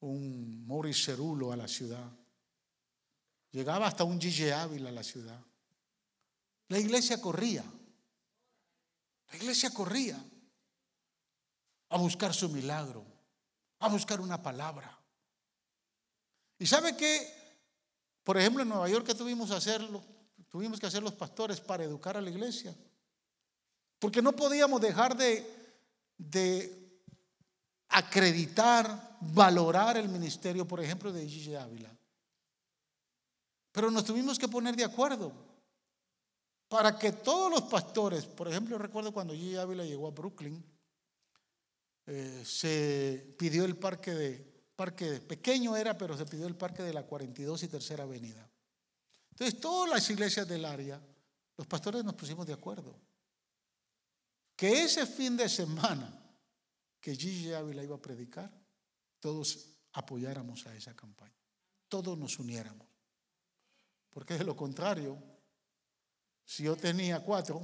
un 0.00 0.66
Maurice 0.66 1.02
Cerulo 1.02 1.50
a 1.50 1.56
la 1.56 1.66
ciudad. 1.66 2.12
Llegaba 3.52 3.86
hasta 3.86 4.04
un 4.04 4.20
Gigi 4.20 4.50
Ávila 4.50 4.90
a 4.90 4.92
la 4.92 5.02
ciudad. 5.02 5.40
La 6.68 6.78
iglesia 6.78 7.22
corría. 7.22 7.64
La 9.30 9.36
iglesia 9.38 9.70
corría 9.70 10.22
a 11.88 11.96
buscar 11.96 12.34
su 12.34 12.50
milagro, 12.50 13.02
a 13.78 13.88
buscar 13.88 14.20
una 14.20 14.42
palabra. 14.42 14.94
¿Y 16.58 16.66
sabe 16.66 16.94
qué? 16.94 17.32
Por 18.24 18.36
ejemplo, 18.36 18.62
en 18.62 18.68
Nueva 18.68 18.90
York, 18.90 19.06
¿qué 19.06 19.14
tuvimos, 19.14 19.48
que 19.48 19.56
hacer, 19.56 19.80
tuvimos 20.50 20.78
que 20.78 20.86
hacer 20.86 21.02
los 21.02 21.14
pastores 21.14 21.62
para 21.62 21.84
educar 21.84 22.18
a 22.18 22.20
la 22.20 22.28
iglesia? 22.28 22.76
Porque 23.98 24.20
no 24.20 24.36
podíamos 24.36 24.82
dejar 24.82 25.16
de, 25.16 25.50
de 26.18 26.81
acreditar, 27.92 29.16
valorar 29.20 29.96
el 29.96 30.08
ministerio, 30.08 30.66
por 30.66 30.80
ejemplo, 30.80 31.12
de 31.12 31.28
Gigi 31.28 31.54
Ávila. 31.54 31.94
Pero 33.70 33.90
nos 33.90 34.04
tuvimos 34.04 34.38
que 34.38 34.48
poner 34.48 34.76
de 34.76 34.84
acuerdo 34.84 35.32
para 36.68 36.98
que 36.98 37.12
todos 37.12 37.50
los 37.50 37.62
pastores, 37.62 38.26
por 38.26 38.48
ejemplo, 38.48 38.78
recuerdo 38.78 39.12
cuando 39.12 39.34
Gigi 39.34 39.56
Ávila 39.56 39.84
llegó 39.84 40.08
a 40.08 40.12
Brooklyn, 40.12 40.64
eh, 42.06 42.42
se 42.44 43.34
pidió 43.38 43.64
el 43.64 43.76
parque 43.76 44.12
de, 44.12 44.52
parque 44.74 45.20
pequeño 45.20 45.76
era, 45.76 45.96
pero 45.96 46.16
se 46.16 46.26
pidió 46.26 46.46
el 46.46 46.56
parque 46.56 46.82
de 46.82 46.92
la 46.92 47.04
42 47.04 47.62
y 47.62 47.68
tercera 47.68 48.04
avenida. 48.04 48.48
Entonces, 49.30 49.60
todas 49.60 49.88
las 49.88 50.10
iglesias 50.10 50.48
del 50.48 50.64
área 50.64 51.00
los 51.56 51.66
pastores 51.66 52.04
nos 52.04 52.14
pusimos 52.14 52.46
de 52.46 52.54
acuerdo 52.54 52.98
que 54.56 54.82
ese 54.82 55.06
fin 55.06 55.36
de 55.36 55.48
semana 55.48 56.21
que 57.02 57.16
Gigi 57.16 57.52
Ávila 57.52 57.82
iba 57.82 57.96
a 57.96 58.00
predicar, 58.00 58.48
todos 59.18 59.76
apoyáramos 59.92 60.66
a 60.66 60.74
esa 60.74 60.94
campaña, 60.94 61.36
todos 61.88 62.16
nos 62.16 62.38
uniéramos. 62.38 62.86
Porque 64.08 64.38
de 64.38 64.44
lo 64.44 64.54
contrario, 64.56 65.20
si 66.44 66.62
yo 66.62 66.76
tenía 66.76 67.20
cuatro, 67.20 67.60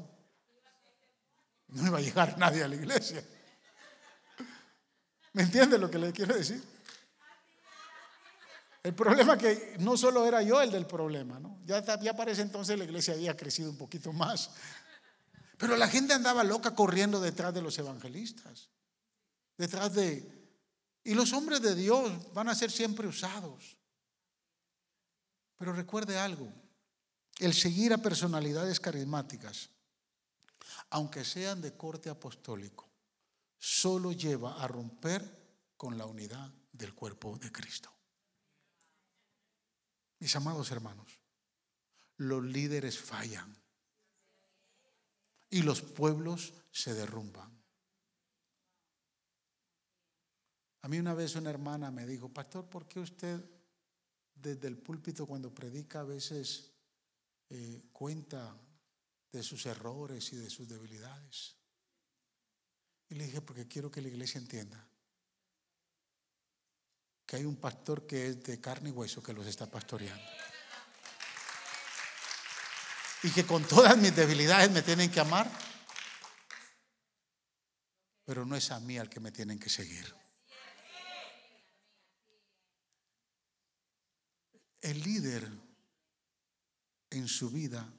no 1.68 1.86
iba 1.86 1.98
a 1.98 2.00
llegar 2.00 2.36
nadie 2.36 2.64
a 2.64 2.68
la 2.68 2.74
iglesia. 2.74 3.24
¿Me 5.34 5.42
entiende 5.42 5.78
lo 5.78 5.88
que 5.88 5.98
le 5.98 6.12
quiero 6.12 6.34
decir? 6.34 6.60
El 8.82 8.94
problema 8.94 9.38
que 9.38 9.76
no 9.78 9.96
solo 9.96 10.26
era 10.26 10.42
yo 10.42 10.60
el 10.60 10.72
del 10.72 10.86
problema, 10.86 11.38
¿no? 11.38 11.60
Ya, 11.64 11.84
ya 12.00 12.16
parece 12.16 12.42
entonces 12.42 12.76
la 12.76 12.84
iglesia 12.84 13.14
había 13.14 13.36
crecido 13.36 13.70
un 13.70 13.76
poquito 13.76 14.12
más. 14.12 14.50
Pero 15.58 15.76
la 15.76 15.86
gente 15.86 16.14
andaba 16.14 16.42
loca 16.42 16.74
corriendo 16.74 17.20
detrás 17.20 17.54
de 17.54 17.62
los 17.62 17.78
evangelistas, 17.78 18.70
detrás 19.58 19.92
de... 19.92 20.36
Y 21.04 21.14
los 21.14 21.32
hombres 21.32 21.60
de 21.60 21.74
Dios 21.74 22.32
van 22.32 22.48
a 22.48 22.54
ser 22.54 22.70
siempre 22.70 23.06
usados. 23.06 23.76
Pero 25.56 25.72
recuerde 25.72 26.18
algo, 26.18 26.52
el 27.38 27.52
seguir 27.52 27.92
a 27.92 27.98
personalidades 27.98 28.78
carismáticas, 28.78 29.70
aunque 30.90 31.24
sean 31.24 31.60
de 31.60 31.76
corte 31.76 32.08
apostólico, 32.08 32.88
solo 33.58 34.12
lleva 34.12 34.62
a 34.62 34.68
romper 34.68 35.22
con 35.76 35.98
la 35.98 36.06
unidad 36.06 36.52
del 36.72 36.94
cuerpo 36.94 37.36
de 37.38 37.50
Cristo. 37.50 37.90
Mis 40.20 40.34
amados 40.36 40.70
hermanos, 40.70 41.20
los 42.16 42.44
líderes 42.44 42.98
fallan 42.98 43.56
y 45.50 45.62
los 45.62 45.80
pueblos 45.80 46.54
se 46.70 46.94
derrumban. 46.94 47.57
A 50.82 50.88
mí 50.88 50.98
una 50.98 51.14
vez 51.14 51.34
una 51.34 51.50
hermana 51.50 51.90
me 51.90 52.06
dijo, 52.06 52.32
pastor, 52.32 52.68
¿por 52.68 52.86
qué 52.86 53.00
usted 53.00 53.44
desde 54.34 54.68
el 54.68 54.78
púlpito 54.78 55.26
cuando 55.26 55.52
predica 55.52 56.00
a 56.00 56.04
veces 56.04 56.72
eh, 57.50 57.82
cuenta 57.92 58.56
de 59.32 59.42
sus 59.42 59.66
errores 59.66 60.32
y 60.32 60.36
de 60.36 60.50
sus 60.50 60.68
debilidades? 60.68 61.56
Y 63.08 63.14
le 63.14 63.24
dije, 63.24 63.40
porque 63.40 63.66
quiero 63.66 63.90
que 63.90 64.02
la 64.02 64.08
iglesia 64.08 64.38
entienda 64.38 64.88
que 67.28 67.36
hay 67.36 67.44
un 67.44 67.56
pastor 67.56 68.06
que 68.06 68.28
es 68.28 68.42
de 68.42 68.58
carne 68.58 68.88
y 68.88 68.92
hueso 68.92 69.22
que 69.22 69.34
los 69.34 69.46
está 69.46 69.66
pastoreando. 69.66 70.24
Y 73.22 73.30
que 73.30 73.44
con 73.44 73.62
todas 73.64 73.98
mis 73.98 74.16
debilidades 74.16 74.70
me 74.70 74.80
tienen 74.80 75.10
que 75.10 75.20
amar. 75.20 75.46
Pero 78.24 78.46
no 78.46 78.56
es 78.56 78.70
a 78.70 78.80
mí 78.80 78.96
al 78.96 79.10
que 79.10 79.20
me 79.20 79.30
tienen 79.30 79.58
que 79.58 79.68
seguir. 79.68 80.17
El 84.80 85.02
líder 85.02 85.48
en 87.10 87.28
su 87.28 87.50
vida 87.50 87.92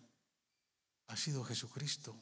ha 1.07 1.17
sido 1.17 1.43
Jesucristo. 1.43 2.15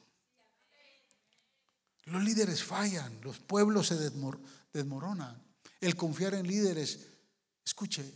Los 2.06 2.24
líderes 2.24 2.64
fallan, 2.64 3.20
los 3.22 3.40
pueblos 3.40 3.88
se 3.88 3.96
desmoronan. 4.74 5.44
El 5.82 5.96
confiar 5.96 6.34
en 6.36 6.48
líderes, 6.48 7.06
escuche, 7.66 8.14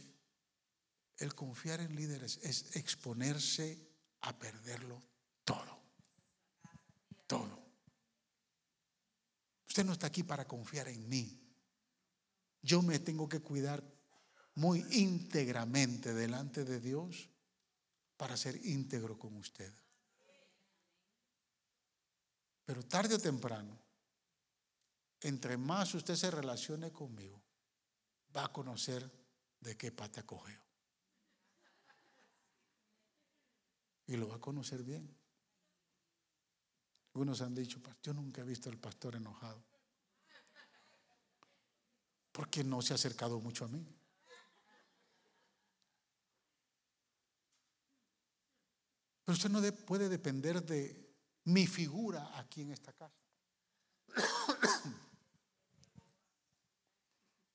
el 1.17 1.35
confiar 1.35 1.81
en 1.81 1.95
líderes 1.95 2.39
es 2.41 2.75
exponerse 2.75 3.77
a 4.21 4.37
perderlo 4.37 5.03
todo. 5.43 5.79
Todo. 7.27 7.61
Usted 9.67 9.85
no 9.85 9.93
está 9.93 10.07
aquí 10.07 10.23
para 10.23 10.47
confiar 10.47 10.87
en 10.87 11.07
mí. 11.07 11.39
Yo 12.61 12.81
me 12.81 12.99
tengo 12.99 13.27
que 13.27 13.41
cuidar 13.41 13.83
muy 14.55 14.85
íntegramente 14.91 16.13
delante 16.13 16.65
de 16.65 16.79
Dios 16.79 17.29
para 18.17 18.37
ser 18.37 18.65
íntegro 18.65 19.17
con 19.17 19.35
usted. 19.37 19.71
Pero 22.65 22.83
tarde 22.83 23.15
o 23.15 23.19
temprano, 23.19 23.77
entre 25.21 25.57
más 25.57 25.93
usted 25.93 26.15
se 26.15 26.31
relacione 26.31 26.91
conmigo, 26.91 27.41
va 28.35 28.45
a 28.45 28.53
conocer 28.53 29.09
de 29.59 29.77
qué 29.77 29.91
pata 29.91 30.25
cogeo. 30.25 30.61
Y 34.07 34.17
lo 34.17 34.27
va 34.27 34.35
a 34.35 34.41
conocer 34.41 34.83
bien. 34.83 35.09
Algunos 37.13 37.41
han 37.41 37.53
dicho, 37.53 37.81
yo 38.01 38.13
nunca 38.13 38.41
he 38.41 38.45
visto 38.45 38.69
al 38.69 38.77
pastor 38.77 39.15
enojado. 39.15 39.63
Porque 42.31 42.63
no 42.63 42.81
se 42.81 42.93
ha 42.93 42.95
acercado 42.95 43.39
mucho 43.39 43.65
a 43.65 43.67
mí. 43.67 43.85
Pero 49.23 49.35
usted 49.35 49.49
no 49.49 49.61
puede 49.85 50.09
depender 50.09 50.63
de 50.63 51.01
mi 51.45 51.67
figura 51.67 52.37
aquí 52.37 52.61
en 52.61 52.71
esta 52.71 52.93
casa. 52.93 53.15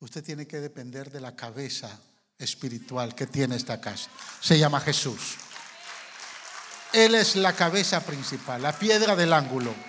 Usted 0.00 0.22
tiene 0.22 0.46
que 0.46 0.60
depender 0.60 1.10
de 1.10 1.20
la 1.20 1.34
cabeza 1.34 1.98
espiritual 2.38 3.14
que 3.14 3.26
tiene 3.26 3.56
esta 3.56 3.80
casa. 3.80 4.10
Se 4.40 4.58
llama 4.58 4.80
Jesús. 4.80 5.36
Él 6.92 7.14
es 7.14 7.36
la 7.36 7.54
cabeza 7.54 8.04
principal, 8.04 8.62
la 8.62 8.78
piedra 8.78 9.16
del 9.16 9.32
ángulo. 9.32 9.74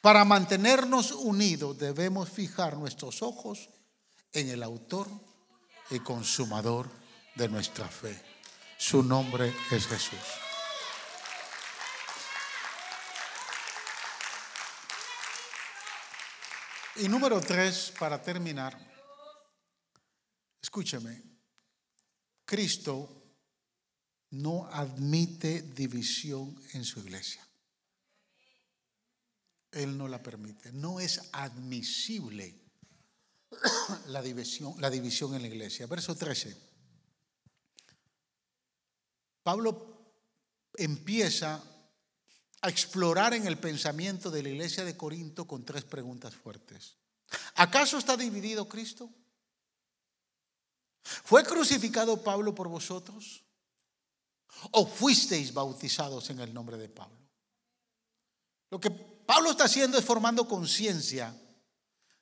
Para 0.00 0.24
mantenernos 0.24 1.12
unidos 1.12 1.78
debemos 1.78 2.28
fijar 2.28 2.76
nuestros 2.76 3.22
ojos 3.22 3.70
en 4.32 4.48
el 4.48 4.62
autor 4.62 5.08
y 5.90 5.98
consumador 6.00 6.90
de 7.34 7.48
nuestra 7.48 7.88
fe. 7.88 8.31
Su 8.82 9.00
nombre 9.00 9.54
es 9.70 9.86
Jesús. 9.86 10.18
Y 16.96 17.06
número 17.06 17.40
tres, 17.40 17.92
para 17.96 18.20
terminar, 18.20 18.76
escúcheme, 20.60 21.22
Cristo 22.44 23.22
no 24.30 24.66
admite 24.66 25.62
división 25.62 26.60
en 26.72 26.84
su 26.84 26.98
iglesia. 26.98 27.46
Él 29.70 29.96
no 29.96 30.08
la 30.08 30.20
permite. 30.20 30.72
No 30.72 30.98
es 30.98 31.30
admisible 31.30 32.60
la 34.08 34.20
división, 34.20 34.74
la 34.80 34.90
división 34.90 35.36
en 35.36 35.42
la 35.42 35.48
iglesia. 35.48 35.86
Verso 35.86 36.16
13. 36.16 36.71
Pablo 39.42 40.14
empieza 40.74 41.62
a 42.60 42.68
explorar 42.68 43.34
en 43.34 43.46
el 43.46 43.58
pensamiento 43.58 44.30
de 44.30 44.42
la 44.42 44.48
iglesia 44.50 44.84
de 44.84 44.96
Corinto 44.96 45.46
con 45.46 45.64
tres 45.64 45.84
preguntas 45.84 46.34
fuertes. 46.34 46.96
¿Acaso 47.56 47.98
está 47.98 48.16
dividido 48.16 48.68
Cristo? 48.68 49.10
¿Fue 51.02 51.42
crucificado 51.44 52.22
Pablo 52.22 52.54
por 52.54 52.68
vosotros? 52.68 53.42
¿O 54.70 54.86
fuisteis 54.86 55.52
bautizados 55.52 56.30
en 56.30 56.40
el 56.40 56.54
nombre 56.54 56.76
de 56.76 56.88
Pablo? 56.88 57.18
Lo 58.70 58.80
que 58.80 58.90
Pablo 58.90 59.50
está 59.50 59.64
haciendo 59.64 59.98
es 59.98 60.04
formando 60.04 60.46
conciencia 60.46 61.34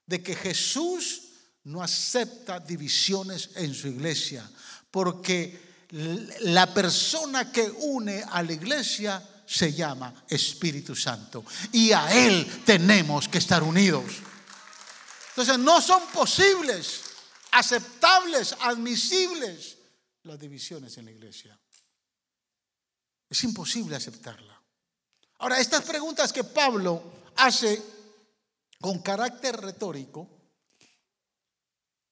de 0.06 0.22
que 0.22 0.34
Jesús 0.34 1.28
no 1.64 1.82
acepta 1.82 2.58
divisiones 2.58 3.50
en 3.56 3.74
su 3.74 3.88
iglesia, 3.88 4.50
porque 4.90 5.69
la 5.90 6.72
persona 6.72 7.50
que 7.50 7.68
une 7.70 8.22
a 8.22 8.42
la 8.42 8.52
iglesia 8.52 9.22
se 9.46 9.72
llama 9.72 10.24
Espíritu 10.28 10.94
Santo. 10.94 11.44
Y 11.72 11.92
a 11.92 12.26
Él 12.26 12.62
tenemos 12.64 13.28
que 13.28 13.38
estar 13.38 13.62
unidos. 13.62 14.04
Entonces 15.30 15.58
no 15.58 15.80
son 15.80 16.02
posibles, 16.12 17.00
aceptables, 17.52 18.54
admisibles 18.60 19.76
las 20.22 20.38
divisiones 20.38 20.96
en 20.98 21.06
la 21.06 21.10
iglesia. 21.10 21.58
Es 23.28 23.42
imposible 23.44 23.96
aceptarla. 23.96 24.60
Ahora, 25.38 25.58
estas 25.58 25.82
preguntas 25.82 26.32
que 26.32 26.44
Pablo 26.44 27.02
hace 27.36 27.82
con 28.80 29.00
carácter 29.00 29.56
retórico, 29.60 30.28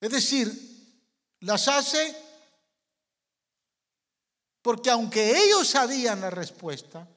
es 0.01 0.11
decir, 0.11 0.51
las 1.41 1.69
hace 1.69 2.28
porque 4.69 4.91
aunque 4.91 5.31
ellos 5.31 5.67
sabían 5.67 6.21
la 6.21 6.29
respuesta, 6.29 7.09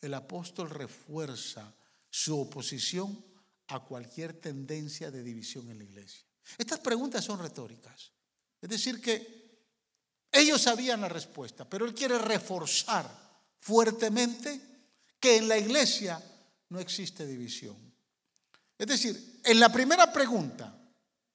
el 0.00 0.14
apóstol 0.14 0.70
refuerza 0.70 1.70
su 2.08 2.40
oposición 2.40 3.22
a 3.66 3.80
cualquier 3.80 4.32
tendencia 4.32 5.10
de 5.10 5.22
división 5.22 5.68
en 5.68 5.76
la 5.76 5.84
iglesia. 5.84 6.24
Estas 6.56 6.78
preguntas 6.78 7.22
son 7.22 7.38
retóricas. 7.38 8.12
Es 8.62 8.70
decir, 8.70 8.98
que 8.98 9.58
Ellos 10.32 10.62
sabían 10.62 11.02
la 11.02 11.10
respuesta, 11.10 11.68
pero 11.68 11.84
él 11.84 11.92
quiere 11.92 12.16
reforzar 12.16 13.06
fuertemente 13.60 14.58
que 15.20 15.36
en 15.36 15.48
la 15.48 15.58
iglesia 15.58 16.18
no 16.70 16.80
existe 16.80 17.26
división. 17.26 17.76
Es 18.78 18.86
decir, 18.86 19.42
en 19.44 19.60
la 19.60 19.70
primera 19.70 20.10
pregunta 20.10 20.74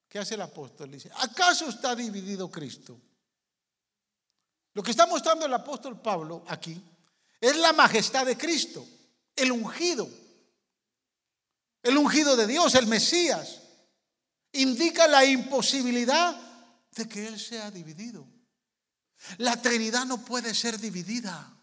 que 0.09 0.18
hace 0.18 0.34
el 0.34 0.41
apóstol, 0.41 0.89
dice, 0.89 1.11
¿acaso 1.18 1.70
está 1.70 1.95
dividido 1.95 2.49
Cristo? 2.49 2.99
Lo 4.74 4.82
que 4.82 4.92
está 4.92 5.06
mostrando 5.06 5.46
el 5.46 5.54
apóstol 5.54 6.00
Pablo 6.02 6.44
aquí 6.48 6.82
es 7.40 7.58
la 7.58 7.74
majestad 7.74 8.26
de 8.26 8.38
Cristo, 8.38 8.86
el 9.36 9.52
ungido, 9.52 10.10
el 11.84 11.98
ungido 11.98 12.36
de 12.36 12.48
Dios, 12.48 12.74
el 12.76 12.88
Mesías. 12.88 13.62
Indica 14.54 15.08
la 15.08 15.26
imposibilidad 15.26 16.36
de 16.92 17.08
que 17.08 17.28
Él 17.28 17.40
sea 17.40 17.70
dividido. 17.72 18.26
La 19.38 19.62
Trinidad 19.62 20.06
no 20.06 20.24
puede 20.24 20.54
ser 20.54 20.80
dividida. 20.80 21.54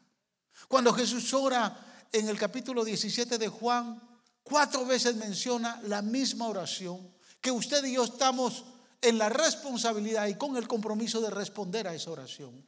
Cuando 0.69 0.93
Jesús 0.93 1.33
ora 1.35 2.07
en 2.13 2.29
el 2.29 2.39
capítulo 2.39 2.85
17 2.85 3.39
de 3.39 3.49
Juan, 3.49 4.01
cuatro 4.43 4.85
veces 4.85 5.17
menciona 5.17 5.81
la 5.85 6.03
misma 6.03 6.49
oración, 6.49 7.13
que 7.41 7.51
usted 7.51 7.85
y 7.85 7.95
yo 7.95 8.05
estamos 8.05 8.65
en 9.01 9.19
la 9.19 9.29
responsabilidad 9.29 10.27
y 10.27 10.35
con 10.35 10.57
el 10.57 10.69
compromiso 10.69 11.21
de 11.21 11.31
responder 11.31 11.89
a 11.89 11.95
esa 11.95 12.11
oración. 12.11 12.67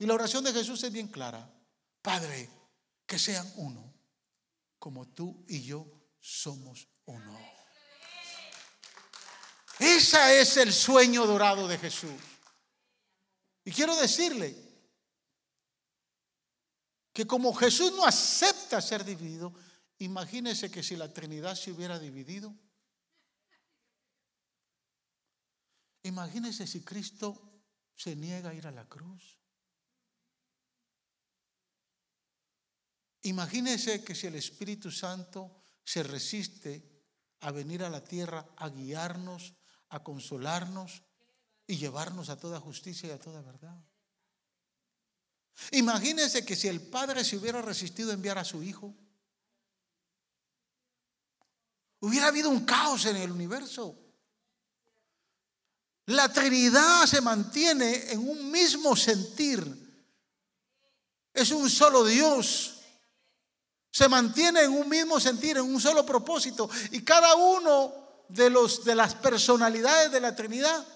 Y 0.00 0.06
la 0.06 0.14
oración 0.14 0.42
de 0.42 0.52
Jesús 0.54 0.82
es 0.82 0.90
bien 0.90 1.08
clara. 1.08 1.46
Padre, 2.00 2.48
que 3.04 3.18
sean 3.18 3.46
uno, 3.56 3.94
como 4.78 5.06
tú 5.08 5.44
y 5.46 5.62
yo 5.62 5.86
somos 6.18 6.88
uno. 7.04 7.38
Ese 9.78 10.40
es 10.40 10.56
el 10.56 10.72
sueño 10.72 11.26
dorado 11.26 11.68
de 11.68 11.76
Jesús. 11.76 12.18
Y 13.62 13.72
quiero 13.72 13.94
decirle 13.94 14.56
que 17.12 17.26
como 17.26 17.52
Jesús 17.52 17.92
no 17.92 18.06
acepta 18.06 18.80
ser 18.80 19.04
dividido, 19.04 19.52
imagínese 19.98 20.70
que 20.70 20.82
si 20.82 20.96
la 20.96 21.12
Trinidad 21.12 21.56
se 21.56 21.72
hubiera 21.72 21.98
dividido, 21.98 22.54
imagínese 26.04 26.66
si 26.66 26.82
Cristo 26.82 27.62
se 27.94 28.16
niega 28.16 28.48
a 28.48 28.54
ir 28.54 28.66
a 28.66 28.70
la 28.70 28.88
cruz. 28.88 29.39
Imagínese 33.22 34.02
que 34.02 34.14
si 34.14 34.26
el 34.26 34.36
Espíritu 34.36 34.90
Santo 34.90 35.64
se 35.84 36.02
resiste 36.02 36.90
a 37.40 37.50
venir 37.50 37.82
a 37.82 37.90
la 37.90 38.02
tierra 38.02 38.46
a 38.56 38.68
guiarnos, 38.68 39.54
a 39.90 40.02
consolarnos 40.02 41.02
y 41.66 41.76
llevarnos 41.76 42.28
a 42.28 42.38
toda 42.38 42.60
justicia 42.60 43.08
y 43.08 43.12
a 43.12 43.18
toda 43.18 43.42
verdad. 43.42 43.76
Imagínese 45.72 46.44
que 46.44 46.56
si 46.56 46.68
el 46.68 46.80
Padre 46.80 47.24
se 47.24 47.36
hubiera 47.36 47.60
resistido 47.60 48.10
a 48.10 48.14
enviar 48.14 48.38
a 48.38 48.44
su 48.44 48.62
Hijo, 48.62 48.94
hubiera 52.00 52.28
habido 52.28 52.48
un 52.48 52.64
caos 52.64 53.04
en 53.06 53.16
el 53.16 53.30
universo. 53.30 53.98
La 56.06 56.32
Trinidad 56.32 57.06
se 57.06 57.20
mantiene 57.20 58.10
en 58.12 58.26
un 58.26 58.50
mismo 58.50 58.96
sentir. 58.96 59.62
Es 61.32 61.50
un 61.52 61.70
solo 61.70 62.04
Dios. 62.04 62.79
Se 63.90 64.08
mantiene 64.08 64.62
en 64.62 64.72
un 64.72 64.88
mismo 64.88 65.18
sentir, 65.18 65.56
en 65.56 65.64
un 65.64 65.80
solo 65.80 66.06
propósito. 66.06 66.70
Y 66.92 67.02
cada 67.02 67.34
uno 67.34 67.92
de, 68.28 68.50
los, 68.50 68.84
de 68.84 68.94
las 68.94 69.14
personalidades 69.14 70.12
de 70.12 70.20
la 70.20 70.34
Trinidad 70.34 70.86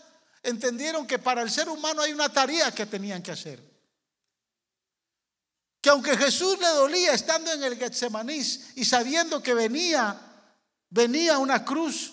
entendieron 0.42 1.06
que 1.06 1.18
para 1.18 1.42
el 1.42 1.50
ser 1.50 1.68
humano 1.68 2.02
hay 2.02 2.12
una 2.12 2.28
tarea 2.28 2.72
que 2.72 2.86
tenían 2.86 3.22
que 3.22 3.32
hacer. 3.32 3.62
Que 5.80 5.90
aunque 5.90 6.16
Jesús 6.16 6.58
le 6.60 6.68
dolía 6.68 7.12
estando 7.12 7.52
en 7.52 7.62
el 7.62 7.76
Getsemaní 7.76 8.40
y 8.76 8.84
sabiendo 8.84 9.42
que 9.42 9.54
venía, 9.54 10.18
venía 10.88 11.38
una 11.38 11.64
cruz 11.64 12.12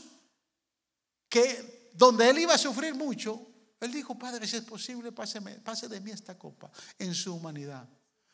que 1.30 1.92
donde 1.94 2.30
él 2.30 2.40
iba 2.40 2.56
a 2.56 2.58
sufrir 2.58 2.96
mucho, 2.96 3.48
él 3.80 3.92
dijo, 3.92 4.18
Padre, 4.18 4.48
si 4.48 4.58
es 4.58 4.64
posible, 4.64 5.12
pase 5.12 5.88
de 5.88 6.02
mí 6.02 6.12
esta 6.12 6.38
copa 6.38 6.70
en 7.00 7.14
su 7.16 7.34
humanidad. 7.34 7.88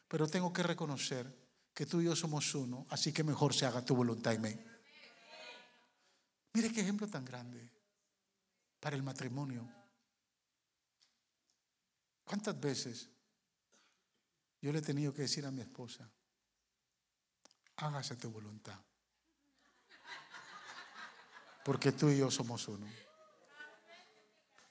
Pero 0.08 0.28
tengo 0.28 0.52
que 0.52 0.64
reconocer 0.64 1.47
que 1.78 1.86
tú 1.86 2.02
y 2.02 2.06
yo 2.06 2.16
somos 2.16 2.56
uno, 2.56 2.88
así 2.90 3.14
que 3.14 3.24
mejor 3.24 3.54
se 3.54 3.68
haga 3.68 3.86
tu 3.86 3.96
voluntad 3.96 4.34
en 4.34 4.42
mí. 4.42 4.60
Mire 6.54 6.74
qué 6.74 6.82
ejemplo 6.82 7.08
tan 7.08 7.24
grande 7.24 7.70
para 8.80 8.96
el 8.96 9.04
matrimonio. 9.04 9.72
¿Cuántas 12.24 12.60
veces 12.60 13.08
yo 14.60 14.72
le 14.72 14.80
he 14.80 14.82
tenido 14.82 15.14
que 15.14 15.22
decir 15.22 15.46
a 15.46 15.52
mi 15.52 15.62
esposa, 15.62 16.10
hágase 17.76 18.16
tu 18.16 18.32
voluntad? 18.32 18.80
Porque 21.64 21.92
tú 21.92 22.10
y 22.10 22.18
yo 22.18 22.32
somos 22.32 22.68
uno. 22.68 22.88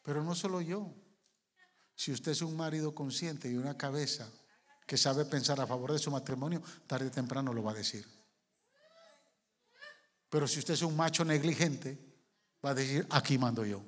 Pero 0.03 0.25
no 0.25 0.35
solo 0.35 0.61
yo. 0.61 0.93
Si 1.95 2.11
usted 2.11 2.33
es 2.33 2.43
un 2.43 2.57
marido 2.57 2.97
consciente 2.97 3.49
y 3.49 3.55
una 3.55 3.79
cabeza 3.79 4.29
que 4.87 4.97
sabe 4.97 5.25
pensar 5.25 5.61
a 5.61 5.67
favor 5.67 5.93
de 5.93 5.99
su 5.99 6.11
matrimonio, 6.11 6.63
tarde 6.87 7.09
o 7.09 7.11
temprano 7.11 7.53
lo 7.53 7.63
va 7.63 7.73
a 7.73 7.83
decir. 7.83 8.07
Pero 10.31 10.47
si 10.47 10.61
usted 10.61 10.75
es 10.75 10.83
un 10.83 10.97
macho 10.97 11.25
negligente, 11.25 11.99
va 12.65 12.71
a 12.71 12.75
decir, 12.75 13.07
aquí 13.11 13.37
mando 13.37 13.65
yo. 13.65 13.83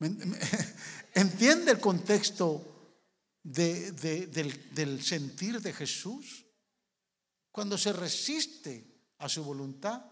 ¿Entiende 1.14 1.72
el 1.72 1.80
contexto 1.80 2.96
del, 3.42 3.94
del 4.74 5.02
sentir 5.02 5.60
de 5.60 5.72
Jesús? 5.72 6.44
Cuando 7.50 7.78
se 7.78 7.92
resiste 7.92 9.12
a 9.18 9.28
su 9.28 9.42
voluntad 9.42 10.04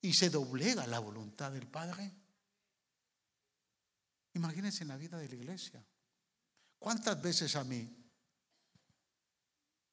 y 0.00 0.12
se 0.14 0.30
doblega 0.30 0.86
la 0.86 0.98
voluntad 0.98 1.52
del 1.52 1.68
Padre. 1.68 2.12
Imagínense 4.34 4.82
en 4.82 4.88
la 4.88 4.96
vida 4.96 5.18
de 5.18 5.28
la 5.28 5.34
iglesia. 5.34 5.84
¿Cuántas 6.82 7.22
veces 7.22 7.54
a 7.54 7.62
mí 7.62 7.88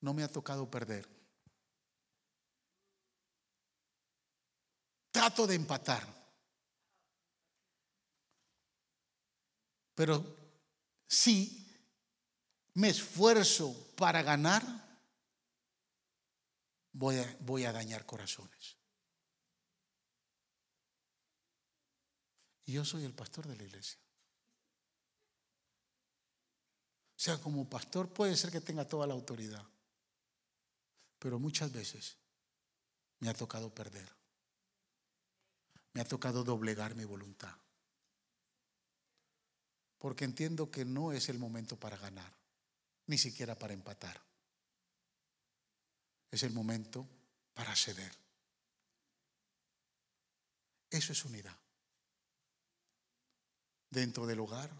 no 0.01 0.11
me 0.11 0.23
ha 0.23 0.27
tocado 0.27 0.67
perder? 0.71 1.07
Trato 5.11 5.45
de 5.45 5.53
empatar. 5.53 6.03
Pero 9.93 10.35
si 11.07 11.79
me 12.73 12.89
esfuerzo 12.89 13.93
para 13.95 14.23
ganar, 14.23 14.63
voy 16.93 17.65
a, 17.65 17.71
dañar 17.71 18.07
corazones. 18.07 18.77
Y 22.65 22.73
yo 22.73 22.83
soy 22.83 23.03
el 23.03 23.13
pastor 23.13 23.45
de 23.45 23.57
la 23.57 23.63
iglesia. 23.63 23.99
O 27.19 27.21
sea, 27.21 27.37
como 27.37 27.69
pastor 27.69 28.07
puede 28.07 28.37
ser 28.37 28.49
que 28.49 28.61
tenga 28.61 28.87
toda 28.87 29.05
la 29.05 29.13
autoridad, 29.13 29.61
pero 31.19 31.37
muchas 31.37 31.69
veces 31.69 32.15
me 33.19 33.27
ha 33.27 33.33
tocado 33.33 33.75
perder. 33.75 34.09
Me 35.91 35.99
ha 35.99 36.05
tocado 36.05 36.45
doblegar 36.45 36.95
mi 36.95 37.03
voluntad. 37.03 37.53
Porque 39.97 40.23
entiendo 40.23 40.71
que 40.71 40.85
no 40.85 41.11
es 41.11 41.27
el 41.27 41.37
momento 41.37 41.77
para 41.77 41.97
ganar, 41.97 42.33
ni 43.07 43.17
siquiera 43.17 43.53
para 43.59 43.73
empatar. 43.73 44.21
Es 46.31 46.43
el 46.43 46.53
momento 46.53 47.05
para 47.53 47.75
ceder. 47.75 48.13
Eso 50.89 51.11
es 51.11 51.25
unidad. 51.25 51.57
Dentro 53.89 54.25
del 54.25 54.39
hogar, 54.39 54.71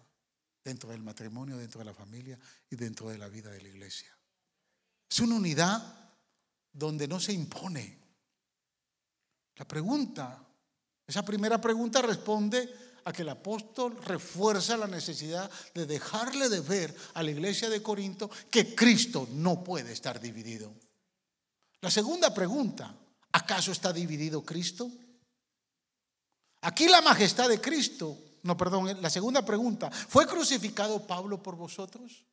dentro 0.64 0.90
del 0.90 1.02
matrimonio, 1.02 1.58
dentro 1.58 1.80
de 1.80 1.86
la 1.86 1.94
familia 1.94 2.38
y 2.70 2.76
dentro 2.76 3.10
de 3.10 3.18
la 3.18 3.28
vida 3.28 3.50
de 3.52 3.62
la 3.62 3.70
iglesia. 3.70 4.16
Es 5.10 5.20
una 5.20 5.36
unidad 5.36 6.12
donde 6.72 7.08
no 7.08 7.20
se 7.20 7.34
impone. 7.34 7.98
La 9.56 9.68
pregunta, 9.68 10.46
esa 11.06 11.24
primera 11.24 11.60
pregunta 11.60 12.02
responde 12.02 12.74
a 13.06 13.12
que 13.12 13.24
el 13.24 13.30
apóstol 13.30 13.98
refuerza 14.04 14.78
la 14.78 14.88
necesidad 14.88 15.50
de 15.74 15.86
dejarle 15.86 16.50
de 16.50 16.62
ver 16.62 16.96
a 17.16 17.24
la 17.24 17.32
iglesia 17.32 17.70
de 17.70 17.82
Corinto 17.82 18.30
que 18.52 18.76
Cristo 18.76 19.28
no 19.32 19.64
puede 19.64 19.92
estar 19.92 20.20
dividido. 20.20 20.74
La 21.82 21.90
segunda 21.90 22.34
pregunta, 22.34 22.96
¿acaso 23.32 23.72
está 23.72 23.92
dividido 23.92 24.44
Cristo? 24.44 24.92
Aquí 26.62 26.88
la 26.88 27.02
majestad 27.02 27.50
de 27.50 27.62
Cristo 27.62 28.18
no, 28.44 28.58
perdón, 28.58 29.02
la 29.02 29.10
segunda 29.10 29.46
pregunta, 29.46 29.92
¿fue 29.92 30.26
crucificado 30.28 31.06
Pablo 31.06 31.42
por 31.42 31.56
vosotros? 31.56 32.26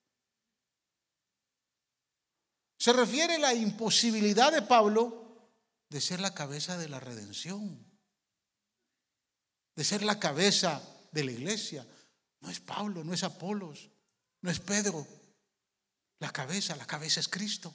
Se 2.79 2.93
refiere 2.93 3.37
a 3.37 3.39
la 3.39 3.55
imposibilidad 3.55 4.53
de 4.53 4.63
Pablo 4.63 5.51
de 5.89 6.01
ser 6.01 6.21
la 6.21 6.35
cabeza 6.35 6.77
de 6.77 6.89
la 6.89 7.01
redención, 7.01 7.85
de 9.75 9.85
ser 9.85 10.03
la 10.03 10.19
cabeza 10.19 10.83
de 11.13 11.25
la 11.25 11.33
iglesia. 11.33 11.87
No 12.41 12.51
es 12.51 12.61
Pablo, 12.61 13.03
no 13.03 13.15
es 13.15 13.25
Apolos, 13.25 13.91
no 14.43 14.51
es 14.51 14.61
Pedro. 14.61 15.07
La 16.19 16.31
cabeza, 16.31 16.77
la 16.77 16.87
cabeza 16.87 17.21
es 17.21 17.29
Cristo. 17.29 17.73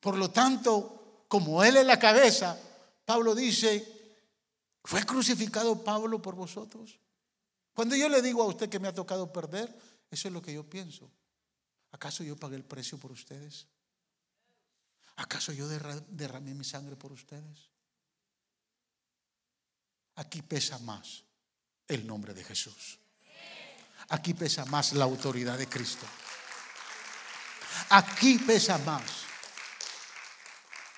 Por 0.00 0.16
lo 0.16 0.30
tanto, 0.30 1.24
como 1.28 1.64
Él 1.64 1.76
es 1.76 1.86
la 1.86 1.98
cabeza, 1.98 2.58
Pablo 3.04 3.34
dice, 3.34 3.97
¿fue 4.88 5.04
crucificado 5.04 5.84
Pablo 5.84 6.22
por 6.22 6.34
vosotros? 6.34 6.98
Cuando 7.74 7.94
yo 7.94 8.08
le 8.08 8.22
digo 8.22 8.42
a 8.42 8.46
usted 8.46 8.70
que 8.70 8.78
me 8.78 8.88
ha 8.88 8.94
tocado 8.94 9.30
perder, 9.30 9.68
eso 10.10 10.28
es 10.28 10.32
lo 10.32 10.40
que 10.40 10.54
yo 10.54 10.64
pienso. 10.64 11.10
¿Acaso 11.92 12.24
yo 12.24 12.36
pagué 12.36 12.56
el 12.56 12.64
precio 12.64 12.96
por 12.96 13.12
ustedes? 13.12 13.66
¿Acaso 15.16 15.52
yo 15.52 15.68
derramé 15.68 16.54
mi 16.54 16.64
sangre 16.64 16.96
por 16.96 17.12
ustedes? 17.12 17.68
Aquí 20.14 20.40
pesa 20.40 20.78
más 20.78 21.22
el 21.86 22.06
nombre 22.06 22.32
de 22.32 22.42
Jesús. 22.42 22.98
Aquí 24.08 24.32
pesa 24.32 24.64
más 24.64 24.94
la 24.94 25.04
autoridad 25.04 25.58
de 25.58 25.68
Cristo. 25.68 26.06
Aquí 27.90 28.38
pesa 28.38 28.78
más 28.78 29.02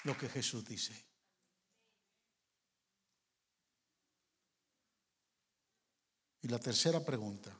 lo 0.04 0.16
que 0.16 0.28
Jesús 0.28 0.64
dice. 0.64 1.09
Y 6.42 6.48
la 6.48 6.58
tercera 6.58 7.04
pregunta, 7.04 7.56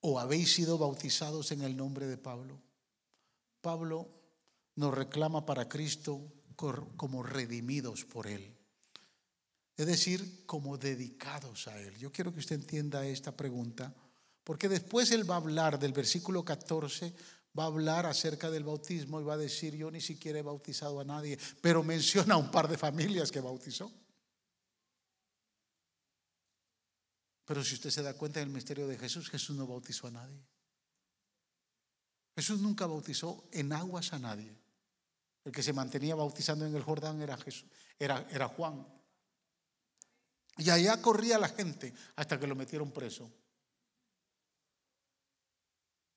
¿o 0.00 0.18
habéis 0.18 0.54
sido 0.54 0.78
bautizados 0.78 1.52
en 1.52 1.62
el 1.62 1.76
nombre 1.76 2.06
de 2.06 2.16
Pablo? 2.16 2.60
Pablo 3.60 4.08
nos 4.76 4.94
reclama 4.94 5.44
para 5.44 5.68
Cristo 5.68 6.32
como 6.96 7.22
redimidos 7.22 8.04
por 8.04 8.26
Él 8.26 8.56
es 9.80 9.86
decir, 9.86 10.44
como 10.44 10.76
dedicados 10.76 11.66
a 11.66 11.80
Él. 11.80 11.96
Yo 11.96 12.12
quiero 12.12 12.34
que 12.34 12.40
usted 12.40 12.56
entienda 12.56 13.06
esta 13.06 13.34
pregunta, 13.34 13.94
porque 14.44 14.68
después 14.68 15.10
Él 15.10 15.28
va 15.28 15.36
a 15.36 15.38
hablar 15.38 15.78
del 15.78 15.94
versículo 15.94 16.44
14, 16.44 17.14
va 17.58 17.62
a 17.62 17.68
hablar 17.68 18.04
acerca 18.04 18.50
del 18.50 18.64
bautismo 18.64 19.22
y 19.22 19.24
va 19.24 19.34
a 19.34 19.38
decir, 19.38 19.74
yo 19.74 19.90
ni 19.90 20.02
siquiera 20.02 20.38
he 20.38 20.42
bautizado 20.42 21.00
a 21.00 21.04
nadie, 21.04 21.38
pero 21.62 21.82
menciona 21.82 22.36
un 22.36 22.50
par 22.50 22.68
de 22.68 22.76
familias 22.76 23.32
que 23.32 23.40
bautizó. 23.40 23.90
Pero 27.50 27.64
si 27.64 27.74
usted 27.74 27.90
se 27.90 28.04
da 28.04 28.14
cuenta 28.14 28.38
del 28.38 28.48
misterio 28.48 28.86
de 28.86 28.96
Jesús, 28.96 29.28
Jesús 29.28 29.56
no 29.56 29.66
bautizó 29.66 30.06
a 30.06 30.12
nadie. 30.12 30.40
Jesús 32.36 32.60
nunca 32.60 32.86
bautizó 32.86 33.48
en 33.50 33.72
aguas 33.72 34.12
a 34.12 34.20
nadie. 34.20 34.56
El 35.44 35.50
que 35.50 35.60
se 35.60 35.72
mantenía 35.72 36.14
bautizando 36.14 36.64
en 36.64 36.76
el 36.76 36.84
Jordán 36.84 37.20
era, 37.20 37.36
Jesús, 37.36 37.64
era, 37.98 38.24
era 38.30 38.46
Juan. 38.46 38.86
Y 40.58 40.70
allá 40.70 41.02
corría 41.02 41.40
la 41.40 41.48
gente 41.48 41.92
hasta 42.14 42.38
que 42.38 42.46
lo 42.46 42.54
metieron 42.54 42.92
preso. 42.92 43.28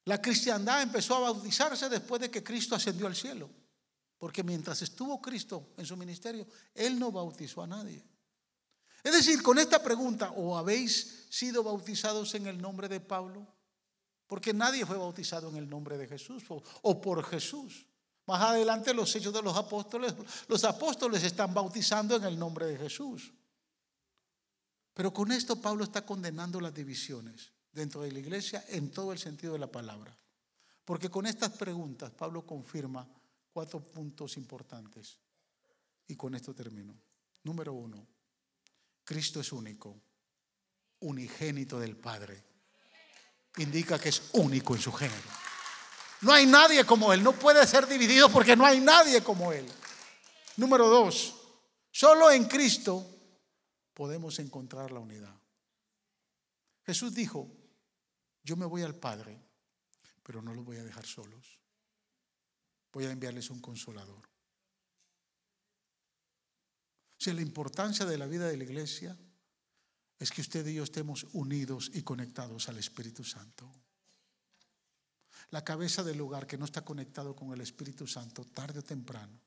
La 0.05 0.21
cristiandad 0.21 0.83
empezó 0.83 1.15
a 1.15 1.31
bautizarse 1.31 1.89
después 1.89 2.21
de 2.21 2.29
que 2.29 2.43
Cristo 2.43 2.75
ascendió 2.75 3.07
al 3.07 3.15
cielo. 3.15 3.49
Porque 4.19 4.43
mientras 4.43 4.83
estuvo 4.83 5.19
Cristo 5.19 5.73
en 5.77 5.87
su 5.87 5.97
ministerio, 5.97 6.45
Él 6.75 6.99
no 6.99 7.11
bautizó 7.11 7.63
a 7.63 7.67
nadie. 7.67 8.03
Es 9.03 9.11
decir, 9.11 9.43
con 9.43 9.59
esta 9.59 9.83
pregunta, 9.83 10.31
¿o 10.31 10.57
habéis 10.57 11.27
sido 11.29 11.61
bautizados 11.63 12.33
en 12.35 12.47
el 12.47 12.61
nombre 12.61 12.87
de 12.87 13.01
Pablo? 13.01 13.45
Porque 14.27 14.53
nadie 14.53 14.85
fue 14.85 14.97
bautizado 14.97 15.49
en 15.49 15.57
el 15.57 15.69
nombre 15.69 15.97
de 15.97 16.07
Jesús 16.07 16.43
o 16.49 17.01
por 17.01 17.23
Jesús. 17.25 17.85
Más 18.25 18.41
adelante 18.41 18.93
los 18.93 19.13
hechos 19.15 19.33
de 19.33 19.41
los 19.41 19.55
apóstoles, 19.57 20.13
los 20.47 20.63
apóstoles 20.63 21.23
están 21.23 21.53
bautizando 21.53 22.15
en 22.15 22.23
el 22.23 22.39
nombre 22.39 22.65
de 22.65 22.77
Jesús. 22.77 23.33
Pero 24.93 25.13
con 25.13 25.31
esto 25.31 25.59
Pablo 25.59 25.83
está 25.83 26.05
condenando 26.05 26.61
las 26.61 26.73
divisiones 26.73 27.51
dentro 27.71 28.01
de 28.01 28.11
la 28.11 28.19
iglesia 28.19 28.63
en 28.69 28.91
todo 28.91 29.11
el 29.11 29.19
sentido 29.19 29.53
de 29.53 29.59
la 29.59 29.71
palabra. 29.71 30.17
Porque 30.85 31.09
con 31.09 31.25
estas 31.25 31.51
preguntas 31.51 32.11
Pablo 32.11 32.45
confirma 32.45 33.07
cuatro 33.51 33.79
puntos 33.81 34.37
importantes. 34.37 35.17
Y 36.07 36.15
con 36.15 36.35
esto 36.35 36.53
termino. 36.53 36.95
Número 37.43 37.73
uno, 37.73 38.07
Cristo 39.03 39.41
es 39.41 39.51
único, 39.51 40.01
unigénito 40.99 41.79
del 41.79 41.97
Padre. 41.97 42.43
Indica 43.57 43.99
que 43.99 44.09
es 44.09 44.29
único 44.33 44.75
en 44.75 44.81
su 44.81 44.91
género. 44.91 45.29
No 46.21 46.31
hay 46.31 46.45
nadie 46.45 46.85
como 46.85 47.11
Él, 47.11 47.21
no 47.21 47.33
puede 47.33 47.67
ser 47.67 47.85
dividido 47.87 48.29
porque 48.29 48.55
no 48.55 48.65
hay 48.65 48.79
nadie 48.79 49.21
como 49.21 49.51
Él. 49.51 49.69
Número 50.57 50.87
dos, 50.87 51.35
solo 51.91 52.31
en 52.31 52.45
Cristo 52.45 53.05
podemos 53.93 54.39
encontrar 54.39 54.91
la 54.91 54.99
unidad. 54.99 55.35
Jesús 56.85 57.13
dijo, 57.13 57.49
yo 58.43 58.55
me 58.55 58.65
voy 58.65 58.83
al 58.83 58.95
Padre, 58.95 59.39
pero 60.23 60.41
no 60.41 60.53
los 60.53 60.65
voy 60.65 60.77
a 60.77 60.83
dejar 60.83 61.05
solos. 61.05 61.59
Voy 62.91 63.05
a 63.05 63.11
enviarles 63.11 63.49
un 63.49 63.59
consolador. 63.59 64.32
Si 67.23 67.31
la 67.31 67.41
importancia 67.41 68.05
de 68.05 68.17
la 68.17 68.27
vida 68.27 68.49
de 68.49 68.57
la 68.57 68.65
iglesia 68.65 69.17
es 70.19 70.29
que 70.29 70.41
usted 70.41 70.67
y 70.67 70.73
yo 70.73 70.83
estemos 70.83 71.25
unidos 71.31 71.89
y 71.93 72.01
conectados 72.01 72.67
al 72.67 72.77
Espíritu 72.79 73.23
Santo. 73.23 73.71
La 75.49 75.63
cabeza 75.63 76.03
del 76.03 76.17
lugar 76.17 76.45
que 76.45 76.57
no 76.57 76.65
está 76.65 76.83
conectado 76.83 77.33
con 77.33 77.53
el 77.53 77.61
Espíritu 77.61 78.05
Santo, 78.05 78.43
tarde 78.47 78.79
o 78.79 78.83
temprano, 78.83 79.39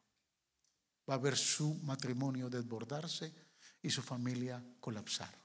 va 1.05 1.16
a 1.16 1.18
ver 1.18 1.37
su 1.37 1.74
matrimonio 1.83 2.49
desbordarse 2.49 3.35
y 3.83 3.91
su 3.91 4.01
familia 4.01 4.64
colapsar. 4.81 5.39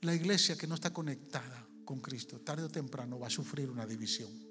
La 0.00 0.16
iglesia 0.16 0.58
que 0.58 0.66
no 0.66 0.74
está 0.74 0.92
conectada 0.92 1.64
con 1.84 2.00
Cristo, 2.00 2.40
tarde 2.40 2.64
o 2.64 2.68
temprano 2.68 3.20
va 3.20 3.28
a 3.28 3.30
sufrir 3.30 3.70
una 3.70 3.86
división. 3.86 4.47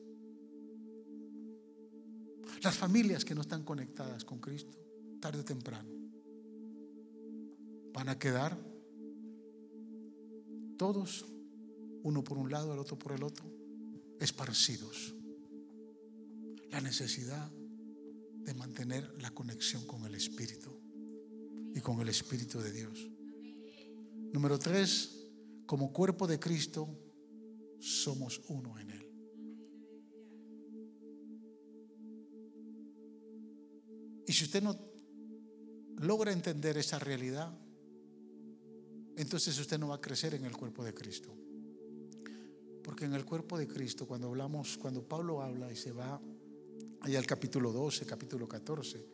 Las 2.64 2.76
familias 2.76 3.24
que 3.24 3.36
no 3.36 3.42
están 3.42 3.64
conectadas 3.64 4.26
con 4.26 4.40
Cristo, 4.40 4.78
tarde 5.20 5.40
o 5.40 5.46
temprano, 5.46 5.90
van 7.94 8.10
a 8.10 8.20
quedar 8.20 8.58
todos, 10.78 11.26
uno 12.04 12.24
por 12.24 12.38
un 12.38 12.52
lado, 12.52 12.74
el 12.74 12.80
otro 12.80 12.98
por 12.98 13.14
el 13.14 13.24
otro, 13.24 13.46
esparcidos. 14.20 15.16
La 16.72 16.82
necesidad 16.82 17.52
de 17.52 18.54
mantener 18.54 19.22
la 19.22 19.32
conexión 19.32 19.86
con 19.86 20.06
el 20.06 20.16
Espíritu 20.16 20.80
y 21.74 21.82
con 21.82 22.00
el 22.02 22.10
Espíritu 22.10 22.60
de 22.60 22.72
Dios. 22.72 23.10
Número 24.34 24.60
tres, 24.60 25.28
como 25.66 25.92
cuerpo 25.92 26.28
de 26.28 26.40
Cristo, 26.40 26.88
somos 27.80 28.42
uno 28.48 28.78
en 28.80 28.90
Él. 28.92 29.07
Y 34.28 34.34
si 34.34 34.44
usted 34.44 34.62
no 34.62 34.78
logra 36.00 36.34
entender 36.34 36.78
esa 36.78 37.00
realidad, 37.00 37.58
entonces 39.16 39.58
usted 39.58 39.80
no 39.80 39.88
va 39.88 39.96
a 39.96 40.02
crecer 40.02 40.36
en 40.36 40.44
el 40.44 40.56
cuerpo 40.56 40.84
de 40.84 40.94
Cristo. 40.94 41.34
Porque 42.84 43.06
en 43.06 43.14
el 43.14 43.24
cuerpo 43.24 43.58
de 43.58 43.68
Cristo, 43.68 44.06
cuando 44.06 44.28
hablamos, 44.28 44.78
cuando 44.78 45.02
Pablo 45.02 45.42
habla 45.42 45.72
y 45.72 45.78
se 45.78 45.94
va 45.94 46.22
allá 47.02 47.20
al 47.20 47.26
capítulo 47.26 47.72
12, 47.72 48.06
capítulo 48.06 48.50
14, 48.50 49.08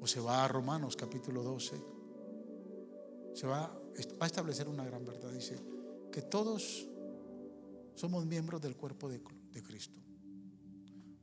o 0.00 0.06
se 0.06 0.20
va 0.20 0.46
a 0.46 0.48
Romanos 0.48 0.96
capítulo 0.96 1.42
12, 1.42 1.84
se 3.34 3.46
va, 3.46 3.66
a 4.18 4.26
establecer 4.26 4.66
una 4.66 4.84
gran 4.86 5.04
verdad. 5.04 5.30
Dice 5.30 5.60
que 6.10 6.22
todos 6.22 6.88
somos 7.94 8.24
miembros 8.24 8.62
del 8.62 8.76
cuerpo 8.76 9.10
de, 9.10 9.20
de 9.52 9.62
Cristo. 9.62 10.00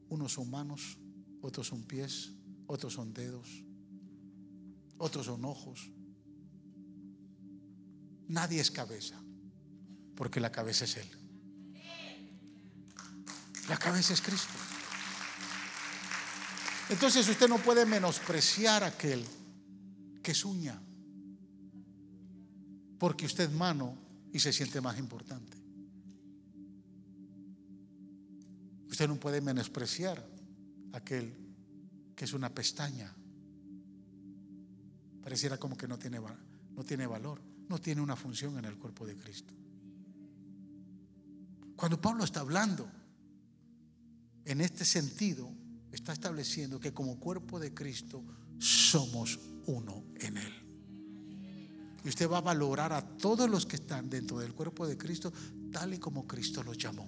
Unos 0.10 0.34
son 0.34 0.52
manos, 0.52 1.00
otros 1.42 1.68
son 1.68 1.84
pies, 1.84 2.37
otros 2.68 2.94
son 2.94 3.14
dedos, 3.14 3.64
otros 4.98 5.26
son 5.26 5.44
ojos. 5.46 5.90
Nadie 8.28 8.60
es 8.60 8.70
cabeza, 8.70 9.20
porque 10.16 10.40
la 10.40 10.52
cabeza 10.52 10.86
es 10.86 10.98
Él. 10.98 11.08
La 13.70 13.78
cabeza 13.78 14.14
es 14.14 14.22
Cristo. 14.22 14.54
Entonces 16.90 17.28
usted 17.28 17.50
no 17.50 17.58
puede 17.58 17.86
menospreciar 17.86 18.84
aquel 18.84 19.26
que 20.24 20.32
es 20.32 20.46
uña, 20.46 20.82
porque 22.98 23.26
usted 23.26 23.46
es 23.46 23.52
mano 23.52 23.98
y 24.32 24.40
se 24.40 24.54
siente 24.54 24.80
más 24.80 24.98
importante. 24.98 25.58
Usted 28.90 29.08
no 29.08 29.20
puede 29.20 29.42
menospreciar 29.42 30.26
aquel 30.94 31.47
que 32.18 32.26
es 32.26 32.34
una 32.34 32.50
pestaña. 32.50 33.16
Pareciera 35.22 35.60
como 35.60 35.78
que 35.78 35.88
no 35.88 36.00
tiene, 36.00 36.20
no 36.20 36.84
tiene 36.84 37.06
valor, 37.06 37.40
no 37.70 37.80
tiene 37.80 38.02
una 38.02 38.16
función 38.16 38.58
en 38.58 38.66
el 38.66 38.76
cuerpo 38.76 39.06
de 39.06 39.16
Cristo. 39.16 39.54
Cuando 41.76 42.02
Pablo 42.02 42.24
está 42.24 42.40
hablando 42.40 42.90
en 44.46 44.62
este 44.62 44.84
sentido, 44.84 45.48
está 45.92 46.12
estableciendo 46.12 46.80
que 46.80 46.92
como 46.92 47.20
cuerpo 47.20 47.60
de 47.60 47.72
Cristo 47.72 48.24
somos 48.58 49.40
uno 49.68 50.04
en 50.16 50.38
Él. 50.38 50.54
Y 52.04 52.10
usted 52.10 52.28
va 52.28 52.40
a 52.40 52.42
valorar 52.42 52.94
a 52.94 53.06
todos 53.18 53.48
los 53.48 53.68
que 53.68 53.76
están 53.76 54.10
dentro 54.10 54.40
del 54.40 54.56
cuerpo 54.56 54.88
de 54.88 54.98
Cristo 54.98 55.32
tal 55.72 55.94
y 55.94 56.00
como 56.00 56.26
Cristo 56.26 56.64
los 56.64 56.80
llamó. 56.80 57.08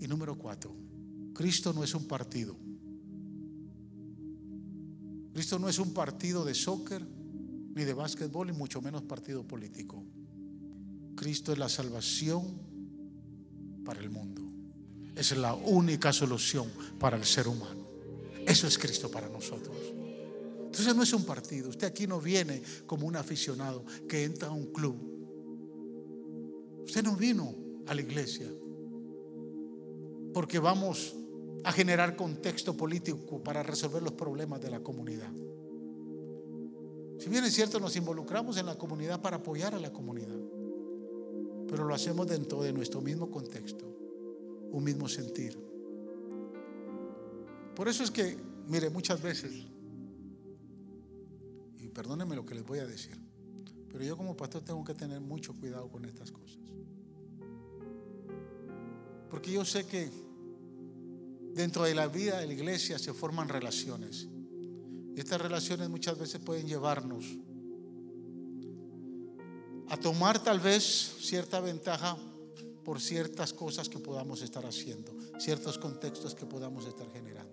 Y 0.00 0.08
número 0.08 0.36
cuatro, 0.36 0.74
Cristo 1.32 1.72
no 1.72 1.84
es 1.84 1.94
un 1.94 2.08
partido. 2.08 2.71
Cristo 5.32 5.58
no 5.58 5.68
es 5.68 5.78
un 5.78 5.94
partido 5.94 6.44
de 6.44 6.54
soccer, 6.54 7.06
ni 7.74 7.84
de 7.84 7.94
básquetbol, 7.94 8.50
y 8.50 8.52
mucho 8.52 8.82
menos 8.82 9.02
partido 9.02 9.46
político. 9.46 10.04
Cristo 11.14 11.52
es 11.52 11.58
la 11.58 11.68
salvación 11.68 12.60
para 13.84 14.00
el 14.00 14.10
mundo. 14.10 14.42
Es 15.16 15.36
la 15.36 15.54
única 15.54 16.12
solución 16.12 16.70
para 16.98 17.16
el 17.16 17.24
ser 17.24 17.48
humano. 17.48 17.86
Eso 18.46 18.66
es 18.66 18.78
Cristo 18.78 19.10
para 19.10 19.28
nosotros. 19.28 19.76
Entonces 20.72 20.96
no 20.96 21.02
es 21.02 21.12
un 21.12 21.24
partido. 21.24 21.68
Usted 21.68 21.86
aquí 21.86 22.06
no 22.06 22.20
viene 22.20 22.62
como 22.86 23.06
un 23.06 23.16
aficionado 23.16 23.84
que 24.08 24.24
entra 24.24 24.48
a 24.48 24.52
un 24.52 24.72
club. 24.72 24.96
Usted 26.84 27.02
no 27.04 27.16
vino 27.16 27.54
a 27.86 27.94
la 27.94 28.00
iglesia 28.00 28.48
porque 30.32 30.58
vamos 30.58 31.14
a 31.64 31.72
generar 31.72 32.16
contexto 32.16 32.76
político 32.76 33.42
para 33.42 33.62
resolver 33.62 34.02
los 34.02 34.12
problemas 34.12 34.60
de 34.60 34.70
la 34.70 34.80
comunidad. 34.80 35.30
Si 37.18 37.28
bien 37.28 37.44
es 37.44 37.54
cierto, 37.54 37.78
nos 37.78 37.94
involucramos 37.96 38.56
en 38.56 38.66
la 38.66 38.76
comunidad 38.76 39.20
para 39.20 39.36
apoyar 39.36 39.74
a 39.74 39.78
la 39.78 39.92
comunidad, 39.92 40.40
pero 41.68 41.84
lo 41.84 41.94
hacemos 41.94 42.26
dentro 42.26 42.62
de 42.62 42.72
nuestro 42.72 43.00
mismo 43.00 43.30
contexto, 43.30 43.84
un 44.72 44.82
mismo 44.82 45.08
sentir. 45.08 45.56
Por 47.76 47.88
eso 47.88 48.02
es 48.02 48.10
que, 48.10 48.36
mire, 48.66 48.90
muchas 48.90 49.22
veces, 49.22 49.52
y 51.78 51.88
perdónenme 51.88 52.34
lo 52.34 52.44
que 52.44 52.56
les 52.56 52.66
voy 52.66 52.80
a 52.80 52.86
decir, 52.86 53.16
pero 53.88 54.04
yo 54.04 54.16
como 54.16 54.36
pastor 54.36 54.62
tengo 54.64 54.82
que 54.82 54.94
tener 54.94 55.20
mucho 55.20 55.54
cuidado 55.54 55.88
con 55.88 56.04
estas 56.04 56.32
cosas. 56.32 56.58
Porque 59.30 59.52
yo 59.52 59.64
sé 59.64 59.86
que 59.86 60.10
dentro 61.54 61.84
de 61.84 61.94
la 61.94 62.08
vida 62.08 62.40
de 62.40 62.46
la 62.46 62.52
iglesia 62.52 62.98
se 62.98 63.12
forman 63.12 63.48
relaciones. 63.48 64.28
Y 65.14 65.20
estas 65.20 65.40
relaciones 65.40 65.88
muchas 65.88 66.18
veces 66.18 66.40
pueden 66.40 66.66
llevarnos 66.66 67.24
a 69.88 69.96
tomar 69.98 70.42
tal 70.42 70.58
vez 70.58 70.82
cierta 71.20 71.60
ventaja 71.60 72.16
por 72.84 73.00
ciertas 73.00 73.52
cosas 73.52 73.88
que 73.88 73.98
podamos 73.98 74.42
estar 74.42 74.64
haciendo, 74.64 75.12
ciertos 75.38 75.78
contextos 75.78 76.34
que 76.34 76.46
podamos 76.46 76.86
estar 76.86 77.06
generando. 77.12 77.52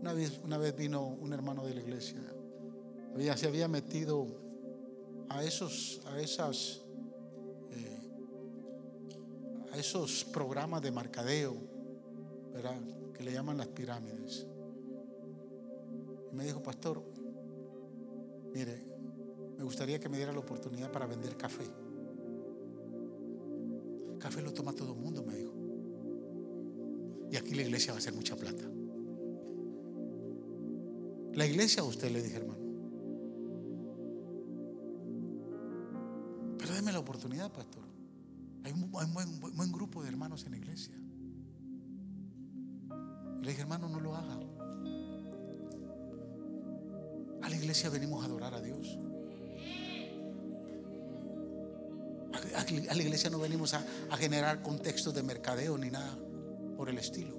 Una 0.00 0.12
vez, 0.12 0.40
una 0.44 0.58
vez 0.58 0.76
vino 0.76 1.06
un 1.06 1.32
hermano 1.32 1.66
de 1.66 1.74
la 1.74 1.80
iglesia, 1.80 2.20
había, 3.14 3.36
se 3.36 3.46
había 3.46 3.68
metido 3.68 4.26
a 5.28 5.44
esos, 5.44 6.00
a 6.06 6.20
esas, 6.20 6.80
eh, 7.70 8.00
a 9.72 9.76
esos 9.76 10.24
programas 10.24 10.82
de 10.82 10.90
mercadeo, 10.90 11.71
¿verdad? 12.52 12.76
que 13.12 13.22
le 13.22 13.32
llaman 13.32 13.58
las 13.58 13.68
pirámides. 13.68 14.46
Y 16.30 16.34
me 16.34 16.44
dijo, 16.44 16.62
pastor, 16.62 17.02
mire, 18.54 18.84
me 19.56 19.64
gustaría 19.64 19.98
que 20.00 20.08
me 20.08 20.16
diera 20.16 20.32
la 20.32 20.40
oportunidad 20.40 20.90
para 20.90 21.06
vender 21.06 21.36
café. 21.36 21.64
Café 24.18 24.42
lo 24.42 24.52
toma 24.52 24.72
todo 24.72 24.92
el 24.92 24.98
mundo, 24.98 25.22
me 25.22 25.36
dijo. 25.36 25.52
Y 27.30 27.36
aquí 27.36 27.54
la 27.54 27.62
iglesia 27.62 27.92
va 27.92 27.96
a 27.96 27.98
hacer 27.98 28.14
mucha 28.14 28.36
plata. 28.36 28.64
La 31.34 31.46
iglesia 31.46 31.82
a 31.82 31.84
usted 31.86 32.10
le 32.10 32.22
dije, 32.22 32.36
hermano. 32.36 32.60
Pero 36.58 36.74
déme 36.74 36.92
la 36.92 36.98
oportunidad, 36.98 37.50
pastor. 37.52 37.82
Hay 38.64 38.72
un, 38.72 38.90
buen, 38.90 39.40
buen 39.40 39.72
grupo 39.72 40.02
de 40.02 40.08
hermanos 40.08 40.44
en 40.44 40.52
la 40.52 40.58
iglesia. 40.58 40.94
Hermano, 43.58 43.88
no 43.88 44.00
lo 44.00 44.14
haga. 44.14 44.38
A 47.42 47.48
la 47.48 47.56
iglesia 47.56 47.90
venimos 47.90 48.22
a 48.22 48.26
adorar 48.26 48.54
a 48.54 48.60
Dios. 48.60 48.98
A 52.56 52.94
la 52.94 53.02
iglesia 53.02 53.30
no 53.30 53.38
venimos 53.38 53.74
a, 53.74 53.84
a 54.10 54.16
generar 54.16 54.62
contextos 54.62 55.14
de 55.14 55.22
mercadeo 55.22 55.76
ni 55.78 55.90
nada 55.90 56.18
por 56.76 56.88
el 56.88 56.98
estilo. 56.98 57.36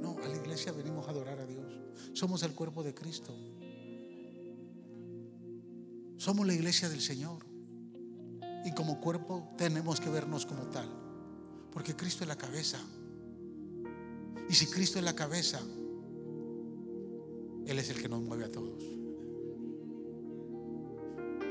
No, 0.00 0.16
a 0.22 0.28
la 0.28 0.36
iglesia 0.36 0.72
venimos 0.72 1.06
a 1.08 1.10
adorar 1.10 1.40
a 1.40 1.46
Dios. 1.46 1.66
Somos 2.12 2.42
el 2.42 2.54
cuerpo 2.54 2.82
de 2.82 2.94
Cristo. 2.94 3.34
Somos 6.16 6.46
la 6.46 6.54
iglesia 6.54 6.88
del 6.88 7.00
Señor. 7.00 7.46
Y 8.64 8.72
como 8.72 9.00
cuerpo 9.00 9.54
tenemos 9.56 10.00
que 10.00 10.10
vernos 10.10 10.46
como 10.46 10.64
tal. 10.66 10.88
Porque 11.72 11.94
Cristo 11.94 12.24
es 12.24 12.28
la 12.28 12.36
cabeza. 12.36 12.78
Y 14.48 14.54
si 14.54 14.66
Cristo 14.66 14.98
es 14.98 15.04
la 15.04 15.14
cabeza, 15.14 15.60
Él 17.66 17.78
es 17.78 17.90
el 17.90 18.00
que 18.00 18.08
nos 18.08 18.22
mueve 18.22 18.44
a 18.44 18.50
todos. 18.52 18.82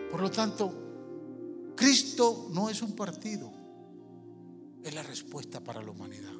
Por 0.09 0.21
lo 0.21 0.31
tanto, 0.31 1.73
Cristo 1.75 2.49
no 2.51 2.69
es 2.69 2.81
un 2.81 2.95
partido, 2.95 3.51
es 4.83 4.95
la 4.95 5.03
respuesta 5.03 5.63
para 5.63 5.83
la 5.83 5.91
humanidad. 5.91 6.33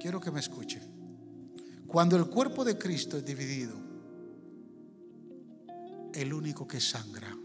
Quiero 0.00 0.20
que 0.20 0.30
me 0.30 0.40
escuche. 0.40 0.80
Cuando 1.86 2.16
el 2.16 2.26
cuerpo 2.26 2.64
de 2.64 2.78
Cristo 2.78 3.16
es 3.18 3.24
dividido, 3.24 3.74
el 6.14 6.32
único 6.32 6.68
que 6.68 6.80
sangra 6.80 7.36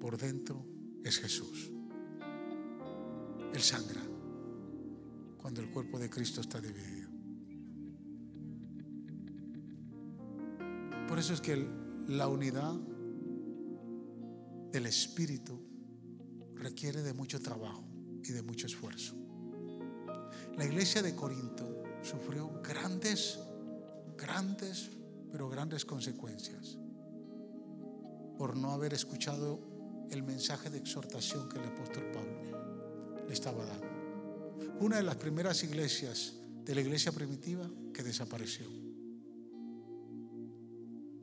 por 0.00 0.16
dentro 0.16 0.64
es 1.02 1.18
Jesús. 1.18 1.72
Él 3.52 3.60
sangra 3.60 4.11
cuando 5.42 5.60
el 5.60 5.70
cuerpo 5.70 5.98
de 5.98 6.08
Cristo 6.08 6.40
está 6.40 6.60
dividido. 6.60 7.10
Por 11.08 11.18
eso 11.18 11.34
es 11.34 11.40
que 11.40 11.68
la 12.06 12.28
unidad 12.28 12.74
del 14.70 14.86
Espíritu 14.86 15.60
requiere 16.54 17.02
de 17.02 17.12
mucho 17.12 17.42
trabajo 17.42 17.84
y 18.22 18.30
de 18.30 18.42
mucho 18.42 18.68
esfuerzo. 18.68 19.16
La 20.56 20.64
iglesia 20.64 21.02
de 21.02 21.14
Corinto 21.16 21.82
sufrió 22.02 22.62
grandes, 22.62 23.40
grandes, 24.16 24.90
pero 25.32 25.48
grandes 25.48 25.84
consecuencias 25.84 26.78
por 28.38 28.56
no 28.56 28.70
haber 28.70 28.94
escuchado 28.94 29.60
el 30.10 30.22
mensaje 30.22 30.70
de 30.70 30.78
exhortación 30.78 31.48
que 31.48 31.58
el 31.58 31.66
apóstol 31.66 32.04
Pablo 32.12 33.24
le 33.26 33.32
estaba 33.32 33.64
dando 33.64 33.91
una 34.80 34.96
de 34.96 35.02
las 35.02 35.16
primeras 35.16 35.62
iglesias 35.64 36.34
de 36.64 36.74
la 36.74 36.80
iglesia 36.80 37.12
primitiva 37.12 37.68
que 37.92 38.02
desapareció. 38.02 38.66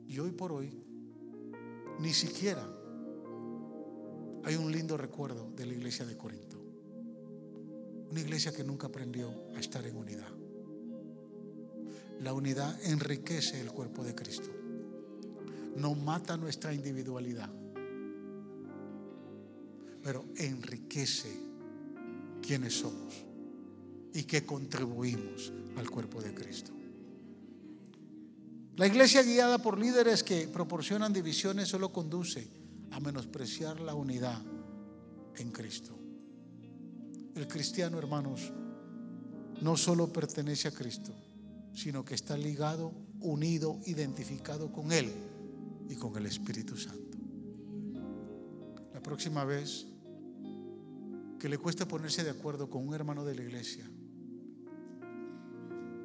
Y 0.06 0.18
hoy 0.18 0.32
por 0.32 0.52
hoy, 0.52 0.72
ni 2.00 2.12
siquiera 2.12 2.66
hay 4.44 4.56
un 4.56 4.72
lindo 4.72 4.96
recuerdo 4.96 5.50
de 5.54 5.66
la 5.66 5.74
iglesia 5.74 6.04
de 6.04 6.16
Corinto. 6.16 6.58
Una 8.10 8.20
iglesia 8.20 8.52
que 8.52 8.64
nunca 8.64 8.88
aprendió 8.88 9.30
a 9.54 9.60
estar 9.60 9.86
en 9.86 9.96
unidad. 9.96 10.28
La 12.20 12.32
unidad 12.34 12.76
enriquece 12.84 13.60
el 13.60 13.70
cuerpo 13.70 14.02
de 14.02 14.14
Cristo. 14.14 14.50
No 15.76 15.94
mata 15.94 16.36
nuestra 16.36 16.74
individualidad, 16.74 17.50
pero 20.02 20.24
enriquece 20.36 21.30
quienes 22.42 22.74
somos 22.74 23.29
y 24.14 24.24
que 24.24 24.44
contribuimos 24.44 25.52
al 25.76 25.90
cuerpo 25.90 26.20
de 26.20 26.34
Cristo. 26.34 26.72
La 28.76 28.86
iglesia 28.86 29.22
guiada 29.22 29.58
por 29.58 29.78
líderes 29.78 30.22
que 30.22 30.48
proporcionan 30.48 31.12
divisiones 31.12 31.68
solo 31.68 31.92
conduce 31.92 32.48
a 32.90 33.00
menospreciar 33.00 33.80
la 33.80 33.94
unidad 33.94 34.40
en 35.36 35.50
Cristo. 35.50 35.98
El 37.34 37.46
cristiano, 37.46 37.98
hermanos, 37.98 38.52
no 39.60 39.76
solo 39.76 40.12
pertenece 40.12 40.68
a 40.68 40.72
Cristo, 40.72 41.12
sino 41.74 42.04
que 42.04 42.14
está 42.14 42.36
ligado, 42.36 42.92
unido, 43.20 43.78
identificado 43.86 44.72
con 44.72 44.92
Él 44.92 45.12
y 45.88 45.96
con 45.96 46.16
el 46.16 46.26
Espíritu 46.26 46.76
Santo. 46.76 47.18
La 48.94 49.02
próxima 49.02 49.44
vez 49.44 49.86
que 51.38 51.48
le 51.48 51.58
cueste 51.58 51.86
ponerse 51.86 52.24
de 52.24 52.30
acuerdo 52.30 52.68
con 52.68 52.86
un 52.86 52.94
hermano 52.94 53.24
de 53.24 53.34
la 53.34 53.42
iglesia, 53.42 53.90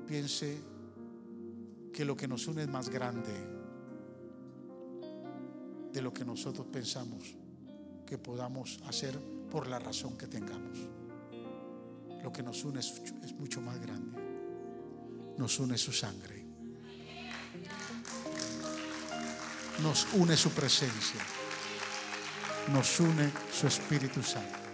piense 0.06 0.62
que 1.94 2.06
lo 2.06 2.16
que 2.16 2.28
nos 2.28 2.48
une 2.48 2.64
es 2.64 2.68
más 2.68 2.90
grande 2.90 3.34
de 5.92 6.02
lo 6.02 6.14
que 6.14 6.26
nosotros 6.26 6.68
pensamos 6.72 7.36
que 8.06 8.18
podamos 8.18 8.80
hacer 8.86 9.18
por 9.50 9.68
la 9.68 9.80
razón 9.80 10.18
que 10.18 10.28
tengamos. 10.28 10.78
Lo 12.24 12.32
que 12.32 12.44
nos 12.44 12.64
une 12.66 12.80
es, 12.80 13.02
mucho 13.40 13.62
más 13.62 13.80
grande. 13.80 14.20
Nos 15.38 15.60
une 15.60 15.78
su 15.78 15.92
sangre. 15.92 16.46
nos 19.82 20.08
une 20.14 20.38
su 20.38 20.52
presencia, 20.52 21.20
nos 22.72 23.00
une 23.00 23.30
su 23.52 23.68
Espíritu 23.68 24.24
Santo. 24.24 24.66